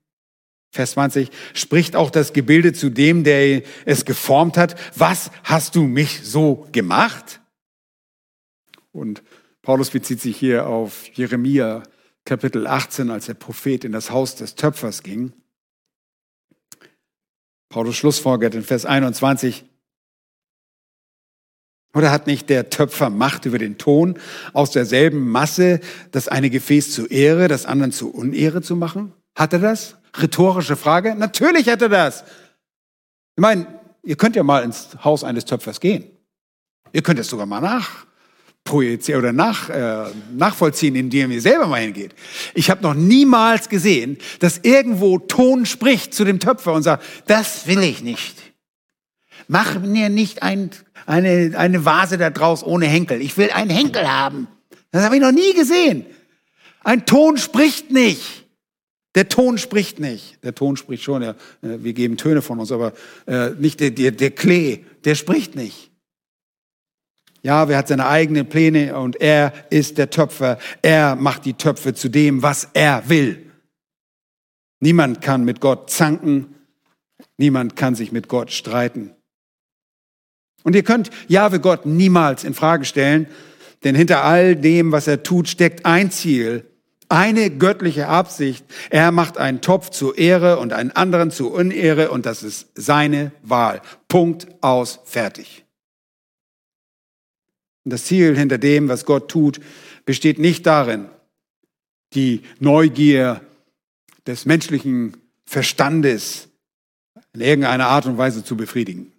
Vers 0.71 0.93
20, 0.93 1.31
spricht 1.53 1.97
auch 1.97 2.11
das 2.11 2.33
Gebilde 2.33 2.73
zu 2.73 2.91
dem, 2.91 3.25
der 3.25 3.63
es 3.85 4.05
geformt 4.05 4.57
hat, 4.57 4.77
was 4.97 5.31
hast 5.43 5.75
du 5.75 5.83
mich 5.83 6.21
so 6.23 6.69
gemacht? 6.71 7.41
Und 8.93 9.23
Paulus 9.63 9.91
bezieht 9.91 10.21
sich 10.21 10.37
hier 10.37 10.67
auf 10.67 11.09
Jeremia 11.09 11.83
Kapitel 12.25 12.67
18, 12.67 13.11
als 13.11 13.27
der 13.27 13.35
Prophet 13.35 13.85
in 13.85 13.93
das 13.93 14.11
Haus 14.11 14.37
des 14.37 14.55
Töpfers 14.55 15.03
ging. 15.03 15.33
Paulus 17.69 17.97
schlussfolgert 17.97 18.55
in 18.55 18.63
Vers 18.63 18.85
21, 18.85 19.65
oder 21.93 22.13
hat 22.13 22.29
nicht 22.29 22.49
der 22.49 22.71
Töpfer 22.71 23.11
Macht 23.11 23.47
über 23.47 23.59
den 23.59 23.77
Ton, 23.79 24.19
aus 24.53 24.71
derselben 24.71 25.29
Masse 25.29 25.81
das 26.13 26.29
eine 26.29 26.51
Gefäß 26.51 26.93
zu 26.93 27.07
Ehre, 27.07 27.49
das 27.49 27.67
anderen 27.67 27.91
zu 27.91 28.13
Unehre 28.13 28.63
zu 28.63 28.77
machen? 28.77 29.13
Hat 29.35 29.53
er 29.53 29.59
das? 29.59 29.97
Rhetorische 30.19 30.77
Frage? 30.77 31.15
Natürlich 31.15 31.69
er 31.69 31.77
das. 31.77 32.25
Ich 33.37 33.41
meine, 33.41 33.67
ihr 34.03 34.17
könnt 34.17 34.37
ja 34.37 34.43
mal 34.43 34.63
ins 34.65 34.89
Haus 35.05 35.25
eines 35.25 35.45
Töpfers 35.45 35.81
gehen. 35.81 36.05
Ihr 36.93 37.03
könnt 37.03 37.19
es 37.19 37.29
sogar 37.29 37.47
mal 37.47 37.61
nachprojizieren 37.61 39.21
oder 39.21 39.33
nach, 39.33 39.71
äh, 39.71 40.07
nachvollziehen, 40.33 40.97
indem 40.97 41.31
ihr 41.31 41.41
selber 41.41 41.67
mal 41.67 41.81
hingeht. 41.81 42.15
Ich 42.55 42.71
habe 42.71 42.83
noch 42.83 42.95
niemals 42.95 43.69
gesehen, 43.69 44.19
dass 44.41 44.59
irgendwo 44.59 45.19
Ton 45.19 45.67
spricht 45.67 46.13
zu 46.15 46.25
dem 46.25 46.41
Töpfer 46.41 46.73
und 46.73 46.83
sagt, 46.83 47.05
das 47.27 47.67
will 47.67 47.83
ich 47.83 48.03
nicht. 48.03 48.37
Mach 49.47 49.81
mir 49.81 50.09
nicht 50.09 50.43
ein, 50.43 50.71
eine, 51.07 51.53
eine 51.57 51.85
Vase 51.85 52.19
da 52.19 52.31
draus 52.31 52.63
ohne 52.65 52.87
Henkel. 52.87 53.21
Ich 53.21 53.37
will 53.37 53.51
einen 53.51 53.71
Henkel 53.71 54.11
haben. 54.11 54.49
Das 54.91 55.05
habe 55.05 55.17
ich 55.17 55.23
noch 55.23 55.33
nie 55.33 55.55
gesehen. 55.55 56.07
Ein 56.83 57.07
Ton 57.07 57.37
spricht 57.37 57.91
nicht. 57.91 58.47
Der 59.15 59.29
Ton 59.29 59.59
spricht 59.59 59.99
nicht. 59.99 60.43
Der 60.45 60.55
Ton 60.55 60.77
spricht 60.77 61.03
schon. 61.03 61.23
Ja, 61.23 61.31
äh, 61.63 61.79
wir 61.83 61.93
geben 61.93 62.17
Töne 62.17 62.43
von 62.43 62.61
uns, 62.61 62.71
aber 62.71 62.93
äh, 63.27 63.51
nicht 63.51 63.81
der, 63.81 63.91
der, 63.91 64.13
der 64.13 64.31
Klee. 64.31 64.85
Der 65.05 65.15
spricht 65.15 65.57
nicht. 65.57 65.91
Ja, 67.43 67.69
wer 67.69 67.79
hat 67.79 67.89
seine 67.89 68.07
eigenen 68.07 68.49
Pläne 68.49 68.99
und 68.99 69.21
er 69.21 69.53
ist 69.71 69.97
der 69.99 70.11
Töpfer. 70.11 70.59
Er 70.83 71.17
macht 71.17 71.47
die 71.47 71.55
Töpfe 71.55 71.95
zu 71.95 72.09
dem, 72.09 72.43
was 72.43 72.69
er 72.75 73.09
will. 73.09 73.51
Niemand 74.81 75.23
kann 75.23 75.45
mit 75.45 75.61
Gott 75.61 75.91
zanken. 75.91 76.55
Niemand 77.39 77.77
kann 77.77 77.95
sich 77.95 78.13
mit 78.13 78.29
Gott 78.29 78.53
streiten. 78.53 79.13
Und 80.63 80.75
ihr 80.75 80.83
könnt 80.83 81.11
Jahwe 81.29 81.61
Gott 81.61 81.87
niemals 81.87 82.45
in 82.45 82.53
Frage 82.53 82.85
stellen, 82.85 83.27
denn 83.83 83.95
hinter 83.95 84.25
all 84.25 84.57
dem, 84.57 84.93
was 84.93 85.07
er 85.07 85.23
tut, 85.23 85.49
steckt 85.49 85.87
ein 85.87 86.11
Ziel, 86.11 86.70
eine 87.11 87.51
göttliche 87.51 88.09
Absicht. 88.09 88.65
Er 88.89 89.11
macht 89.13 89.37
einen 89.37 89.61
Topf 89.61 89.91
zur 89.91 90.17
Ehre 90.17 90.59
und 90.59 90.73
einen 90.73 90.93
anderen 90.93 91.31
zur 91.31 91.53
Unehre 91.53 92.11
und 92.11 92.25
das 92.25 92.43
ist 92.43 92.69
seine 92.75 93.33
Wahl. 93.43 93.83
Punkt 94.09 94.47
aus, 94.63 95.01
fertig. 95.05 95.65
Und 97.85 97.93
das 97.93 98.05
Ziel 98.05 98.37
hinter 98.37 98.59
dem, 98.59 98.89
was 98.89 99.05
Gott 99.05 99.31
tut, 99.31 99.61
besteht 100.05 100.39
nicht 100.39 100.67
darin, 100.67 101.09
die 102.15 102.43
Neugier 102.59 103.41
des 104.27 104.47
menschlichen 104.47 105.17
Verstandes 105.45 106.49
in 107.33 107.41
irgendeiner 107.41 107.89
Art 107.89 108.07
und 108.07 108.19
Weise 108.19 108.45
zu 108.45 108.57
befriedigen. 108.57 109.13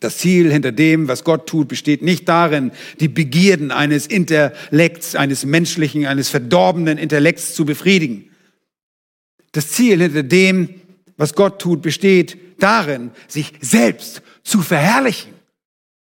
Das 0.00 0.18
Ziel 0.18 0.52
hinter 0.52 0.72
dem, 0.72 1.08
was 1.08 1.24
Gott 1.24 1.48
tut, 1.48 1.68
besteht 1.68 2.02
nicht 2.02 2.28
darin, 2.28 2.72
die 3.00 3.08
Begierden 3.08 3.70
eines 3.70 4.06
Intellekts, 4.06 5.14
eines 5.14 5.44
menschlichen, 5.44 6.06
eines 6.06 6.28
verdorbenen 6.28 6.98
Intellekts 6.98 7.54
zu 7.54 7.64
befriedigen. 7.64 8.30
Das 9.52 9.70
Ziel 9.70 10.00
hinter 10.00 10.22
dem, 10.22 10.80
was 11.16 11.34
Gott 11.34 11.60
tut, 11.60 11.82
besteht 11.82 12.38
darin, 12.62 13.10
sich 13.26 13.52
selbst 13.60 14.22
zu 14.42 14.62
verherrlichen. 14.62 15.32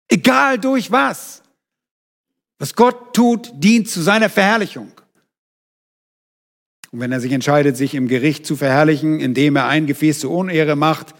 Egal 0.08 0.58
durch 0.58 0.90
was. 0.90 1.42
Was 2.58 2.74
Gott 2.74 3.14
tut, 3.14 3.52
dient 3.54 3.88
zu 3.88 4.00
seiner 4.00 4.30
Verherrlichung. 4.30 4.90
Und 6.90 7.00
wenn 7.00 7.12
er 7.12 7.20
sich 7.20 7.32
entscheidet, 7.32 7.76
sich 7.76 7.94
im 7.94 8.08
Gericht 8.08 8.46
zu 8.46 8.56
verherrlichen, 8.56 9.20
indem 9.20 9.56
er 9.56 9.66
ein 9.66 9.86
Gefäß 9.86 10.20
zur 10.20 10.30
Unehre 10.30 10.76
macht, 10.76 11.14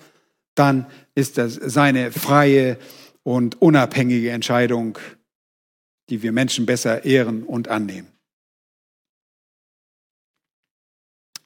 dann 0.54 0.86
ist 1.16 1.38
das 1.38 1.54
seine 1.54 2.12
freie 2.12 2.78
und 3.24 3.60
unabhängige 3.60 4.30
Entscheidung, 4.30 4.98
die 6.08 6.22
wir 6.22 6.30
Menschen 6.30 6.66
besser 6.66 7.04
ehren 7.04 7.42
und 7.42 7.66
annehmen. 7.66 8.06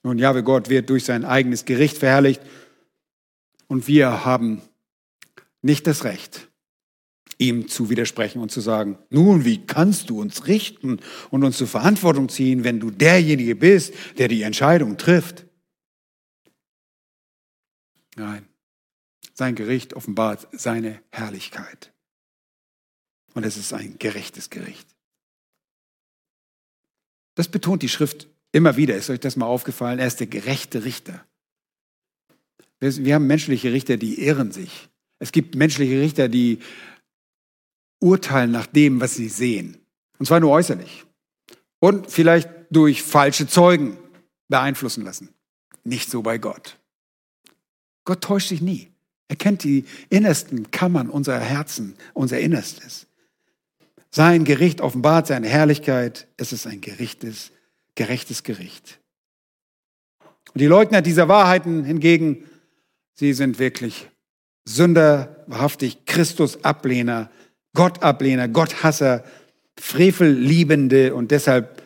Nun, 0.03 0.19
Jahwe 0.19 0.43
Gott 0.43 0.69
wird 0.69 0.91
durch 0.91 1.05
sein 1.05 1.25
eigenes 1.25 1.65
Gericht 1.65 1.97
verherrlicht 1.97 2.43
und 3.69 3.87
wir 3.87 4.25
haben 4.25 4.61
nicht 5.63 5.87
das 5.87 6.05
Recht, 6.05 6.49
ihm 7.39 7.69
zu 7.69 7.91
widersprechen 7.91 8.41
und 8.41 8.51
zu 8.51 8.61
sagen, 8.61 8.99
nun, 9.11 9.45
wie 9.45 9.65
kannst 9.65 10.11
du 10.11 10.21
uns 10.21 10.47
richten 10.47 11.01
und 11.31 11.45
uns 11.45 11.59
zur 11.59 11.69
Verantwortung 11.69 12.29
ziehen, 12.29 12.65
wenn 12.65 12.81
du 12.81 12.91
derjenige 12.91 13.55
bist, 13.55 13.95
der 14.19 14.29
die 14.29 14.43
Entscheidung 14.43 14.97
trifft? 14.97 15.47
Nein. 18.17 18.50
Sein 19.41 19.55
Gericht 19.55 19.95
offenbart 19.95 20.49
seine 20.53 21.01
Herrlichkeit. 21.13 21.95
Und 23.33 23.47
es 23.47 23.57
ist 23.57 23.73
ein 23.73 23.99
gerechtes 23.99 24.51
Gericht. 24.51 24.87
Das 27.37 27.49
betont 27.49 27.83
die 27.83 27.89
Schrift 27.89 28.29
immer 28.53 28.77
wieder. 28.77 28.97
Ist 28.97 29.09
euch 29.09 29.19
das 29.19 29.37
mal 29.37 29.47
aufgefallen? 29.47 29.99
Er 29.99 30.09
ist 30.09 30.21
der 30.21 30.27
gerechte 30.27 30.85
Richter. 30.85 31.25
Wir 32.81 33.15
haben 33.15 33.27
menschliche 33.27 33.73
Richter, 33.73 33.97
die 33.97 34.21
ehren 34.21 34.53
sich. 34.53 34.91
Es 35.21 35.33
gibt 35.33 35.55
menschliche 35.55 35.99
Richter, 35.99 36.29
die 36.29 36.59
urteilen 37.99 38.51
nach 38.51 38.67
dem, 38.67 39.01
was 39.01 39.15
sie 39.15 39.31
sehen. 39.31 39.79
Und 40.19 40.27
zwar 40.27 40.41
nur 40.41 40.51
äußerlich. 40.51 41.07
Und 41.79 42.11
vielleicht 42.11 42.51
durch 42.71 43.03
falsche 43.03 43.49
Zeugen 43.49 43.97
beeinflussen 44.49 45.03
lassen. 45.03 45.31
Nicht 45.83 46.11
so 46.11 46.21
bei 46.21 46.37
Gott. 46.37 46.79
Gott 48.05 48.21
täuscht 48.21 48.51
sich 48.51 48.61
nie. 48.61 48.91
Er 49.31 49.37
kennt 49.37 49.63
die 49.63 49.85
innersten 50.09 50.73
Kammern 50.73 51.09
unserer 51.09 51.39
Herzen, 51.39 51.95
unser 52.15 52.41
Innerstes. 52.41 53.07
Sein 54.11 54.45
Gericht 54.45 54.81
offenbart 54.81 55.29
seine 55.29 55.49
Herrlichkeit. 55.49 56.27
Es 56.37 56.53
ist 56.53 56.67
ein 56.67 56.81
gerichtes, 56.81 57.53
gerechtes 57.95 58.43
Gericht. 58.43 58.99
Und 60.53 60.61
die 60.61 60.67
Leugner 60.67 61.01
dieser 61.01 61.29
Wahrheiten 61.29 61.85
hingegen, 61.85 62.43
sie 63.15 63.33
sind 63.33 63.61
wirklich 63.61 64.09
Sünder, 64.65 65.45
wahrhaftig 65.47 66.07
Christus-Ablehner, 66.07 67.31
Gott-Ablehner, 67.75 68.49
Gotthasser, 68.49 69.23
Frevelliebende 69.79 71.15
und 71.15 71.31
deshalb 71.31 71.85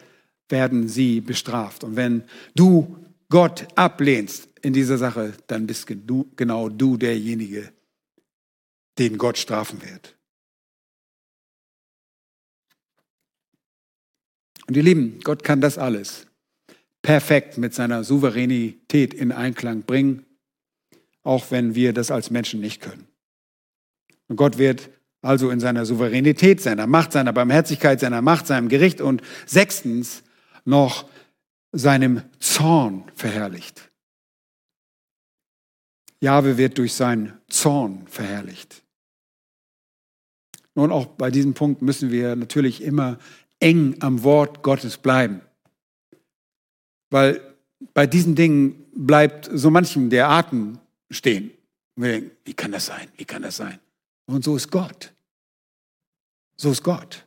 werden 0.48 0.88
sie 0.88 1.20
bestraft. 1.20 1.84
Und 1.84 1.96
wenn 1.96 2.24
du 2.54 2.96
Gott 3.28 3.68
ablehnst, 3.74 4.48
in 4.64 4.72
dieser 4.72 4.98
Sache, 4.98 5.34
dann 5.46 5.66
bist 5.66 5.86
du, 5.88 6.30
genau 6.36 6.68
du 6.68 6.96
derjenige, 6.96 7.72
den 8.98 9.18
Gott 9.18 9.38
strafen 9.38 9.82
wird. 9.82 10.16
Und 14.66 14.76
ihr 14.76 14.82
Lieben, 14.82 15.20
Gott 15.22 15.44
kann 15.44 15.60
das 15.60 15.76
alles 15.76 16.26
perfekt 17.02 17.58
mit 17.58 17.74
seiner 17.74 18.02
Souveränität 18.02 19.12
in 19.12 19.30
Einklang 19.30 19.82
bringen, 19.82 20.24
auch 21.22 21.50
wenn 21.50 21.74
wir 21.74 21.92
das 21.92 22.10
als 22.10 22.30
Menschen 22.30 22.60
nicht 22.60 22.80
können. 22.80 23.06
Und 24.28 24.36
Gott 24.36 24.56
wird 24.56 24.88
also 25.20 25.50
in 25.50 25.60
seiner 25.60 25.84
Souveränität, 25.84 26.62
seiner 26.62 26.86
Macht, 26.86 27.12
seiner 27.12 27.32
Barmherzigkeit, 27.32 28.00
seiner 28.00 28.22
Macht, 28.22 28.46
seinem 28.46 28.68
Gericht 28.68 29.00
und 29.00 29.22
sechstens 29.46 30.22
noch 30.64 31.08
seinem 31.72 32.22
Zorn 32.38 33.04
verherrlicht. 33.14 33.90
Jahwe 36.24 36.58
wird 36.58 36.78
durch 36.78 36.94
seinen 36.94 37.38
Zorn 37.48 38.06
verherrlicht. 38.08 38.82
Nun, 40.74 40.90
auch 40.90 41.06
bei 41.06 41.30
diesem 41.30 41.54
Punkt 41.54 41.82
müssen 41.82 42.10
wir 42.10 42.34
natürlich 42.34 42.82
immer 42.82 43.18
eng 43.60 43.96
am 44.00 44.24
Wort 44.24 44.62
Gottes 44.62 44.98
bleiben. 44.98 45.40
Weil 47.10 47.54
bei 47.92 48.06
diesen 48.06 48.34
Dingen 48.34 48.84
bleibt 48.94 49.48
so 49.52 49.70
manchem 49.70 50.10
der 50.10 50.28
Atem 50.28 50.78
stehen. 51.10 51.52
Denken, 51.96 52.30
wie 52.44 52.54
kann 52.54 52.72
das 52.72 52.86
sein? 52.86 53.08
Wie 53.16 53.24
kann 53.24 53.42
das 53.42 53.56
sein? 53.56 53.78
Und 54.26 54.44
so 54.44 54.56
ist 54.56 54.70
Gott. 54.70 55.12
So 56.56 56.72
ist 56.72 56.82
Gott. 56.82 57.26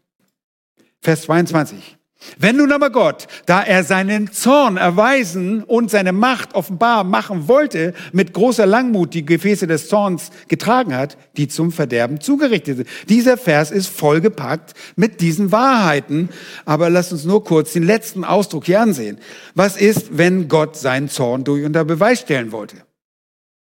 Vers 1.02 1.22
22. 1.22 1.97
Wenn 2.40 2.58
nun 2.58 2.72
aber 2.72 2.90
Gott, 2.90 3.28
da 3.46 3.62
er 3.62 3.84
seinen 3.84 4.32
Zorn 4.32 4.78
erweisen 4.78 5.64
und 5.64 5.92
seine 5.92 6.14
Macht 6.14 6.56
offenbar 6.56 7.04
machen 7.04 7.48
wollte, 7.48 7.94
mit 8.12 8.34
großer 8.34 8.66
Langmut 8.66 9.14
die 9.14 9.26
Gefäße 9.26 9.68
des 9.68 9.88
Zorns 9.88 10.32
getragen 10.48 10.96
hat, 10.96 11.18
die 11.38 11.48
zum 11.48 11.72
Verderben 11.72 12.20
zugerichtet 12.20 12.78
sind. 12.78 12.90
Dieser 13.08 13.38
Vers 13.38 13.70
ist 13.70 13.88
vollgepackt 13.88 14.74
mit 14.96 15.22
diesen 15.22 15.52
Wahrheiten. 15.52 16.30
Aber 16.66 16.90
lasst 16.90 17.12
uns 17.12 17.24
nur 17.24 17.44
kurz 17.44 17.74
den 17.74 17.84
letzten 17.84 18.24
Ausdruck 18.24 18.66
hier 18.66 18.82
ansehen. 18.82 19.20
Was 19.54 19.78
ist, 19.78 20.18
wenn 20.18 20.48
Gott 20.48 20.76
seinen 20.76 21.10
Zorn 21.10 21.44
durch 21.44 21.64
unter 21.64 21.86
Beweis 21.86 22.22
stellen 22.22 22.52
wollte? 22.52 22.78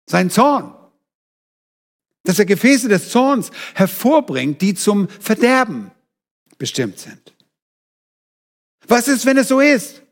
Sein 0.06 0.30
Zorn. 0.30 0.74
Dass 2.24 2.38
er 2.38 2.44
Gefäße 2.44 2.88
des 2.88 3.10
Zorns 3.10 3.50
hervorbringt, 3.74 4.60
die 4.62 4.74
zum 4.74 5.08
Verderben 5.08 5.92
bestimmt 6.58 6.98
sind. 6.98 7.32
Was 8.88 9.08
ist, 9.08 9.26
wenn 9.26 9.38
es 9.38 9.48
so 9.48 9.60
ist? 9.60 10.02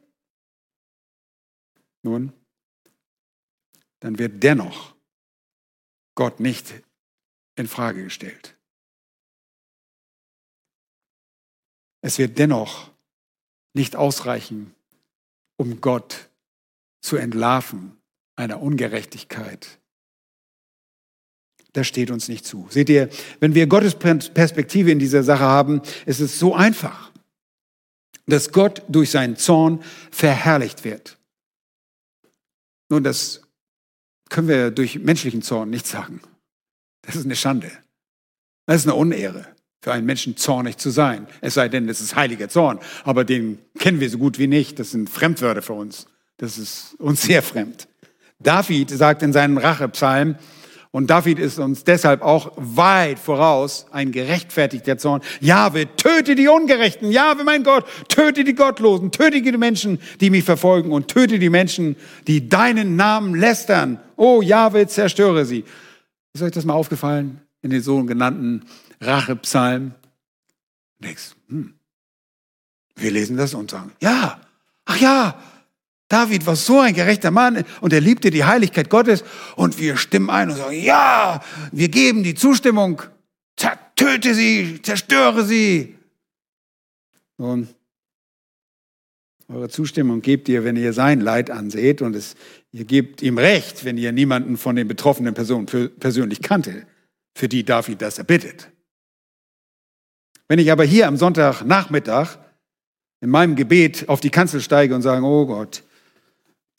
Nun, 2.03 2.33
dann 4.01 4.19
wird 4.19 4.43
dennoch 4.43 4.95
Gott 6.15 6.41
nicht 6.41 6.73
in 7.57 7.69
Frage 7.69 8.05
gestellt. 8.05 8.57
Es 12.03 12.19
wird 12.19 12.39
dennoch 12.39 12.91
nicht 13.75 13.97
ausreichen, 13.97 14.75
um 15.57 15.81
Gott 15.81 16.31
zu 17.03 17.17
entlarven 17.17 18.01
einer 18.37 18.63
Ungerechtigkeit. 18.63 19.79
Das 21.73 21.87
steht 21.87 22.11
uns 22.11 22.29
nicht 22.29 22.47
zu. 22.47 22.67
Seht 22.71 22.89
ihr, 22.89 23.11
wenn 23.39 23.55
wir 23.55 23.67
Gottes 23.67 23.95
Perspektive 23.95 24.91
in 24.91 24.99
dieser 24.99 25.23
Sache 25.23 25.45
haben, 25.45 25.83
ist 26.07 26.21
es 26.21 26.39
so 26.39 26.55
einfach 26.55 27.10
dass 28.31 28.53
Gott 28.53 28.83
durch 28.89 29.11
seinen 29.11 29.37
Zorn 29.37 29.83
verherrlicht 30.11 30.85
wird. 30.85 31.19
Nun, 32.89 33.05
das 33.05 33.43
können 34.29 34.49
wir 34.49 34.71
durch 34.71 34.99
menschlichen 34.99 35.43
Zorn 35.43 35.71
nicht 35.71 35.87
sagen. 35.87 36.21
Das 37.03 37.17
ist 37.17 37.25
eine 37.25 37.37
Schande. 37.37 37.71
Das 38.67 38.77
ist 38.77 38.87
eine 38.87 38.95
Unehre 38.95 39.47
für 39.83 39.93
einen 39.93 40.07
Menschen 40.07 40.37
zornig 40.37 40.77
zu 40.77 40.91
sein. 40.91 41.27
Es 41.41 41.55
sei 41.55 41.69
denn, 41.69 41.89
es 41.89 42.01
ist 42.01 42.15
heiliger 42.15 42.49
Zorn. 42.49 42.79
Aber 43.05 43.25
den 43.25 43.59
kennen 43.79 44.01
wir 44.01 44.11
so 44.11 44.19
gut 44.19 44.39
wie 44.39 44.47
nicht. 44.47 44.79
Das 44.79 44.91
sind 44.91 45.09
Fremdwörter 45.09 45.63
für 45.63 45.73
uns. 45.73 46.07
Das 46.37 46.59
ist 46.59 46.95
uns 46.99 47.23
sehr 47.23 47.43
fremd. 47.43 47.89
David 48.39 48.91
sagt 48.91 49.23
in 49.23 49.33
seinem 49.33 49.59
Rachepsalm, 49.59 50.37
und 50.93 51.09
David 51.09 51.39
ist 51.39 51.59
uns 51.59 51.85
deshalb 51.85 52.23
auch 52.23 52.53
weit 52.57 53.19
voraus, 53.19 53.87
ein 53.93 54.11
gerechtfertigter 54.11 54.99
Zorn. 54.99 55.23
Jahwe, 55.41 55.87
töte 55.97 56.35
die 56.35 56.49
Ungerechten. 56.49 57.13
Jahwe, 57.13 57.45
mein 57.45 57.63
Gott, 57.63 57.85
töte 58.09 58.43
die 58.43 58.55
Gottlosen. 58.55 59.13
Töte 59.13 59.41
die 59.41 59.53
Menschen, 59.53 60.01
die 60.21 60.31
mich 60.31 60.45
verfolgen. 60.45 60.91
Und 60.91 61.09
töte 61.09 61.39
die 61.39 61.51
Menschen, 61.51 61.97
die 62.27 62.49
deinen 62.49 62.97
Namen 62.97 63.37
lästern. 63.37 64.01
Oh, 64.17 64.43
Jahwe, 64.43 64.89
zerstöre 64.89 65.45
sie. 65.45 65.65
Ist 66.33 66.43
euch 66.43 66.53
das 66.53 66.65
mal 66.65 66.75
aufgefallen? 66.75 67.41
in 67.63 67.71
den 67.71 67.83
sogenannten 67.83 68.65
Rachepsalm. 69.01 69.93
Nix. 70.99 71.37
Hm. 71.49 71.75
Wir 72.97 73.11
lesen 73.11 73.37
das 73.37 73.55
und 73.55 73.71
sagen, 73.71 73.93
ja, 74.01 74.41
ach 74.85 74.97
ja, 74.99 75.41
David 76.11 76.45
war 76.45 76.57
so 76.57 76.81
ein 76.81 76.93
gerechter 76.93 77.31
Mann 77.31 77.65
und 77.81 77.93
er 77.93 78.01
liebte 78.01 78.31
die 78.31 78.45
Heiligkeit 78.45 78.91
Gottes 78.91 79.23
und 79.55 79.79
wir 79.79 79.97
stimmen 79.97 80.29
ein 80.29 80.51
und 80.51 80.57
sagen, 80.57 80.83
ja, 80.83 81.41
wir 81.71 81.89
geben 81.89 82.25
die 82.25 82.35
Zustimmung, 82.35 83.01
töte 83.95 84.35
sie, 84.35 84.83
zerstöre 84.83 85.45
sie. 85.45 85.97
Nun, 87.39 87.69
eure 89.47 89.69
Zustimmung 89.69 90.21
gebt 90.21 90.49
ihr, 90.49 90.65
wenn 90.65 90.75
ihr 90.75 90.93
sein 90.93 91.21
Leid 91.21 91.49
anseht 91.49 92.03
und 92.03 92.17
es, 92.17 92.35
ihr 92.73 92.85
gebt 92.85 93.23
ihm 93.23 93.39
Recht, 93.39 93.85
wenn 93.85 93.97
ihr 93.97 94.11
niemanden 94.11 94.57
von 94.57 94.75
den 94.75 94.89
betroffenen 94.89 95.35
Personen 95.35 95.67
persönlich 95.67 96.43
kannte, 96.43 96.89
für 97.37 97.49
die 97.49 97.65
David 97.65 98.03
das 98.03 98.19
erbittet. 98.19 98.69
Wenn 100.49 100.59
ich 100.59 100.73
aber 100.73 100.83
hier 100.83 101.07
am 101.07 101.17
Sonntagnachmittag 101.17 102.37
in 103.21 103.31
meinem 103.31 103.55
Gebet 103.55 104.09
auf 104.09 104.21
die 104.21 104.31
Kanzel 104.31 104.61
steige 104.61 104.97
und 104.97 105.03
sage, 105.03 105.25
oh 105.25 105.47
Gott, 105.47 105.85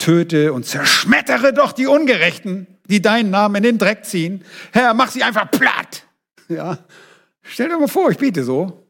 töte 0.02 0.52
und 0.52 0.66
zerschmettere 0.66 1.52
doch 1.52 1.72
die 1.72 1.86
Ungerechten, 1.86 2.66
die 2.88 3.00
deinen 3.00 3.30
Namen 3.30 3.56
in 3.56 3.62
den 3.62 3.78
Dreck 3.78 4.04
ziehen. 4.04 4.44
Herr, 4.72 4.94
mach 4.94 5.10
sie 5.10 5.22
einfach 5.22 5.50
platt. 5.50 6.04
Ja, 6.48 6.78
stell 7.42 7.68
dir 7.68 7.78
mal 7.78 7.88
vor, 7.88 8.10
ich 8.10 8.18
bete 8.18 8.44
so. 8.44 8.86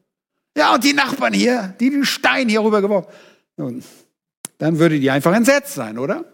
Ja, 0.57 0.73
und 0.73 0.83
die 0.83 0.93
Nachbarn 0.93 1.33
hier, 1.33 1.75
die 1.79 1.89
den 1.89 2.05
Stein 2.05 2.49
hier 2.49 2.63
rübergeworfen. 2.63 3.11
Nun, 3.57 3.83
dann 4.57 4.79
würdet 4.79 5.01
ihr 5.01 5.13
einfach 5.13 5.33
entsetzt 5.33 5.75
sein, 5.75 5.97
oder? 5.97 6.25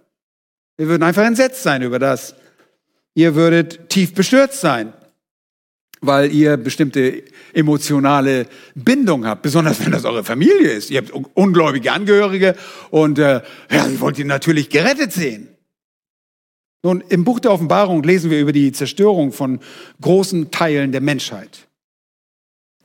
Wir 0.78 0.88
würden 0.88 1.04
einfach 1.04 1.26
entsetzt 1.26 1.64
sein 1.64 1.82
über 1.82 2.00
das. 2.00 2.36
Ihr 3.14 3.36
würdet 3.36 3.90
tief 3.90 4.14
bestürzt 4.14 4.62
sein 4.62 4.94
weil 6.02 6.32
ihr 6.32 6.58
bestimmte 6.58 7.24
emotionale 7.54 8.48
Bindung 8.76 9.26
habt, 9.26 9.42
besonders 9.42 9.84
wenn 9.84 9.92
das 9.92 10.06
eure 10.06 10.24
Familie 10.24 10.72
ist. 10.72 10.90
Ihr 10.90 11.02
habt 11.02 11.12
ungläubige 11.12 11.92
Angehörige 11.92 12.56
und 12.90 13.20
äh, 13.20 13.42
ja, 13.72 13.88
ihr 13.88 14.00
wollt 14.00 14.20
ihn 14.20 14.28
natürlich 14.28 14.70
gerettet 14.70 15.12
sehen. 15.12 15.48
Nun, 16.82 17.04
im 17.10 17.26
Buch 17.26 17.40
der 17.40 17.52
Offenbarung 17.52 18.04
lesen 18.04 18.32
wir 18.32 18.40
über 18.40 18.54
die 18.54 18.72
Zerstörung 18.72 19.34
von 19.34 19.60
großen 20.02 20.50
Teilen 20.52 20.92
der 20.92 21.02
Menschheit. 21.02 21.68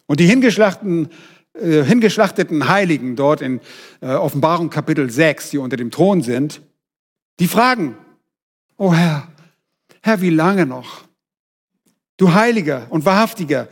Und 0.06 0.18
die 0.18 0.26
hingeschlachteten, 0.26 1.10
äh, 1.54 1.82
hingeschlachteten 1.84 2.68
Heiligen 2.68 3.14
dort 3.14 3.40
in 3.40 3.60
äh, 4.00 4.08
Offenbarung 4.08 4.68
Kapitel 4.68 5.10
6, 5.10 5.50
die 5.50 5.58
unter 5.58 5.76
dem 5.76 5.92
Thron 5.92 6.22
sind, 6.22 6.60
die 7.38 7.46
fragen, 7.46 7.96
oh 8.76 8.92
Herr, 8.92 9.28
Herr, 10.02 10.20
wie 10.20 10.30
lange 10.30 10.66
noch? 10.66 11.04
Du 12.16 12.32
Heiliger 12.34 12.86
und 12.90 13.04
Wahrhaftiger, 13.04 13.68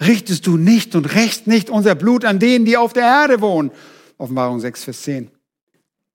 richtest 0.00 0.46
du 0.46 0.56
nicht 0.56 0.94
und 0.94 1.14
rächst 1.14 1.46
nicht 1.46 1.70
unser 1.70 1.94
Blut 1.94 2.24
an 2.24 2.38
denen, 2.38 2.64
die 2.64 2.76
auf 2.76 2.92
der 2.92 3.04
Erde 3.04 3.40
wohnen. 3.40 3.70
Offenbarung 4.18 4.60
6, 4.60 4.84
Vers 4.84 5.02
10. 5.02 5.30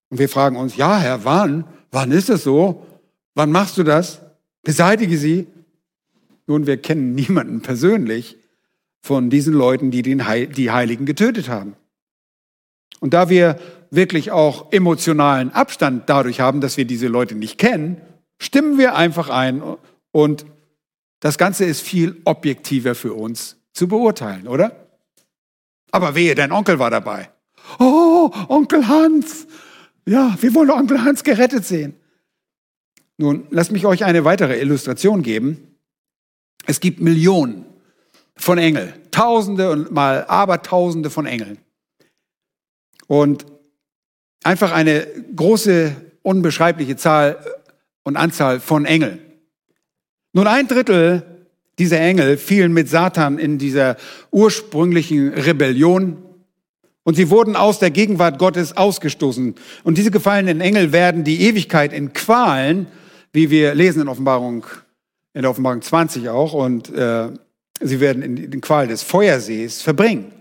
Und 0.09 0.19
wir 0.19 0.29
fragen 0.29 0.57
uns, 0.57 0.75
ja, 0.75 0.97
Herr, 0.97 1.25
wann? 1.25 1.65
Wann 1.91 2.11
ist 2.11 2.29
es 2.29 2.43
so? 2.43 2.85
Wann 3.33 3.51
machst 3.51 3.77
du 3.77 3.83
das? 3.83 4.21
Beseitige 4.63 5.17
sie. 5.17 5.47
Nun, 6.47 6.67
wir 6.67 6.77
kennen 6.77 7.15
niemanden 7.15 7.61
persönlich 7.61 8.37
von 9.01 9.29
diesen 9.29 9.53
Leuten, 9.53 9.91
die 9.91 10.01
den 10.01 10.27
Heil 10.27 10.47
die 10.47 10.71
Heiligen 10.71 11.05
getötet 11.05 11.49
haben. 11.49 11.75
Und 12.99 13.13
da 13.13 13.29
wir 13.29 13.59
wirklich 13.91 14.31
auch 14.31 14.71
emotionalen 14.71 15.51
Abstand 15.51 16.09
dadurch 16.09 16.39
haben, 16.39 16.61
dass 16.61 16.77
wir 16.77 16.85
diese 16.85 17.07
Leute 17.07 17.35
nicht 17.35 17.57
kennen, 17.57 18.01
stimmen 18.39 18.77
wir 18.77 18.95
einfach 18.95 19.29
ein 19.29 19.61
und 20.11 20.45
das 21.19 21.37
Ganze 21.37 21.65
ist 21.65 21.81
viel 21.81 22.21
objektiver 22.25 22.95
für 22.95 23.13
uns 23.13 23.57
zu 23.75 23.87
beurteilen, 23.87 24.47
oder? 24.47 24.87
Aber 25.91 26.15
wehe, 26.15 26.33
dein 26.33 26.51
Onkel 26.51 26.79
war 26.79 26.89
dabei. 26.89 27.29
Oh, 27.77 28.31
Onkel 28.47 28.87
Hans. 28.87 29.45
Ja, 30.05 30.35
wir 30.39 30.53
wollen 30.55 30.71
Onkel 30.71 31.03
Hans 31.03 31.23
gerettet 31.23 31.65
sehen. 31.65 31.95
Nun, 33.17 33.47
lasst 33.49 33.71
mich 33.71 33.85
euch 33.85 34.03
eine 34.03 34.25
weitere 34.25 34.59
Illustration 34.59 35.21
geben. 35.21 35.77
Es 36.65 36.79
gibt 36.79 36.99
Millionen 36.99 37.65
von 38.35 38.57
Engeln, 38.57 38.93
Tausende 39.11 39.71
und 39.71 39.91
mal 39.91 40.25
Abertausende 40.25 41.09
von 41.09 41.25
Engeln. 41.25 41.57
Und 43.07 43.45
einfach 44.43 44.71
eine 44.71 45.07
große, 45.35 45.95
unbeschreibliche 46.23 46.95
Zahl 46.95 47.37
und 48.03 48.17
Anzahl 48.17 48.59
von 48.59 48.85
Engeln. 48.85 49.19
Nun, 50.33 50.47
ein 50.47 50.67
Drittel 50.67 51.34
dieser 51.79 51.99
Engel 51.99 52.37
fielen 52.37 52.73
mit 52.73 52.89
Satan 52.89 53.37
in 53.37 53.57
dieser 53.57 53.97
ursprünglichen 54.31 55.33
Rebellion 55.33 56.17
und 57.05 57.13
sie 57.13 57.29
wurden 57.29 57.55
aus 57.55 57.77
der 57.77 57.91
Gegenwart 57.91 58.39
Gottes 58.39 58.75
ausgestoßen. 58.75 59.53
Und 59.83 59.97
diese 59.97 60.09
gefallenen 60.09 60.59
Engel 60.59 60.91
werden 60.91 61.23
die 61.23 61.41
Ewigkeit 61.41 61.93
in 61.93 62.13
Qualen, 62.13 62.87
wie 63.31 63.51
wir 63.51 63.75
lesen 63.75 64.01
in 64.01 64.07
Offenbarung, 64.07 64.65
in 65.35 65.43
der 65.43 65.51
Offenbarung 65.51 65.83
20 65.83 66.29
auch, 66.29 66.53
und 66.53 66.89
äh, 66.89 67.29
sie 67.79 67.99
werden 67.99 68.23
in 68.23 68.49
den 68.49 68.59
Qualen 68.59 68.89
des 68.89 69.03
Feuersees 69.03 69.83
verbringen. 69.83 70.31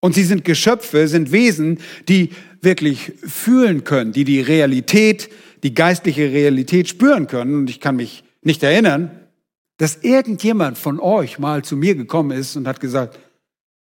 Und 0.00 0.14
sie 0.14 0.22
sind 0.22 0.44
Geschöpfe, 0.44 1.08
sind 1.08 1.32
Wesen, 1.32 1.80
die 2.08 2.30
wirklich 2.60 3.14
fühlen 3.26 3.82
können, 3.82 4.12
die 4.12 4.24
die 4.24 4.40
Realität, 4.40 5.28
die 5.64 5.74
geistliche 5.74 6.30
Realität 6.30 6.88
spüren 6.88 7.26
können. 7.26 7.56
Und 7.56 7.70
ich 7.70 7.80
kann 7.80 7.96
mich 7.96 8.22
nicht 8.42 8.62
erinnern, 8.62 9.10
dass 9.78 9.96
irgendjemand 9.96 10.78
von 10.78 11.00
euch 11.00 11.38
mal 11.38 11.62
zu 11.62 11.76
mir 11.76 11.94
gekommen 11.94 12.36
ist 12.36 12.56
und 12.56 12.66
hat 12.66 12.80
gesagt, 12.80 13.18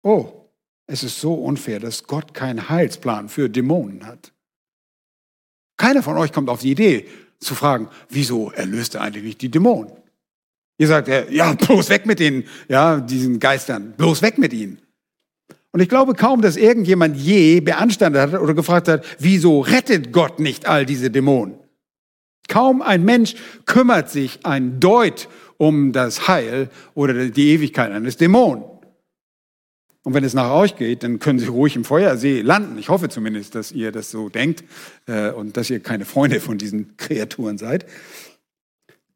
oh, 0.04 0.50
es 0.88 1.04
ist 1.04 1.20
so 1.20 1.34
unfair, 1.34 1.80
dass 1.80 2.04
Gott 2.04 2.34
keinen 2.34 2.70
Heilsplan 2.70 3.30
für 3.30 3.50
Dämonen 3.50 4.06
hat. 4.06 4.32
Keiner 5.78 6.04
von 6.04 6.18
euch 6.18 6.32
kommt 6.32 6.50
auf 6.50 6.62
die 6.62 6.72
Idee 6.72 7.08
zu 7.40 7.56
fragen, 7.56 7.90
wieso 8.10 8.52
erlöst 8.52 8.96
er 8.96 9.02
eigentlich 9.02 9.24
nicht 9.24 9.42
die 9.42 9.50
Dämonen? 9.50 9.92
Ihr 10.78 10.88
sagt, 10.88 11.08
ja, 11.32 11.54
bloß 11.54 11.90
weg 11.90 12.06
mit 12.06 12.20
den, 12.20 12.46
ja, 12.68 13.00
diesen 13.00 13.40
Geistern, 13.40 13.94
bloß 13.98 14.22
weg 14.22 14.38
mit 14.38 14.54
ihnen. 14.54 14.80
Und 15.72 15.82
ich 15.82 15.90
glaube 15.90 16.14
kaum, 16.14 16.42
dass 16.42 16.56
irgendjemand 16.56 17.18
je 17.18 17.60
beanstandet 17.60 18.34
hat 18.34 18.42
oder 18.42 18.54
gefragt 18.54 18.88
hat, 18.88 19.06
wieso 19.20 19.62
rettet 19.62 20.14
Gott 20.14 20.40
nicht 20.40 20.68
all 20.68 20.86
diese 20.86 21.12
Dämonen? 21.12 21.56
Kaum 22.48 22.82
ein 22.82 23.04
Mensch 23.04 23.36
kümmert 23.66 24.10
sich 24.10 24.46
ein 24.46 24.80
Deut 24.80 25.28
um 25.58 25.92
das 25.92 26.28
Heil 26.28 26.70
oder 26.94 27.28
die 27.28 27.52
Ewigkeit 27.52 27.92
eines 27.92 28.18
Dämonen. 28.18 28.64
Und 30.04 30.14
wenn 30.14 30.24
es 30.24 30.36
nach 30.36 30.52
euch 30.52 30.76
geht, 30.76 31.02
dann 31.02 31.18
können 31.18 31.40
sie 31.40 31.48
ruhig 31.48 31.76
im 31.76 31.84
Feuersee 31.84 32.42
landen. 32.42 32.78
Ich 32.78 32.90
hoffe 32.90 33.10
zumindest, 33.10 33.56
dass 33.56 33.72
ihr 33.72 33.92
das 33.92 34.12
so 34.12 34.30
denkt 34.30 34.64
äh, 35.08 35.32
und 35.32 35.58
dass 35.58 35.70
ihr 35.72 35.80
keine 35.80 36.06
Freunde 36.06 36.40
von 36.40 36.60
diesen 36.60 36.96
Kreaturen 36.96 37.58
seid. 37.58 37.88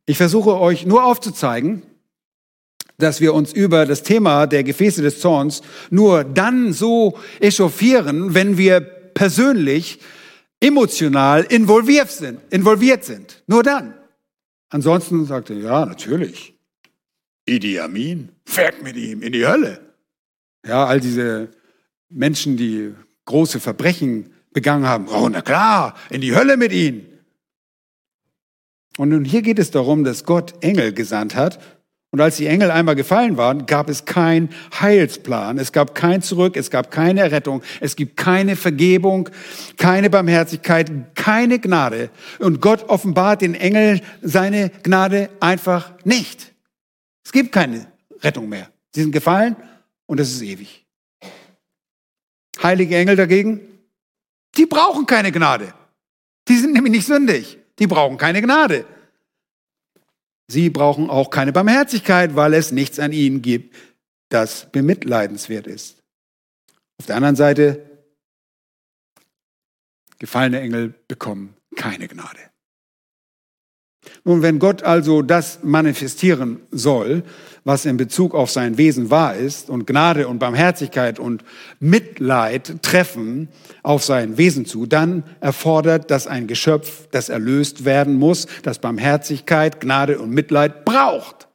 Ich 0.07 0.17
versuche 0.17 0.59
euch 0.59 0.87
nur 0.87 1.05
aufzuzeigen, 1.05 1.83
dass 2.97 3.21
wir 3.21 3.35
uns 3.35 3.53
über 3.53 3.85
das 3.85 4.01
Thema 4.01 4.47
der 4.47 4.63
Gefäße 4.63 5.03
des 5.03 5.19
Zorns 5.19 5.61
nur 5.91 6.23
dann 6.23 6.73
so 6.73 7.19
echauffieren, 7.39 8.33
wenn 8.33 8.57
wir 8.57 8.79
persönlich 8.81 9.99
emotional 10.59 11.43
involviert 11.43 12.09
sind, 12.09 12.39
involviert 12.49 13.03
sind. 13.03 13.43
Nur 13.45 13.61
dann. 13.61 13.93
Ansonsten 14.69 15.25
sagt 15.25 15.49
er, 15.49 15.57
ja, 15.57 15.85
natürlich. 15.85 16.55
Idi 17.45 17.79
Amin, 17.79 18.29
fährt 18.45 18.83
mit 18.83 18.95
ihm 18.95 19.21
in 19.21 19.33
die 19.33 19.45
Hölle. 19.45 19.95
Ja, 20.65 20.85
all 20.85 20.99
diese 20.99 21.49
Menschen, 22.09 22.57
die 22.57 22.93
große 23.25 23.59
Verbrechen 23.59 24.33
begangen 24.51 24.85
haben, 24.85 25.07
oh, 25.07 25.27
na 25.29 25.41
klar, 25.41 25.95
in 26.09 26.21
die 26.21 26.35
Hölle 26.35 26.57
mit 26.57 26.71
ihnen. 26.71 27.07
Und 28.97 29.09
nun 29.09 29.25
hier 29.25 29.41
geht 29.41 29.59
es 29.59 29.71
darum, 29.71 30.03
dass 30.03 30.25
Gott 30.25 30.63
Engel 30.63 30.93
gesandt 30.93 31.35
hat, 31.35 31.59
und 32.11 32.21
als 32.21 32.37
die 32.37 32.47
Engel 32.47 32.71
einmal 32.71 32.95
gefallen 32.95 33.37
waren, 33.37 33.67
gab 33.67 33.87
es 33.87 34.05
keinen 34.05 34.49
Heilsplan, 34.79 35.59
es 35.59 35.71
gab 35.71 35.93
kein 35.93 36.23
Zurück, 36.23 36.57
es 36.57 36.71
gab 36.71 36.89
keine 36.89 37.31
Rettung, 37.31 37.61
es 37.81 37.95
gibt 37.95 38.17
keine 38.17 38.55
Vergebung, 38.55 39.29
keine 39.77 40.09
Barmherzigkeit, 40.09 40.91
keine 41.15 41.59
Gnade. 41.59 42.09
Und 42.39 42.61
Gott 42.61 42.89
offenbart 42.89 43.41
den 43.41 43.53
Engeln 43.53 44.01
seine 44.21 44.71
Gnade 44.81 45.29
einfach 45.39 45.91
nicht. 46.03 46.53
Es 47.23 47.31
gibt 47.31 47.51
keine 47.51 47.85
Rettung 48.21 48.49
mehr. 48.49 48.69
Sie 48.95 49.01
sind 49.01 49.11
gefallen 49.11 49.55
und 50.07 50.19
es 50.19 50.31
ist 50.31 50.41
ewig. 50.41 50.87
Heilige 52.63 52.97
Engel 52.97 53.17
dagegen, 53.17 53.61
die 54.57 54.65
brauchen 54.65 55.05
keine 55.05 55.31
Gnade. 55.31 55.73
Die 56.47 56.57
sind 56.57 56.73
nämlich 56.73 56.91
nicht 56.91 57.05
sündig. 57.05 57.59
Die 57.77 57.85
brauchen 57.85 58.17
keine 58.17 58.41
Gnade. 58.41 58.85
Sie 60.51 60.71
brauchen 60.71 61.11
auch 61.11 61.29
keine 61.29 61.53
Barmherzigkeit, 61.53 62.35
weil 62.35 62.55
es 62.55 62.71
nichts 62.71 62.99
an 62.99 63.11
ihnen 63.11 63.43
gibt, 63.43 63.75
das 64.29 64.71
bemitleidenswert 64.71 65.67
ist. 65.67 66.01
Auf 66.97 67.05
der 67.05 67.15
anderen 67.15 67.35
Seite, 67.35 67.85
gefallene 70.17 70.59
Engel 70.59 70.95
bekommen 71.07 71.55
keine 71.75 72.07
Gnade. 72.07 72.39
Nun, 74.23 74.41
wenn 74.41 74.57
Gott 74.59 74.81
also 74.81 75.21
das 75.21 75.63
manifestieren 75.63 76.61
soll, 76.71 77.23
was 77.63 77.85
in 77.85 77.97
Bezug 77.97 78.33
auf 78.33 78.49
sein 78.49 78.77
Wesen 78.77 79.09
wahr 79.09 79.35
ist 79.35 79.69
und 79.69 79.85
Gnade 79.85 80.27
und 80.27 80.39
Barmherzigkeit 80.39 81.19
und 81.19 81.43
Mitleid 81.79 82.81
treffen 82.81 83.49
auf 83.83 84.03
sein 84.03 84.37
Wesen 84.37 84.65
zu, 84.65 84.85
dann 84.85 85.23
erfordert 85.39 86.11
das 86.11 86.27
ein 86.27 86.47
Geschöpf, 86.47 87.07
das 87.11 87.29
erlöst 87.29 87.85
werden 87.85 88.15
muss, 88.15 88.47
das 88.63 88.79
Barmherzigkeit, 88.79 89.79
Gnade 89.79 90.19
und 90.19 90.31
Mitleid 90.31 90.85
braucht. 90.85 91.47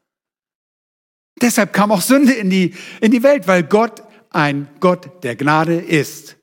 Deshalb 1.41 1.73
kam 1.73 1.91
auch 1.91 2.01
Sünde 2.01 2.33
in 2.33 2.51
die, 2.51 2.75
in 3.01 3.11
die 3.11 3.23
Welt, 3.23 3.49
weil 3.49 3.65
Gott 3.65 4.03
ein 4.31 4.69
Gott 4.81 5.25
der 5.25 5.37
Gnade 5.37 5.77
ist. 5.77 6.37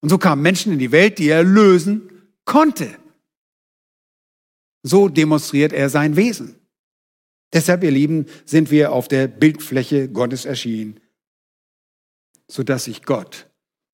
Und 0.00 0.08
so 0.10 0.18
kamen 0.18 0.42
Menschen 0.42 0.72
in 0.72 0.78
die 0.78 0.92
Welt, 0.92 1.18
die 1.18 1.28
er 1.28 1.42
lösen 1.42 2.10
konnte. 2.44 2.94
So 4.82 5.08
demonstriert 5.08 5.72
er 5.72 5.88
sein 5.88 6.16
Wesen. 6.16 6.56
Deshalb, 7.54 7.84
ihr 7.84 7.92
Lieben, 7.92 8.26
sind 8.44 8.72
wir 8.72 8.92
auf 8.92 9.06
der 9.06 9.28
Bildfläche 9.28 10.08
Gottes 10.08 10.44
erschienen, 10.44 11.00
sodass 12.48 12.84
sich 12.84 13.04
Gott 13.04 13.48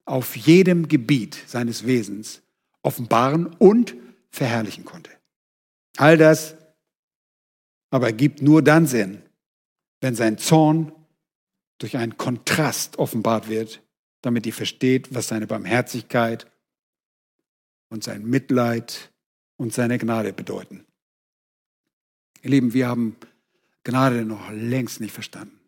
auf 0.07 0.35
jedem 0.35 0.89
Gebiet 0.89 1.39
seines 1.47 1.87
Wesens 1.87 2.43
offenbaren 2.83 3.47
und 3.47 3.95
verherrlichen 4.31 4.87
konnte. 4.87 5.11
All 5.99 6.17
das 6.17 6.57
aber 7.91 8.13
gibt 8.13 8.41
nur 8.41 8.63
dann 8.63 8.87
Sinn, 8.87 9.23
wenn 10.01 10.15
sein 10.15 10.39
Zorn 10.39 10.93
durch 11.79 11.97
einen 11.97 12.17
Kontrast 12.17 12.99
offenbart 12.99 13.49
wird, 13.49 13.83
damit 14.23 14.47
ihr 14.47 14.55
versteht, 14.55 15.15
was 15.15 15.29
seine 15.29 15.47
Barmherzigkeit 15.47 16.51
und 17.91 18.05
sein 18.05 18.25
Mitleid 18.25 19.13
und 19.57 19.75
seine 19.75 19.99
Gnade 19.99 20.33
bedeuten. 20.33 20.87
Ihr 22.43 22.51
Lieben, 22.51 22.73
wir 22.73 22.89
haben 22.89 23.17
Gnade 23.85 24.24
noch 24.24 24.51
längst 24.51 25.01
nicht 25.01 25.12
verstanden. 25.12 25.59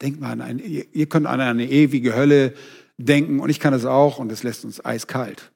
Denkt 0.00 0.20
mal 0.20 0.32
an 0.32 0.40
eine, 0.40 0.62
ihr 0.62 1.08
könnt 1.08 1.26
an 1.26 1.40
eine 1.40 1.68
ewige 1.68 2.14
Hölle 2.14 2.54
denken 2.96 3.40
und 3.40 3.50
ich 3.50 3.60
kann 3.60 3.72
das 3.72 3.84
auch 3.84 4.18
und 4.18 4.32
es 4.32 4.42
lässt 4.42 4.64
uns 4.64 4.84
eiskalt. 4.84 5.52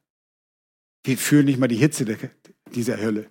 Wir 1.02 1.18
fühlen 1.18 1.46
nicht 1.46 1.58
mal 1.58 1.68
die 1.68 1.76
Hitze 1.76 2.04
dieser 2.74 2.98
Hölle. 2.98 3.28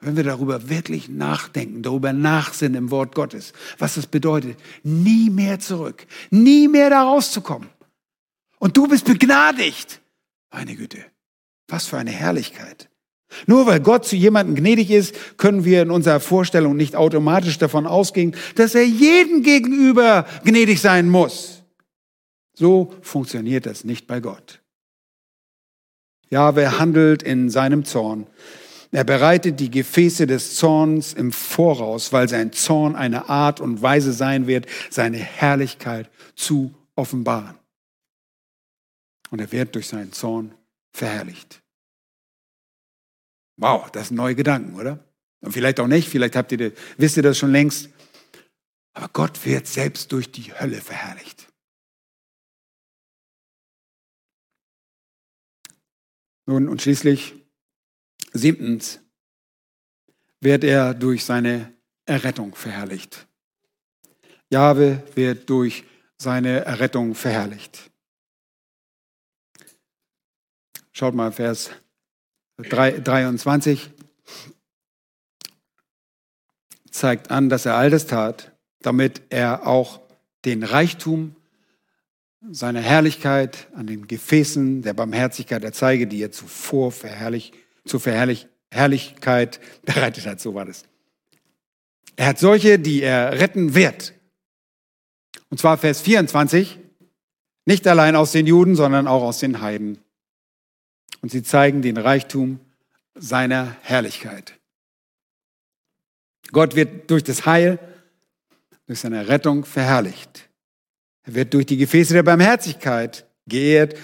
Wenn 0.00 0.16
wir 0.16 0.22
darüber 0.22 0.68
wirklich 0.68 1.08
nachdenken, 1.08 1.82
darüber 1.82 2.12
nachsinnen 2.12 2.76
im 2.76 2.90
Wort 2.92 3.16
Gottes, 3.16 3.52
was 3.78 3.96
das 3.96 4.06
bedeutet, 4.06 4.56
nie 4.84 5.28
mehr 5.28 5.58
zurück, 5.58 6.06
nie 6.30 6.68
mehr 6.68 6.90
da 6.90 7.02
rauszukommen. 7.02 7.68
Und 8.60 8.76
du 8.76 8.86
bist 8.86 9.06
begnadigt. 9.06 10.00
Meine 10.52 10.76
Güte, 10.76 11.04
was 11.66 11.86
für 11.86 11.98
eine 11.98 12.12
Herrlichkeit. 12.12 12.88
Nur 13.46 13.66
weil 13.66 13.80
Gott 13.80 14.06
zu 14.06 14.16
jemandem 14.16 14.54
gnädig 14.54 14.90
ist, 14.90 15.14
können 15.36 15.64
wir 15.64 15.82
in 15.82 15.90
unserer 15.90 16.20
Vorstellung 16.20 16.76
nicht 16.76 16.96
automatisch 16.96 17.58
davon 17.58 17.86
ausgehen, 17.86 18.34
dass 18.54 18.74
er 18.74 18.86
jedem 18.86 19.42
gegenüber 19.42 20.26
gnädig 20.44 20.80
sein 20.80 21.08
muss. 21.08 21.62
So 22.54 22.92
funktioniert 23.02 23.66
das 23.66 23.84
nicht 23.84 24.06
bei 24.06 24.20
Gott. 24.20 24.60
Ja, 26.30 26.56
wer 26.56 26.78
handelt 26.78 27.22
in 27.22 27.50
seinem 27.50 27.84
Zorn. 27.84 28.26
Er 28.90 29.04
bereitet 29.04 29.60
die 29.60 29.70
Gefäße 29.70 30.26
des 30.26 30.56
Zorns 30.56 31.12
im 31.12 31.30
Voraus, 31.30 32.12
weil 32.12 32.28
sein 32.28 32.52
Zorn 32.52 32.96
eine 32.96 33.28
Art 33.28 33.60
und 33.60 33.82
Weise 33.82 34.12
sein 34.12 34.46
wird, 34.46 34.66
seine 34.90 35.18
Herrlichkeit 35.18 36.10
zu 36.34 36.74
offenbaren. 36.94 37.54
Und 39.30 39.40
er 39.40 39.52
wird 39.52 39.74
durch 39.74 39.88
seinen 39.88 40.12
Zorn 40.12 40.54
verherrlicht. 40.90 41.62
Wow, 43.58 43.90
das 43.90 44.08
sind 44.08 44.16
neue 44.16 44.36
Gedanken, 44.36 44.76
oder? 44.76 45.04
Und 45.40 45.52
vielleicht 45.52 45.80
auch 45.80 45.88
nicht, 45.88 46.08
vielleicht 46.08 46.36
habt 46.36 46.52
ihr, 46.52 46.72
wisst 46.96 47.16
ihr 47.16 47.22
das 47.22 47.36
schon 47.38 47.52
längst. 47.52 47.90
Aber 48.94 49.08
Gott 49.08 49.44
wird 49.44 49.66
selbst 49.66 50.10
durch 50.12 50.30
die 50.30 50.52
Hölle 50.54 50.80
verherrlicht. 50.80 51.52
Nun, 56.46 56.68
und 56.68 56.80
schließlich, 56.80 57.34
siebtens, 58.32 59.00
wird 60.40 60.62
er 60.64 60.94
durch 60.94 61.24
seine 61.24 61.74
Errettung 62.06 62.54
verherrlicht. 62.54 63.26
Jahwe 64.50 65.02
wird 65.14 65.50
durch 65.50 65.84
seine 66.16 66.64
Errettung 66.64 67.14
verherrlicht. 67.14 67.90
Schaut 70.92 71.14
mal, 71.14 71.32
Vers 71.32 71.70
23 72.58 73.90
zeigt 76.90 77.30
an, 77.30 77.48
dass 77.48 77.66
er 77.66 77.76
all 77.76 77.90
das 77.90 78.06
tat, 78.06 78.52
damit 78.80 79.22
er 79.30 79.66
auch 79.66 80.00
den 80.44 80.64
Reichtum 80.64 81.36
seiner 82.50 82.80
Herrlichkeit 82.80 83.68
an 83.74 83.86
den 83.86 84.08
Gefäßen 84.08 84.82
der 84.82 84.94
Barmherzigkeit 84.94 85.62
erzeige, 85.62 86.06
die 86.06 86.22
er 86.22 86.32
zuvor 86.32 86.92
verherrlich, 86.92 87.52
zur 87.84 88.00
Verherrlich, 88.00 88.48
Herrlichkeit 88.70 89.60
bereitet 89.82 90.26
hat. 90.26 90.40
So 90.40 90.54
war 90.54 90.64
das. 90.64 90.84
Er 92.16 92.26
hat 92.26 92.38
solche, 92.38 92.78
die 92.78 93.02
er 93.02 93.40
retten 93.40 93.74
wird. 93.74 94.14
Und 95.50 95.58
zwar 95.58 95.78
Vers 95.78 96.00
24, 96.00 96.78
nicht 97.64 97.86
allein 97.86 98.16
aus 98.16 98.32
den 98.32 98.46
Juden, 98.46 98.74
sondern 98.74 99.06
auch 99.06 99.22
aus 99.22 99.38
den 99.38 99.60
Heiden 99.60 99.98
und 101.20 101.30
sie 101.30 101.42
zeigen 101.42 101.82
den 101.82 101.96
Reichtum 101.96 102.60
seiner 103.14 103.76
Herrlichkeit. 103.82 104.54
Gott 106.52 106.76
wird 106.76 107.10
durch 107.10 107.24
das 107.24 107.46
Heil, 107.46 107.78
durch 108.86 109.00
seine 109.00 109.28
Rettung 109.28 109.64
verherrlicht. 109.64 110.48
Er 111.24 111.34
wird 111.34 111.52
durch 111.52 111.66
die 111.66 111.76
Gefäße 111.76 112.14
der 112.14 112.22
Barmherzigkeit 112.22 113.26
geehrt. 113.46 113.94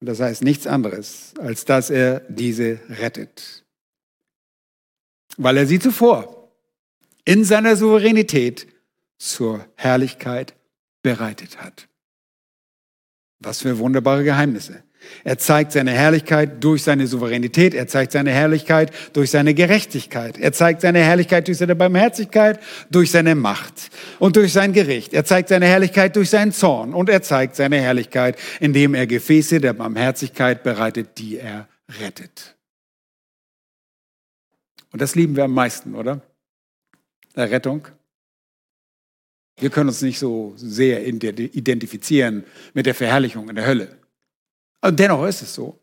Und 0.00 0.06
das 0.06 0.20
heißt 0.20 0.42
nichts 0.42 0.66
anderes, 0.66 1.34
als 1.38 1.64
dass 1.64 1.90
er 1.90 2.20
diese 2.28 2.80
rettet. 2.88 3.64
Weil 5.36 5.58
er 5.58 5.66
sie 5.66 5.78
zuvor 5.78 6.50
in 7.24 7.44
seiner 7.44 7.76
Souveränität 7.76 8.68
zur 9.18 9.66
Herrlichkeit 9.76 10.54
bereitet 11.02 11.60
hat. 11.62 11.88
Was 13.40 13.62
für 13.62 13.78
wunderbare 13.78 14.24
Geheimnisse. 14.24 14.82
Er 15.24 15.38
zeigt 15.38 15.72
seine 15.72 15.92
Herrlichkeit 15.92 16.62
durch 16.62 16.82
seine 16.82 17.06
Souveränität. 17.06 17.74
Er 17.74 17.86
zeigt 17.86 18.12
seine 18.12 18.30
Herrlichkeit 18.30 18.92
durch 19.12 19.30
seine 19.30 19.54
Gerechtigkeit. 19.54 20.38
Er 20.38 20.52
zeigt 20.52 20.82
seine 20.82 21.00
Herrlichkeit 21.00 21.48
durch 21.48 21.58
seine 21.58 21.74
Barmherzigkeit, 21.74 22.60
durch 22.90 23.10
seine 23.10 23.34
Macht 23.34 23.90
und 24.18 24.36
durch 24.36 24.52
sein 24.52 24.72
Gericht. 24.72 25.14
Er 25.14 25.24
zeigt 25.24 25.48
seine 25.48 25.66
Herrlichkeit 25.66 26.16
durch 26.16 26.30
seinen 26.30 26.52
Zorn 26.52 26.92
und 26.94 27.08
er 27.08 27.22
zeigt 27.22 27.56
seine 27.56 27.80
Herrlichkeit, 27.80 28.38
indem 28.60 28.94
er 28.94 29.06
Gefäße 29.06 29.60
der 29.60 29.72
Barmherzigkeit 29.72 30.62
bereitet, 30.62 31.18
die 31.18 31.38
er 31.38 31.68
rettet. 32.00 32.56
Und 34.92 35.00
das 35.00 35.14
lieben 35.14 35.34
wir 35.36 35.44
am 35.44 35.54
meisten, 35.54 35.94
oder? 35.94 36.20
Errettung. 37.34 37.88
Wir 39.58 39.70
können 39.70 39.88
uns 39.88 40.02
nicht 40.02 40.18
so 40.18 40.52
sehr 40.56 41.06
identifizieren 41.06 42.44
mit 42.74 42.86
der 42.86 42.94
Verherrlichung 42.94 43.48
in 43.48 43.56
der 43.56 43.66
Hölle. 43.66 43.96
Und 44.84 45.00
dennoch 45.00 45.24
ist 45.24 45.40
es 45.40 45.54
so. 45.54 45.80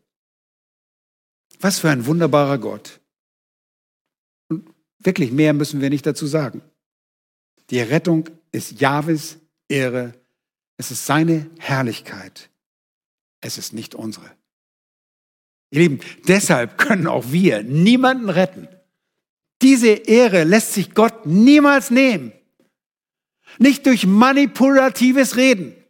Was 1.58 1.80
für 1.80 1.90
ein 1.90 2.06
wunderbarer 2.06 2.58
Gott. 2.58 3.00
Und 4.48 4.72
wirklich 5.00 5.32
mehr 5.32 5.52
müssen 5.54 5.80
wir 5.80 5.90
nicht 5.90 6.06
dazu 6.06 6.26
sagen. 6.26 6.62
Die 7.70 7.80
Rettung 7.80 8.30
ist 8.52 8.80
Jahwes 8.80 9.38
Ehre. 9.68 10.14
Es 10.76 10.92
ist 10.92 11.04
seine 11.04 11.50
Herrlichkeit. 11.58 12.48
Es 13.40 13.58
ist 13.58 13.72
nicht 13.72 13.96
unsere. 13.96 14.30
Ihr 15.70 15.80
Lieben, 15.80 16.00
deshalb 16.28 16.78
können 16.78 17.08
auch 17.08 17.32
wir 17.32 17.64
niemanden 17.64 18.30
retten. 18.30 18.68
Diese 19.62 19.88
Ehre 19.88 20.44
lässt 20.44 20.74
sich 20.74 20.94
Gott 20.94 21.26
niemals 21.26 21.90
nehmen. 21.90 22.32
Nicht 23.58 23.84
durch 23.86 24.06
manipulatives 24.06 25.36
Reden. 25.36 25.81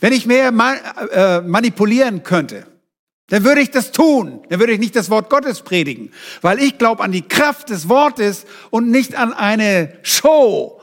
Wenn 0.00 0.12
ich 0.12 0.26
mehr 0.26 0.48
äh, 1.12 1.40
manipulieren 1.40 2.22
könnte, 2.22 2.66
dann 3.28 3.44
würde 3.44 3.60
ich 3.60 3.70
das 3.70 3.92
tun. 3.92 4.40
Dann 4.48 4.58
würde 4.58 4.72
ich 4.72 4.78
nicht 4.78 4.96
das 4.96 5.10
Wort 5.10 5.30
Gottes 5.30 5.62
predigen, 5.62 6.12
weil 6.40 6.60
ich 6.60 6.78
glaube 6.78 7.02
an 7.02 7.12
die 7.12 7.22
Kraft 7.22 7.70
des 7.70 7.88
Wortes 7.88 8.46
und 8.70 8.90
nicht 8.90 9.14
an 9.14 9.32
eine 9.32 9.98
Show, 10.02 10.80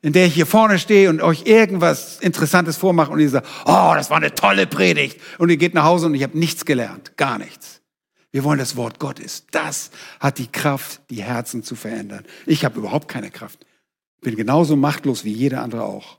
in 0.00 0.12
der 0.12 0.26
ich 0.26 0.34
hier 0.34 0.46
vorne 0.46 0.78
stehe 0.78 1.10
und 1.10 1.20
euch 1.22 1.46
irgendwas 1.46 2.18
Interessantes 2.20 2.76
vormache 2.76 3.10
und 3.10 3.20
ihr 3.20 3.30
sagt, 3.30 3.46
oh, 3.64 3.92
das 3.94 4.10
war 4.10 4.16
eine 4.16 4.34
tolle 4.34 4.66
Predigt. 4.66 5.20
Und 5.38 5.50
ihr 5.50 5.56
geht 5.56 5.74
nach 5.74 5.84
Hause 5.84 6.06
und 6.06 6.14
ich 6.14 6.22
habe 6.22 6.38
nichts 6.38 6.64
gelernt, 6.64 7.16
gar 7.16 7.38
nichts. 7.38 7.80
Wir 8.32 8.44
wollen 8.44 8.58
das 8.58 8.76
Wort 8.76 8.98
Gottes. 8.98 9.44
Das 9.50 9.90
hat 10.18 10.38
die 10.38 10.50
Kraft, 10.50 11.02
die 11.10 11.22
Herzen 11.22 11.62
zu 11.62 11.76
verändern. 11.76 12.24
Ich 12.46 12.64
habe 12.64 12.78
überhaupt 12.78 13.08
keine 13.08 13.30
Kraft. 13.30 13.66
Bin 14.22 14.36
genauso 14.36 14.74
machtlos 14.76 15.24
wie 15.24 15.32
jeder 15.32 15.62
andere 15.62 15.82
auch. 15.82 16.18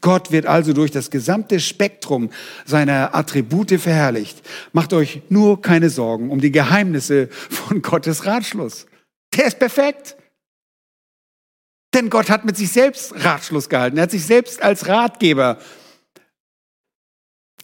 Gott 0.00 0.30
wird 0.30 0.46
also 0.46 0.72
durch 0.72 0.90
das 0.90 1.10
gesamte 1.10 1.58
Spektrum 1.60 2.30
seiner 2.64 3.14
Attribute 3.14 3.80
verherrlicht. 3.80 4.42
Macht 4.72 4.92
euch 4.92 5.22
nur 5.28 5.60
keine 5.60 5.90
Sorgen 5.90 6.30
um 6.30 6.40
die 6.40 6.52
Geheimnisse 6.52 7.28
von 7.28 7.82
Gottes 7.82 8.24
Ratschluss. 8.24 8.86
Der 9.34 9.46
ist 9.46 9.58
perfekt. 9.58 10.16
Denn 11.94 12.10
Gott 12.10 12.30
hat 12.30 12.44
mit 12.44 12.56
sich 12.56 12.70
selbst 12.70 13.12
Ratschluss 13.24 13.68
gehalten. 13.68 13.96
Er 13.96 14.04
hat 14.04 14.10
sich 14.10 14.24
selbst 14.24 14.62
als 14.62 14.86
Ratgeber 14.86 15.58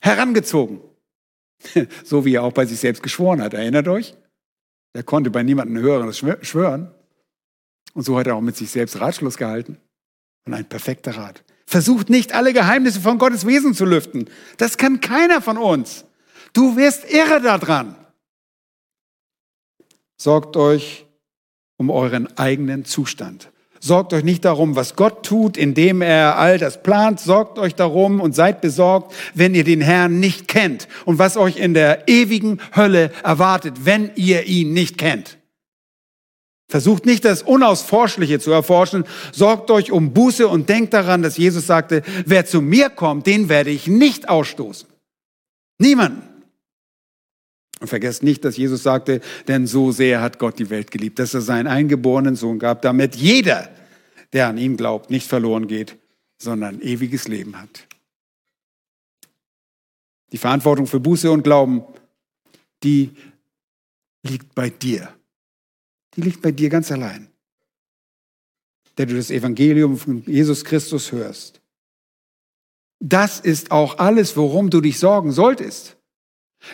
herangezogen. 0.01 0.81
So 2.05 2.27
wie 2.27 2.35
er 2.35 2.43
auch 2.43 2.53
bei 2.53 2.67
sich 2.67 2.79
selbst 2.79 3.03
geschworen 3.03 3.41
hat. 3.41 3.55
Erinnert 3.55 3.89
euch? 3.89 4.15
Er 4.93 5.03
konnte 5.03 5.31
bei 5.31 5.43
niemandem 5.43 5.79
höheres 5.79 6.19
schwören. 6.19 6.95
Und 7.95 8.03
so 8.03 8.19
hat 8.19 8.27
er 8.27 8.37
auch 8.37 8.43
mit 8.43 8.55
sich 8.55 8.71
selbst 8.71 9.01
Ratschluss 9.01 9.39
gehalten. 9.39 9.79
Und 10.47 10.53
ein 10.53 10.69
perfekter 10.69 11.17
Rat. 11.17 11.43
Versucht 11.75 12.09
nicht 12.09 12.33
alle 12.37 12.53
Geheimnisse 12.53 13.01
von 13.01 13.19
Gottes 13.19 13.49
Wesen 13.49 13.75
zu 13.75 13.85
lüften. 13.85 14.31
Das 14.59 14.79
kann 14.79 15.01
keiner 15.01 15.43
von 15.43 15.59
uns. 15.59 16.05
Du 16.53 16.77
wirst 16.77 17.13
irre 17.13 17.41
daran. 17.41 17.97
Sorgt 20.17 20.57
euch 20.57 21.05
um 21.77 21.91
euren 21.91 22.29
eigenen 22.39 22.85
Zustand. 22.85 23.51
Sorgt 23.81 24.13
euch 24.13 24.23
nicht 24.23 24.45
darum, 24.45 24.77
was 24.77 24.95
Gott 24.95 25.27
tut, 25.27 25.57
indem 25.57 26.01
er 26.01 26.39
all 26.39 26.59
das 26.59 26.81
plant. 26.81 27.19
Sorgt 27.19 27.59
euch 27.59 27.75
darum 27.75 28.21
und 28.21 28.37
seid 28.37 28.61
besorgt, 28.61 29.13
wenn 29.35 29.57
ihr 29.57 29.65
den 29.65 29.81
Herrn 29.81 30.21
nicht 30.21 30.47
kennt 30.47 30.87
und 31.07 31.19
was 31.19 31.37
euch 31.37 31.57
in 31.57 31.75
der 31.75 32.07
ewigen 32.07 32.61
Hölle 32.77 33.11
erwartet, 33.25 33.85
wenn 33.85 34.13
ihr 34.15 34.45
ihn 34.47 34.73
nicht 34.75 34.97
kennt. 34.97 35.39
Versucht 36.69 37.07
nicht 37.07 37.25
das 37.25 37.43
Unausforschliche 37.43 38.41
zu 38.41 38.51
erforschen. 38.51 39.05
Sorgt 39.33 39.71
euch 39.71 39.93
um 39.93 40.13
Buße 40.13 40.49
und 40.49 40.69
denkt 40.69 40.95
daran, 40.95 41.23
dass 41.23 41.37
Jesus 41.37 41.67
sagte, 41.67 42.03
wer 42.27 42.47
zu 42.47 42.63
mir 42.63 42.91
kommt, 42.91 43.27
den 43.27 43.49
werde 43.49 43.71
ich 43.71 43.87
nicht 43.87 44.29
ausstoßen. 44.29 44.89
Niemanden. 45.79 46.23
Und 47.81 47.89
vergesst 47.89 48.23
nicht, 48.23 48.45
dass 48.45 48.57
Jesus 48.57 48.83
sagte, 48.83 49.21
denn 49.47 49.67
so 49.67 49.93
sehr 49.93 50.23
hat 50.23 50.39
Gott 50.39 50.59
die 50.59 50.71
Welt 50.71 50.91
geliebt, 50.91 51.19
dass 51.19 51.35
er 51.35 51.43
seinen 51.43 51.67
eingeborenen 51.67 52.37
Sohn 52.37 52.59
gab, 52.59 52.81
damit 52.83 53.15
jeder, 53.15 53.69
der 54.33 54.49
an 54.49 54.59
ihn 54.59 54.77
glaubt, 54.77 55.11
nicht 55.11 55.29
verloren 55.29 55.67
geht, 55.67 55.99
sondern 56.39 56.81
ewiges 56.81 57.29
Leben 57.29 57.61
hat. 57.61 57.87
Die 60.33 60.39
Verantwortung 60.39 60.87
für 60.87 61.01
Buße 61.01 61.31
und 61.31 61.43
Glauben, 61.43 61.85
die 62.83 63.11
liegt 64.23 64.55
bei 64.55 64.71
dir. 64.71 65.13
Die 66.17 66.21
liegt 66.21 66.43
bei 66.43 66.53
dir 66.53 66.69
ganz 66.69 66.91
allein. 66.93 67.29
Der 68.97 69.07
du 69.07 69.17
das 69.17 69.31
Evangelium 69.31 69.97
von 69.97 70.23
Jesus 70.27 70.65
Christus 70.65 71.13
hörst. 71.13 71.61
Das 73.01 73.41
ist 73.41 73.71
auch 73.71 73.99
alles, 73.99 74.37
worum 74.37 74.71
du 74.71 74.81
dich 74.81 74.99
sorgen 74.99 75.33
solltest. 75.33 75.97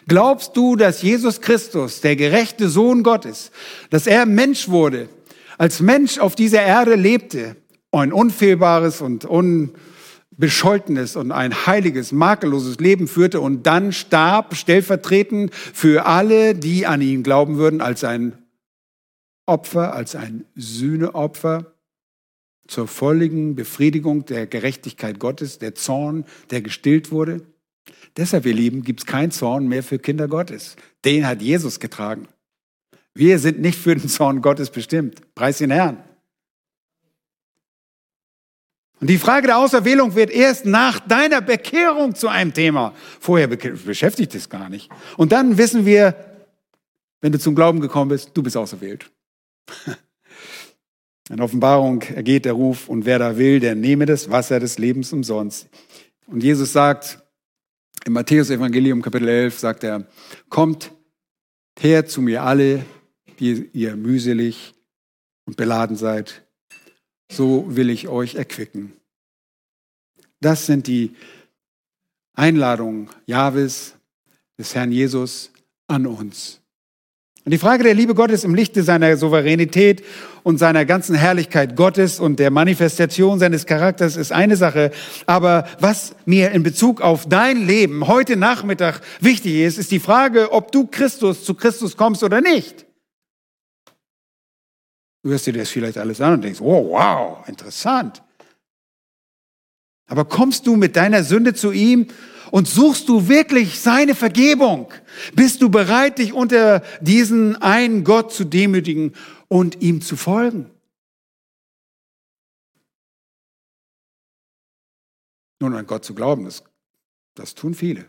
Glaubst 0.07 0.57
du, 0.57 0.77
dass 0.77 1.03
Jesus 1.03 1.41
Christus, 1.41 2.01
der 2.01 2.15
gerechte 2.15 2.69
Sohn 2.69 3.03
Gottes, 3.03 3.51
dass 3.91 4.07
er 4.07 4.27
Mensch 4.27 4.69
wurde, 4.69 5.09
als 5.59 5.81
Mensch 5.81 6.19
auf 6.19 6.35
dieser 6.35 6.63
Erde 6.63 6.95
lebte, 6.95 7.57
ein 7.91 8.13
unfehlbares 8.13 9.01
und 9.01 9.25
unbescholtenes 9.25 11.17
und 11.17 11.33
ein 11.33 11.67
heiliges, 11.67 12.13
makelloses 12.13 12.79
Leben 12.79 13.09
führte 13.09 13.41
und 13.41 13.67
dann 13.67 13.93
starb 13.93 14.55
stellvertretend 14.55 15.53
für 15.55 16.07
alle, 16.07 16.55
die 16.55 16.87
an 16.87 17.01
ihn 17.01 17.25
glauben 17.25 17.57
würden, 17.57 17.81
als 17.81 18.05
ein 18.05 18.40
Opfer, 19.51 19.95
als 19.95 20.15
ein 20.15 20.45
Sühneopfer 20.55 21.75
zur 22.69 22.87
völligen 22.87 23.57
Befriedigung 23.57 24.25
der 24.25 24.47
Gerechtigkeit 24.47 25.19
Gottes, 25.19 25.59
der 25.59 25.75
Zorn, 25.75 26.25
der 26.51 26.63
gestillt 26.63 27.11
wurde. 27.11 27.43
Deshalb, 28.17 28.47
ihr 28.47 28.55
Lieben, 28.55 28.83
gibt 28.83 29.01
es 29.01 29.07
keinen 29.07 29.33
Zorn 29.33 29.67
mehr 29.67 29.83
für 29.83 29.99
Kinder 29.99 30.29
Gottes. 30.29 30.77
Den 31.05 31.27
hat 31.27 31.43
Jesus 31.43 31.81
getragen. 31.81 32.29
Wir 33.13 33.41
sind 33.41 33.61
nicht 33.61 33.77
für 33.77 33.97
den 33.97 34.09
Zorn 34.09 34.41
Gottes 34.41 34.71
bestimmt. 34.71 35.35
Preis 35.35 35.59
den 35.59 35.73
Herrn. 35.73 35.99
Und 39.01 39.11
die 39.11 39.19
Frage 39.19 39.49
der 39.49 39.59
Auserwählung 39.59 40.15
wird 40.15 40.31
erst 40.31 40.65
nach 40.65 41.01
deiner 41.01 41.41
Bekehrung 41.41 42.15
zu 42.15 42.29
einem 42.29 42.55
Thema. 42.55 42.95
Vorher 43.19 43.49
beschäftigt 43.49 44.33
es 44.37 44.49
gar 44.49 44.69
nicht. 44.69 44.91
Und 45.17 45.33
dann 45.33 45.59
wissen 45.59 45.87
wir, 45.87 46.15
wenn 47.21 47.33
du 47.33 47.39
zum 47.41 47.57
Glauben 47.57 47.81
gekommen 47.81 48.11
bist, 48.11 48.31
du 48.35 48.45
bist 48.45 48.57
auserwählt. 48.57 49.11
In 51.31 51.41
Offenbarung 51.41 52.03
ergeht 52.03 52.45
der 52.45 52.55
Ruf, 52.55 52.89
und 52.89 53.05
wer 53.05 53.19
da 53.19 53.39
will, 53.39 53.61
der 53.61 53.77
nehme 53.77 54.05
das 54.05 54.31
Wasser 54.31 54.59
des 54.59 54.79
Lebens 54.79 55.13
umsonst. 55.13 55.69
Und 56.27 56.43
Jesus 56.43 56.73
sagt, 56.73 57.21
im 58.05 58.15
Matthäus-Evangelium 58.15 59.03
Kapitel 59.03 59.29
11 59.29 59.59
sagt 59.59 59.85
er, 59.85 60.07
kommt 60.49 60.91
her 61.79 62.07
zu 62.07 62.21
mir 62.21 62.43
alle, 62.43 62.85
die 63.39 63.71
ihr 63.73 63.95
mühselig 63.97 64.75
und 65.45 65.57
beladen 65.57 65.97
seid, 65.97 66.45
so 67.31 67.65
will 67.77 67.91
ich 67.91 68.09
euch 68.09 68.35
erquicken. 68.35 68.93
Das 70.41 70.67
sind 70.67 70.87
die 70.87 71.15
Einladungen 72.35 73.09
Jahwes, 73.27 73.95
des 74.61 74.75
Herrn 74.75 74.93
Jesus 74.93 75.51
an 75.87 76.07
uns. 76.07 76.60
Und 77.51 77.55
die 77.55 77.59
Frage 77.59 77.83
der 77.83 77.95
Liebe 77.95 78.15
Gottes 78.15 78.45
im 78.45 78.55
Lichte 78.55 78.85
seiner 78.85 79.17
Souveränität 79.17 80.05
und 80.45 80.59
seiner 80.59 80.85
ganzen 80.85 81.17
Herrlichkeit 81.17 81.75
Gottes 81.75 82.21
und 82.21 82.39
der 82.39 82.53
Manifestation 82.53 83.41
seines 83.41 83.67
Charakters 83.67 84.15
ist 84.15 84.31
eine 84.31 84.55
Sache. 84.55 84.93
Aber 85.27 85.67
was 85.81 86.15
mir 86.27 86.53
in 86.53 86.63
Bezug 86.63 87.01
auf 87.01 87.29
dein 87.29 87.67
Leben 87.67 88.07
heute 88.07 88.37
Nachmittag 88.37 89.01
wichtig 89.19 89.63
ist, 89.63 89.79
ist 89.79 89.91
die 89.91 89.99
Frage, 89.99 90.53
ob 90.53 90.71
du 90.71 90.87
Christus 90.87 91.43
zu 91.43 91.55
Christus 91.55 91.97
kommst 91.97 92.23
oder 92.23 92.41
nicht. 92.41 92.87
Du 95.25 95.31
hörst 95.31 95.45
dir 95.49 95.53
das 95.53 95.71
vielleicht 95.71 95.99
alles 95.99 96.21
an 96.21 96.35
und 96.35 96.45
denkst, 96.45 96.61
oh 96.61 96.91
wow, 96.91 97.49
interessant. 97.49 98.23
Aber 100.07 100.25
kommst 100.25 100.69
du 100.69 100.77
mit 100.77 100.95
deiner 100.95 101.25
Sünde 101.25 101.53
zu 101.55 101.73
ihm 101.73 102.07
und 102.51 102.69
suchst 102.69 103.09
du 103.09 103.29
wirklich 103.29 103.81
seine 103.81 104.15
Vergebung? 104.15 104.93
Bist 105.35 105.63
du 105.63 105.71
bereit, 105.71 106.19
dich 106.19 106.33
unter 106.33 106.83
diesen 107.01 107.57
einen 107.57 108.05
Gott 108.05 108.33
zu 108.33 108.45
demütigen 108.45 109.15
und 109.49 109.81
ihm 109.83 110.03
zu 110.03 110.17
folgen? 110.17 110.71
Nun, 115.61 115.75
an 115.75 115.87
Gott 115.87 116.05
zu 116.05 116.15
glauben, 116.15 116.45
das, 116.45 116.65
das 117.35 117.55
tun 117.55 117.75
viele. 117.75 118.07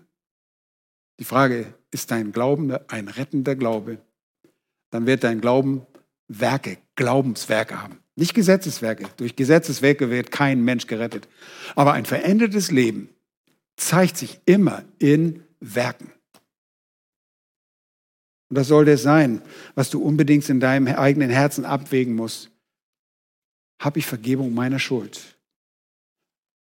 Die 1.19 1.25
Frage, 1.25 1.73
ist 1.91 2.09
dein 2.09 2.31
Glauben 2.31 2.71
ein 2.87 3.07
rettender 3.09 3.55
Glaube? 3.55 3.99
Dann 4.89 5.05
wird 5.05 5.23
dein 5.23 5.41
Glauben 5.41 5.85
Werke, 6.27 6.77
Glaubenswerke 6.95 7.81
haben. 7.81 7.99
Nicht 8.15 8.33
Gesetzeswerke. 8.33 9.05
Durch 9.17 9.35
Gesetzeswerke 9.35 10.09
wird 10.09 10.31
kein 10.31 10.63
Mensch 10.63 10.87
gerettet. 10.87 11.27
Aber 11.75 11.93
ein 11.93 12.05
verändertes 12.05 12.71
Leben 12.71 13.09
zeigt 13.81 14.17
sich 14.17 14.39
immer 14.45 14.85
in 14.99 15.43
Werken. 15.59 16.11
Und 18.49 18.57
das 18.57 18.67
sollte 18.67 18.91
es 18.91 19.01
sein, 19.01 19.41
was 19.75 19.89
du 19.89 20.01
unbedingt 20.01 20.47
in 20.49 20.59
deinem 20.59 20.87
eigenen 20.87 21.29
Herzen 21.29 21.65
abwägen 21.65 22.15
musst. 22.15 22.51
Habe 23.79 23.99
ich 23.99 24.05
Vergebung 24.05 24.53
meiner 24.53 24.77
Schuld? 24.77 25.37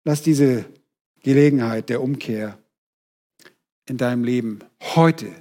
Lass 0.04 0.22
diese 0.22 0.66
Gelegenheit 1.22 1.90
der 1.90 2.02
Umkehr 2.02 2.60
in 3.88 3.98
deinem 3.98 4.24
Leben 4.24 4.60
heute 4.82 5.34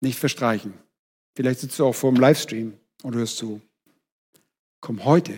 nicht 0.00 0.18
verstreichen. 0.18 0.74
Vielleicht 1.36 1.60
sitzt 1.60 1.78
du 1.78 1.86
auch 1.86 1.94
vor 1.94 2.12
dem 2.12 2.20
Livestream 2.20 2.74
und 3.02 3.14
hörst 3.14 3.36
zu. 3.36 3.60
Komm 4.80 5.04
heute 5.04 5.34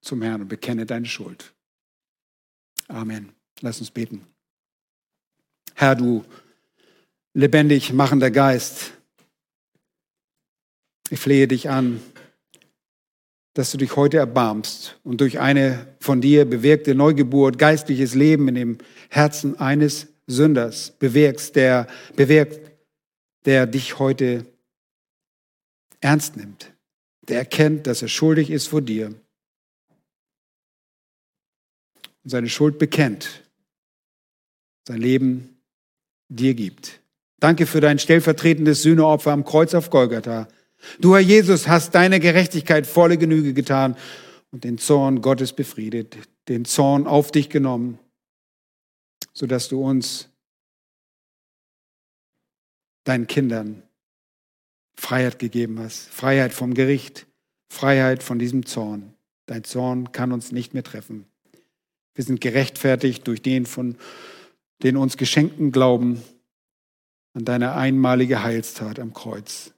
zum 0.00 0.22
Herrn 0.22 0.42
und 0.42 0.48
bekenne 0.48 0.86
deine 0.86 1.06
Schuld. 1.06 1.54
Amen. 2.88 3.32
Lass 3.60 3.80
uns 3.80 3.90
beten. 3.90 4.33
Herr, 5.74 5.96
du 5.96 6.24
lebendig 7.34 7.92
machender 7.92 8.30
Geist, 8.30 8.92
ich 11.10 11.18
flehe 11.18 11.48
dich 11.48 11.68
an, 11.68 12.00
dass 13.54 13.72
du 13.72 13.78
dich 13.78 13.96
heute 13.96 14.18
erbarmst 14.18 14.98
und 15.02 15.20
durch 15.20 15.40
eine 15.40 15.96
von 16.00 16.20
dir 16.20 16.44
bewirkte 16.44 16.94
Neugeburt 16.94 17.58
geistliches 17.58 18.14
Leben 18.14 18.48
in 18.48 18.54
dem 18.54 18.78
Herzen 19.10 19.58
eines 19.58 20.06
Sünders 20.26 20.92
bewirkst, 20.92 21.56
der 21.56 21.88
bewirkt, 22.14 22.60
der 23.44 23.66
dich 23.66 23.98
heute 23.98 24.46
ernst 26.00 26.36
nimmt, 26.36 26.72
der 27.28 27.38
erkennt, 27.38 27.88
dass 27.88 28.00
er 28.00 28.08
schuldig 28.08 28.50
ist 28.50 28.68
vor 28.68 28.80
dir 28.80 29.08
und 32.22 32.30
seine 32.30 32.48
Schuld 32.48 32.78
bekennt, 32.78 33.42
sein 34.86 35.00
Leben 35.00 35.53
dir 36.28 36.54
gibt. 36.54 37.00
Danke 37.40 37.66
für 37.66 37.80
dein 37.80 37.98
stellvertretendes 37.98 38.82
Sühneopfer 38.82 39.32
am 39.32 39.44
Kreuz 39.44 39.74
auf 39.74 39.90
Golgatha. 39.90 40.48
Du, 41.00 41.14
Herr 41.14 41.20
Jesus, 41.20 41.68
hast 41.68 41.94
deine 41.94 42.20
Gerechtigkeit 42.20 42.86
volle 42.86 43.18
Genüge 43.18 43.54
getan 43.54 43.96
und 44.50 44.64
den 44.64 44.78
Zorn 44.78 45.20
Gottes 45.20 45.52
befriedet, 45.52 46.16
den 46.48 46.64
Zorn 46.64 47.06
auf 47.06 47.32
dich 47.32 47.48
genommen 47.48 47.98
sodass 49.34 49.68
du 49.68 49.84
uns, 49.84 50.28
deinen 53.02 53.26
Kindern, 53.26 53.82
Freiheit 54.96 55.38
gegeben 55.38 55.80
hast. 55.80 56.08
Freiheit 56.08 56.54
vom 56.54 56.72
Gericht, 56.72 57.26
Freiheit 57.68 58.22
von 58.22 58.38
diesem 58.38 58.64
Zorn. 58.64 59.12
Dein 59.46 59.64
Zorn 59.64 60.12
kann 60.12 60.32
uns 60.32 60.52
nicht 60.52 60.72
mehr 60.72 60.84
treffen. 60.84 61.26
Wir 62.14 62.24
sind 62.24 62.40
gerechtfertigt 62.40 63.26
durch 63.26 63.42
den 63.42 63.66
von 63.66 63.98
den 64.84 64.96
uns 64.96 65.16
geschenkten 65.16 65.72
Glauben 65.72 66.22
an 67.32 67.44
deine 67.44 67.74
einmalige 67.74 68.42
Heilstat 68.42 69.00
am 69.00 69.12
Kreuz. 69.12 69.72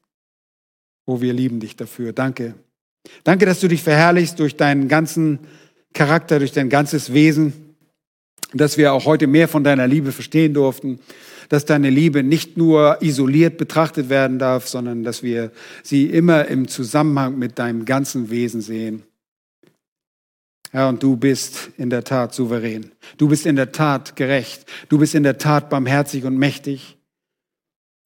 Oh, 1.07 1.21
wir 1.21 1.33
lieben 1.33 1.61
dich 1.61 1.77
dafür. 1.77 2.13
Danke. 2.13 2.55
Danke, 3.25 3.47
dass 3.47 3.61
du 3.61 3.69
dich 3.69 3.83
verherrlichst 3.83 4.39
durch 4.41 4.57
deinen 4.57 4.89
ganzen 4.89 5.39
Charakter, 5.95 6.41
durch 6.41 6.53
dein 6.53 6.69
ganzes 6.69 7.15
Wesen, 7.15 7.53
dass 8.53 8.77
wir 8.77 8.93
auch 8.93 9.07
heute 9.07 9.27
mehr 9.29 9.49
von 9.49 9.65
deiner 9.65 9.87
Liebe 9.87 10.13
verstehen 10.13 10.53
durften, 10.53 10.99
dass 11.49 11.65
deine 11.65 11.91
Liebe 11.91 12.25
nicht 12.25 12.57
nur 12.57 12.99
isoliert 13.01 13.57
betrachtet 13.59 14.09
werden 14.09 14.41
darf, 14.41 14.67
sondern 14.67 15.05
dass 15.05 15.23
wir 15.23 15.53
sie 15.85 16.07
immer 16.07 16.47
im 16.49 16.67
Zusammenhang 16.67 17.39
mit 17.39 17.59
deinem 17.59 17.85
ganzen 17.85 18.31
Wesen 18.31 18.61
sehen. 18.61 19.05
Ja, 20.77 20.91
und 20.91 21.03
du 21.03 21.17
bist 21.17 21.71
in 21.79 21.89
der 21.89 22.05
Tat 22.05 22.35
souverän. 22.35 22.93
Du 23.17 23.29
bist 23.29 23.47
in 23.47 23.57
der 23.57 23.73
Tat 23.73 24.15
gerecht. 24.15 24.67
Du 24.91 24.99
bist 24.99 25.15
in 25.15 25.23
der 25.23 25.39
Tat 25.39 25.71
barmherzig 25.71 26.25
und 26.25 26.37
mächtig. 26.37 26.99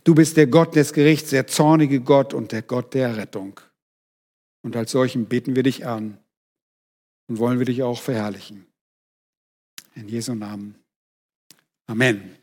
Du 0.05 0.15
bist 0.15 0.37
der 0.37 0.47
Gott 0.47 0.77
des 0.77 0.93
Gerichts, 0.93 1.31
der 1.31 1.49
zornige 1.49 2.01
Gott 2.01 2.33
und 2.33 2.53
der 2.53 2.63
Gott 2.63 2.95
der 2.95 3.17
Rettung. 3.17 3.59
Und 4.63 4.77
als 4.77 4.93
solchen 4.93 5.27
beten 5.27 5.57
wir 5.57 5.65
dich 5.65 5.85
an 5.85 6.19
und 7.27 7.39
wollen 7.39 7.59
wir 7.59 7.67
dich 7.67 7.83
auch 7.83 8.01
verherrlichen. 8.01 8.67
In 9.97 10.09
Jesu 10.09 10.37
Namen. 10.37 10.77
Amen. 11.89 12.40